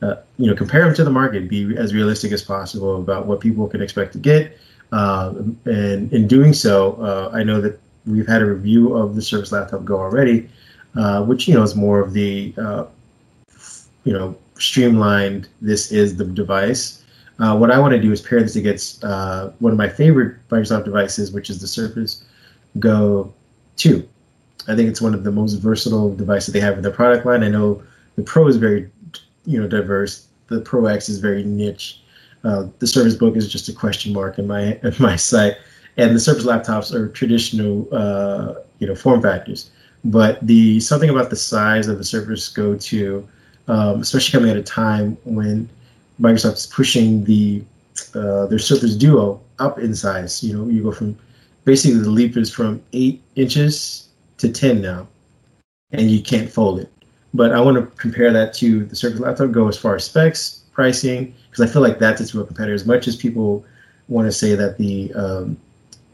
uh, 0.03 0.17
you 0.37 0.47
know, 0.47 0.55
compare 0.55 0.85
them 0.85 0.95
to 0.95 1.05
the 1.05 1.11
market, 1.11 1.49
be 1.49 1.77
as 1.77 1.95
realistic 1.95 2.33
as 2.33 2.43
possible 2.43 2.97
about 2.97 3.27
what 3.27 3.41
people 3.41 3.67
can 3.67 3.81
expect 3.81 4.13
to 4.13 4.19
get. 4.19 4.59
Uh, 4.93 5.35
and 5.65 6.13
in 6.13 6.29
doing 6.29 6.53
so, 6.53 6.93
uh, 6.95 7.31
I 7.33 7.43
know 7.43 7.61
that 7.61 7.81
we've 8.07 8.27
had 8.27 8.43
a 8.43 8.47
review 8.47 8.95
of 8.95 9.15
the 9.15 9.23
Surface 9.23 9.53
Laptop 9.53 9.85
Go 9.85 9.99
already, 9.99 10.49
uh, 10.97 11.25
which 11.25 11.49
you 11.49 11.55
know 11.55 11.63
is 11.63 11.75
more 11.75 11.99
of 12.01 12.13
the 12.13 12.55
uh, 12.59 12.85
you 14.07 14.13
know 14.15 14.35
streamlined. 14.55 15.49
This 15.61 15.93
is 15.93 16.17
the 16.17 16.25
device. 16.25 17.05
what 17.37 17.71
I 17.71 17.79
want 17.79 17.93
to 17.93 18.01
do 18.01 18.13
is 18.13 18.23
pair 18.23 18.41
this 18.41 18.57
against 18.57 19.03
one 19.03 19.73
of 19.73 19.77
my 19.77 19.89
favorite 19.89 20.37
Microsoft 20.49 20.85
devices, 20.87 21.33
which 21.33 21.51
is 21.51 21.61
the 21.61 21.67
Surface 21.67 22.25
Go 22.79 23.35
2. 23.77 24.09
I 24.69 24.75
think 24.75 24.89
it's 24.89 25.01
one 25.01 25.15
of 25.15 25.25
the 25.25 25.31
most 25.31 25.55
versatile 25.55 26.15
devices 26.15 26.53
they 26.53 26.61
have 26.61 26.77
in 26.77 26.83
their 26.83 26.93
product 26.93 27.27
line. 27.27 27.43
I 27.45 27.49
know 27.49 27.83
the 28.17 28.23
Pro 28.23 28.47
is 28.49 28.57
very 28.57 28.91
you 29.45 29.61
know 29.61 29.69
diverse. 29.69 30.29
The 30.49 30.61
Pro 30.61 30.87
X 30.87 31.09
is 31.09 31.19
very 31.19 31.45
niche. 31.45 32.01
Uh, 32.45 32.67
the 32.79 32.87
Surface 32.87 33.15
Book 33.15 33.37
is 33.37 33.51
just 33.51 33.69
a 33.69 33.73
question 33.73 34.13
mark 34.13 34.39
in 34.39 34.47
my 34.47 34.79
in 34.83 34.95
my 34.99 35.17
site, 35.17 35.57
and 35.97 36.15
the 36.15 36.21
Surface 36.21 36.45
laptops 36.45 36.93
are 36.95 37.09
traditional 37.09 37.89
uh, 37.93 38.55
you 38.79 38.87
know 38.87 38.95
form 38.95 39.23
factors. 39.23 39.71
But 40.05 40.45
the 40.47 40.81
something 40.81 41.11
about 41.11 41.31
the 41.31 41.37
size 41.37 41.89
of 41.89 41.99
the 41.99 42.05
Surface 42.05 42.49
Go 42.49 42.77
2, 42.77 43.27
um, 43.69 44.01
especially 44.01 44.33
coming 44.33 44.51
at 44.51 44.57
a 44.57 44.63
time 44.63 45.17
when 45.25 45.69
Microsoft 46.21 46.55
is 46.55 46.67
pushing 46.67 47.25
the 47.25 47.63
uh, 48.15 48.47
their 48.47 48.59
Surface 48.59 48.95
Duo 48.95 49.41
up 49.59 49.79
in 49.79 49.95
size. 49.95 50.43
You 50.43 50.57
know, 50.57 50.69
you 50.69 50.83
go 50.83 50.93
from 50.93 51.17
basically 51.65 51.99
the 51.99 52.11
leap 52.11 52.37
is 52.37 52.53
from 52.53 52.83
eight 52.93 53.23
inches 53.35 54.09
to 54.39 54.51
ten 54.51 54.81
now, 54.81 55.07
and 55.93 56.11
you 56.11 56.23
can't 56.23 56.51
fold 56.51 56.81
it. 56.81 56.93
But 57.35 57.53
I 57.53 57.61
want 57.61 57.77
to 57.77 57.87
compare 58.01 58.33
that 58.33 58.55
to 58.55 58.85
the 58.85 58.97
Surface 58.97 59.21
laptop, 59.21 59.51
go 59.51 59.69
as 59.69 59.77
far 59.77 59.97
as 59.97 60.05
specs, 60.05 60.63
pricing, 60.73 61.35
because 61.51 61.69
I 61.69 61.73
feel 61.73 61.83
like 61.83 61.99
that's 61.99 62.21
its 62.21 62.35
real 62.35 62.47
competitor. 62.47 62.75
As 62.75 62.87
much 62.87 63.09
as 63.09 63.17
people 63.17 63.65
want 64.09 64.27
to 64.27 64.33
say 64.33 64.55
that 64.55 64.79
the 64.79 65.13
um, 65.15 65.57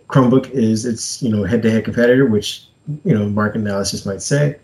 Chromebook 0.08 0.50
is 0.50 0.84
its 0.84 1.22
you 1.22 1.30
know 1.30 1.44
head-to-head 1.44 1.84
competitor, 1.84 2.26
which 2.26 2.66
you 3.04 3.16
know 3.16 3.28
market 3.28 3.60
analysis 3.60 4.04
might 4.04 4.22
say, 4.22 4.56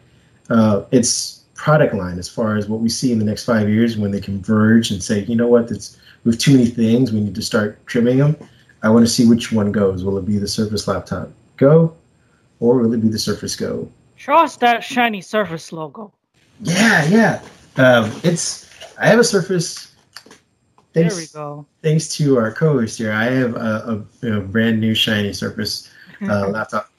uh, 0.51 0.85
its 0.91 1.38
product 1.59 1.93
line 1.93 2.19
as 2.19 2.29
far 2.29 2.57
as 2.57 2.69
what 2.69 2.81
we 2.81 2.89
see 2.89 3.13
in 3.13 3.19
the 3.19 3.25
next 3.25 3.45
five 3.45 3.69
years 3.69 3.99
when 3.99 4.13
they 4.13 4.21
converge 4.21 4.93
and 4.93 5.03
say, 5.03 5.25
you 5.25 5.35
know 5.35 5.49
what, 5.49 5.71
it's 5.71 5.99
we 6.25 6.31
have 6.31 6.39
too 6.39 6.53
many 6.53 6.67
things, 6.67 7.13
we 7.13 7.21
need 7.21 7.35
to 7.35 7.43
start 7.43 7.85
trimming 7.87 8.19
them. 8.19 8.37
I 8.83 8.89
want 8.89 9.05
to 9.05 9.11
see 9.11 9.27
which 9.27 9.51
one 9.51 9.73
goes. 9.73 10.05
Will 10.05 10.17
it 10.19 10.25
be 10.25 10.39
the 10.39 10.47
Surface 10.47 10.87
Laptop 10.87 11.31
Go, 11.57 11.97
or 12.61 12.79
will 12.79 12.95
it 12.95 13.03
be 13.03 13.09
the 13.09 13.19
Surface 13.19 13.57
Go? 13.57 13.91
Show 14.15 14.35
us 14.35 14.57
that 14.59 14.85
shiny 14.85 15.21
Surface 15.21 15.73
logo. 15.73 16.13
Yeah, 16.61 17.05
yeah. 17.09 17.43
Um, 17.77 18.13
it's 18.23 18.71
I 18.99 19.09
have 19.09 19.19
a 19.19 19.25
Surface. 19.25 19.95
Thanks, 20.95 21.15
there 21.15 21.23
we 21.23 21.27
go. 21.27 21.67
Thanks 21.83 22.09
to 22.17 22.39
our 22.39 22.53
co-host 22.53 22.99
here, 22.99 23.13
I 23.13 23.25
have 23.25 23.57
a, 23.57 24.05
a, 24.23 24.33
a 24.37 24.41
brand 24.41 24.81
new 24.81 24.95
shiny 24.95 25.33
Surface 25.33 25.91
uh, 26.23 26.49
laptop, 26.49 26.91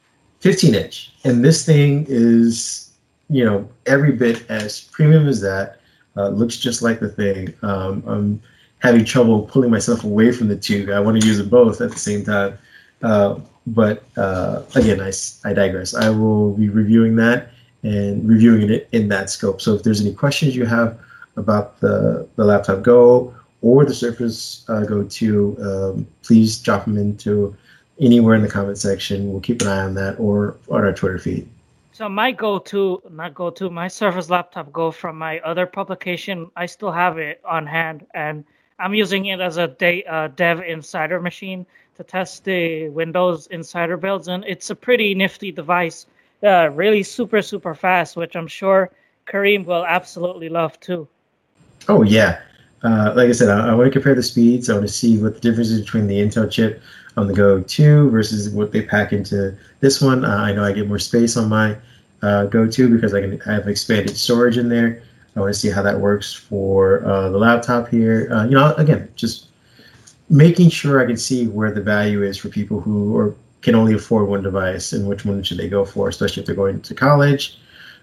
15 0.42 0.76
inch, 0.76 1.14
and 1.24 1.44
this 1.44 1.66
thing 1.66 2.06
is 2.10 2.89
you 3.30 3.46
know 3.46 3.70
every 3.86 4.12
bit 4.12 4.50
as 4.50 4.82
premium 4.82 5.28
as 5.28 5.42
that. 5.42 5.80
Uh, 6.18 6.30
looks 6.30 6.58
just 6.58 6.82
like 6.82 7.00
the 7.00 7.10
thing. 7.10 7.54
Um, 7.62 8.04
I'm 8.06 8.42
having 8.80 9.06
trouble 9.06 9.44
pulling 9.44 9.70
myself 9.70 10.04
away 10.04 10.32
from 10.32 10.48
the 10.48 10.56
two. 10.56 10.92
I 10.92 11.00
want 11.00 11.22
to 11.22 11.28
use 11.28 11.38
them 11.38 11.50
both 11.50 11.82
at 11.82 11.92
the 11.92 12.00
same 12.00 12.26
time. 12.26 12.58
Uh, 13.02 13.40
but 13.68 14.04
uh, 14.18 14.64
again, 14.76 15.00
I, 15.00 15.12
I 15.46 15.54
digress. 15.54 15.94
I 15.94 16.10
will 16.10 16.54
be 16.54 16.70
reviewing 16.70 17.16
that 17.18 17.52
and 17.84 18.28
reviewing 18.28 18.70
it 18.70 18.90
in 18.92 19.08
that 19.10 19.30
scope. 19.30 19.62
So 19.62 19.76
if 19.76 19.84
there's 19.84 20.02
any 20.02 20.14
questions 20.14 20.56
you 20.56 20.66
have 20.66 21.00
about 21.38 21.80
the, 21.80 22.28
the 22.36 22.44
laptop 22.44 22.82
Go 22.82 23.34
or 23.62 23.86
the 23.86 23.94
Surface 23.94 24.66
uh, 24.70 24.84
Go 24.84 25.04
2, 25.04 25.58
um, 25.62 26.08
please 26.24 26.60
drop 26.60 26.86
them 26.86 26.98
into 26.98 27.56
anywhere 28.02 28.36
in 28.36 28.42
the 28.42 28.50
comment 28.50 28.78
section. 28.78 29.32
We'll 29.32 29.42
keep 29.42 29.62
an 29.62 29.68
eye 29.68 29.84
on 29.84 29.94
that 29.96 30.20
or 30.20 30.58
on 30.70 30.84
our 30.84 30.94
Twitter 30.94 31.20
feed. 31.20 31.48
So 32.00 32.08
my 32.08 32.32
go-to, 32.32 33.02
not 33.12 33.34
go-to, 33.34 33.70
my 33.70 33.90
Surface 33.90 34.30
Laptop 34.30 34.72
Go 34.72 34.90
from 34.90 35.18
my 35.18 35.40
other 35.40 35.66
publication, 35.66 36.50
I 36.56 36.66
still 36.66 36.94
have 36.94 37.18
it 37.18 37.42
on 37.44 37.68
hand, 37.68 38.06
and 38.14 38.46
I'm 38.80 38.94
using 38.94 39.26
it 39.26 39.42
as 39.42 39.58
a 39.58 39.68
day, 39.68 40.06
uh, 40.06 40.30
Dev 40.30 40.62
Insider 40.62 41.20
machine 41.20 41.66
to 41.98 42.06
test 42.06 42.46
the 42.46 42.88
Windows 42.88 43.48
Insider 43.48 43.98
builds, 43.98 44.30
and 44.30 44.46
it's 44.48 44.70
a 44.70 44.76
pretty 44.76 45.14
nifty 45.14 45.52
device. 45.52 46.06
Uh, 46.42 46.70
really 46.70 47.04
super 47.04 47.42
super 47.42 47.76
fast, 47.76 48.16
which 48.16 48.34
I'm 48.34 48.48
sure 48.48 48.92
Kareem 49.28 49.66
will 49.66 49.86
absolutely 49.86 50.48
love 50.48 50.80
too. 50.80 51.06
Oh 51.90 52.04
yeah, 52.04 52.40
uh, 52.82 53.12
like 53.14 53.28
I 53.28 53.34
said, 53.34 53.50
I, 53.50 53.72
I, 53.72 53.74
want 53.74 53.88
to 53.88 53.92
compare 53.92 54.16
the 54.16 54.24
speeds. 54.24 54.70
I 54.70 54.76
want 54.76 54.88
to 54.88 54.94
see 54.94 55.22
what 55.22 55.34
the 55.34 55.42
difference 55.42 55.70
is 55.70 55.82
between 55.82 56.08
the 56.08 56.16
Intel 56.16 56.50
chip 56.50 56.82
on 57.18 57.28
the 57.28 57.34
Go 57.34 57.62
2 57.62 58.10
versus 58.10 58.50
what 58.52 58.72
they 58.72 58.84
pack 58.84 59.12
into 59.12 59.54
this 59.82 60.02
one. 60.02 60.24
Uh, 60.24 60.38
I 60.38 60.54
know 60.54 60.64
I 60.64 60.72
get 60.72 60.88
more 60.88 60.98
space 60.98 61.36
on 61.36 61.50
my 61.50 61.76
uh, 62.22 62.46
Go 62.46 62.68
2 62.68 62.90
because 62.90 63.14
I 63.14 63.22
can 63.22 63.42
I 63.46 63.54
have 63.54 63.68
expanded 63.68 64.16
storage 64.18 64.58
in 64.58 64.70
there. 64.70 65.04
I 65.36 65.40
want 65.40 65.54
to 65.54 65.60
see 65.60 65.70
how 65.70 65.82
that 65.84 66.00
works 66.00 66.34
for 66.34 67.06
uh, 67.06 67.30
the 67.30 67.38
laptop 67.38 67.88
here. 67.88 68.30
Uh, 68.32 68.46
you 68.46 68.52
know, 68.52 68.74
again, 68.76 69.10
just 69.16 69.48
making 70.30 70.70
sure 70.70 71.02
I 71.02 71.06
can 71.06 71.18
see 71.18 71.48
where 71.48 71.72
the 71.72 71.82
value 71.82 72.24
is 72.24 72.38
for 72.38 72.50
people 72.50 72.80
who 72.80 73.18
are, 73.18 73.36
can 73.62 73.76
only 73.76 73.94
afford 73.94 74.28
one 74.28 74.44
device 74.44 74.94
and 74.94 75.08
which 75.08 75.26
one 75.26 75.42
should 75.44 75.58
they 75.58 75.70
go 75.70 75.86
for, 75.86 76.10
especially 76.10 76.42
if 76.42 76.46
they're 76.48 76.56
going 76.56 76.82
to 76.82 76.94
college, 76.96 77.60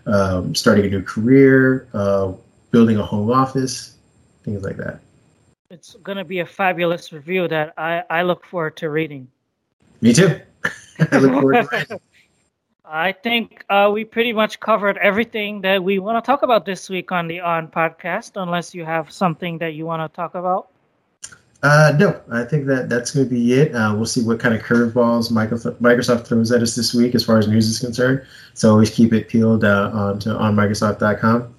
um, 0.06 0.54
starting 0.54 0.84
a 0.86 0.88
new 0.88 1.02
career, 1.02 1.88
uh, 1.94 2.32
building 2.70 2.96
a 2.96 3.02
home 3.02 3.30
office, 3.30 3.96
things 4.44 4.62
like 4.62 4.76
that. 4.76 5.00
It's 5.70 5.94
going 5.96 6.18
to 6.18 6.24
be 6.24 6.40
a 6.40 6.46
fabulous 6.46 7.12
review 7.12 7.48
that 7.48 7.74
I, 7.76 8.02
I 8.08 8.22
look 8.22 8.44
forward 8.44 8.76
to 8.78 8.90
reading. 8.90 9.28
Me 10.00 10.12
too. 10.12 10.40
I 11.12 11.18
look 11.18 11.32
forward 11.32 11.62
to 11.62 11.68
reading. 11.76 12.00
I 12.88 13.12
think 13.12 13.64
uh, 13.68 13.90
we 13.92 14.04
pretty 14.04 14.32
much 14.32 14.60
covered 14.60 14.96
everything 14.98 15.62
that 15.62 15.82
we 15.82 15.98
want 15.98 16.22
to 16.22 16.26
talk 16.26 16.42
about 16.42 16.64
this 16.64 16.88
week 16.88 17.10
on 17.10 17.26
the 17.26 17.40
On 17.40 17.66
podcast, 17.66 18.40
unless 18.40 18.74
you 18.74 18.84
have 18.84 19.10
something 19.10 19.58
that 19.58 19.74
you 19.74 19.84
want 19.84 20.08
to 20.08 20.14
talk 20.14 20.36
about. 20.36 20.68
Uh, 21.64 21.92
no, 21.98 22.20
I 22.30 22.44
think 22.44 22.66
that 22.66 22.88
that's 22.88 23.10
going 23.10 23.26
to 23.26 23.34
be 23.34 23.54
it. 23.54 23.74
Uh, 23.74 23.92
we'll 23.96 24.06
see 24.06 24.22
what 24.22 24.38
kind 24.38 24.54
of 24.54 24.62
curveballs 24.62 25.32
Microsoft 25.32 26.26
throws 26.26 26.52
at 26.52 26.62
us 26.62 26.76
this 26.76 26.94
week 26.94 27.16
as 27.16 27.24
far 27.24 27.38
as 27.38 27.48
news 27.48 27.66
is 27.66 27.80
concerned. 27.80 28.24
So 28.54 28.70
always 28.70 28.90
keep 28.90 29.12
it 29.12 29.28
peeled 29.28 29.64
uh, 29.64 29.90
on 29.92 30.18
to 30.20 30.36
on 30.36 30.54
Microsoft.com. 30.54 31.54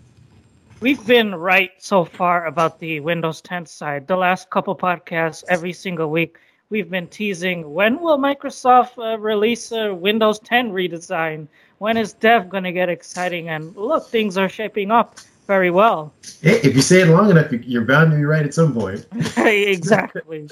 We've 0.79 1.05
been 1.05 1.35
right 1.35 1.71
so 1.79 2.05
far 2.05 2.45
about 2.45 2.79
the 2.79 2.99
Windows 3.01 3.41
10 3.41 3.65
side. 3.65 4.07
The 4.07 4.15
last 4.15 4.49
couple 4.49 4.75
podcasts, 4.77 5.43
every 5.49 5.73
single 5.73 6.09
week, 6.09 6.37
we've 6.69 6.89
been 6.89 7.07
teasing 7.07 7.73
when 7.73 7.99
will 7.99 8.17
Microsoft 8.17 8.97
uh, 8.97 9.17
release 9.17 9.71
a 9.71 9.93
Windows 9.93 10.39
10 10.39 10.71
redesign? 10.71 11.47
When 11.79 11.97
is 11.97 12.13
Dev 12.13 12.49
going 12.49 12.63
to 12.63 12.71
get 12.71 12.89
exciting? 12.89 13.49
And 13.49 13.75
look, 13.75 14.07
things 14.07 14.37
are 14.37 14.49
shaping 14.49 14.91
up 14.91 15.19
very 15.45 15.71
well. 15.71 16.13
If 16.41 16.75
you 16.75 16.81
say 16.81 17.01
it 17.01 17.07
long 17.07 17.29
enough, 17.31 17.51
you're 17.51 17.85
bound 17.85 18.11
to 18.11 18.17
be 18.17 18.25
right 18.25 18.45
at 18.45 18.53
some 18.53 18.73
point. 18.73 19.05
exactly. 19.37 20.49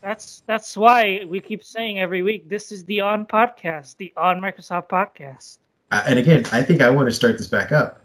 that's 0.00 0.42
that's 0.46 0.76
why 0.76 1.24
we 1.26 1.40
keep 1.40 1.64
saying 1.64 1.98
every 1.98 2.22
week 2.22 2.48
this 2.48 2.70
is 2.70 2.84
the 2.84 3.00
On 3.00 3.26
podcast, 3.26 3.96
the 3.96 4.12
On 4.16 4.40
Microsoft 4.40 4.88
podcast. 4.88 5.58
Uh, 5.90 6.02
and 6.06 6.18
again, 6.18 6.44
I 6.52 6.62
think 6.62 6.80
I 6.80 6.90
want 6.90 7.08
to 7.08 7.14
start 7.14 7.38
this 7.38 7.46
back 7.46 7.72
up. 7.72 8.00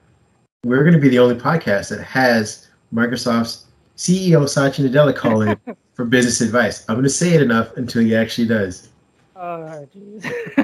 We're 0.63 0.83
going 0.83 0.93
to 0.93 0.99
be 0.99 1.09
the 1.09 1.19
only 1.19 1.35
podcast 1.35 1.89
that 1.89 2.03
has 2.03 2.69
Microsoft's 2.93 3.65
CEO 4.01 4.49
Satya 4.49 4.89
Nadella 4.89 5.15
calling 5.15 5.55
for 5.93 6.05
business 6.05 6.41
advice. 6.41 6.83
I'm 6.89 6.95
going 6.95 7.03
to 7.03 7.09
say 7.09 7.35
it 7.35 7.41
enough 7.41 7.77
until 7.77 8.01
he 8.01 8.15
actually 8.15 8.47
does. 8.47 8.89
Oh, 9.35 9.87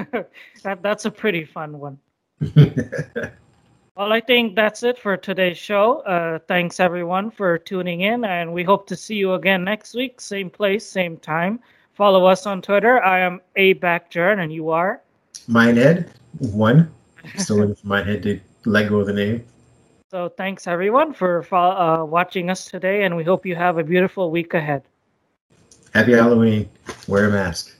that 0.64 0.82
that's 0.82 1.04
a 1.04 1.10
pretty 1.10 1.44
fun 1.44 1.78
one. 1.78 1.98
well, 3.96 4.12
I 4.12 4.20
think 4.20 4.56
that's 4.56 4.82
it 4.82 4.98
for 4.98 5.16
today's 5.16 5.56
show. 5.56 6.00
Uh, 6.00 6.40
thanks 6.48 6.80
everyone 6.80 7.30
for 7.30 7.58
tuning 7.58 8.00
in, 8.00 8.24
and 8.24 8.52
we 8.52 8.64
hope 8.64 8.88
to 8.88 8.96
see 8.96 9.14
you 9.14 9.34
again 9.34 9.62
next 9.62 9.94
week, 9.94 10.20
same 10.20 10.50
place, 10.50 10.84
same 10.84 11.16
time. 11.16 11.60
Follow 11.94 12.26
us 12.26 12.44
on 12.44 12.60
Twitter. 12.60 13.00
I 13.04 13.20
am 13.20 13.40
a 13.54 13.74
backjern, 13.74 14.42
and 14.42 14.52
you 14.52 14.70
are 14.70 15.00
Minehead 15.46 16.10
one. 16.38 16.90
Still 17.36 17.60
waiting 17.60 17.76
for 17.76 17.86
Minehead 17.86 18.24
to 18.24 18.40
let 18.64 18.88
go 18.88 18.98
of 18.98 19.06
the 19.06 19.12
name. 19.12 19.44
So 20.10 20.30
thanks 20.30 20.66
everyone 20.66 21.12
for 21.12 21.44
uh, 21.54 22.02
watching 22.02 22.48
us 22.48 22.64
today, 22.64 23.04
and 23.04 23.14
we 23.14 23.24
hope 23.24 23.44
you 23.44 23.54
have 23.54 23.76
a 23.76 23.84
beautiful 23.84 24.30
week 24.30 24.54
ahead. 24.54 24.82
Happy 25.92 26.12
Halloween. 26.12 26.66
Wear 27.06 27.26
a 27.26 27.30
mask. 27.30 27.77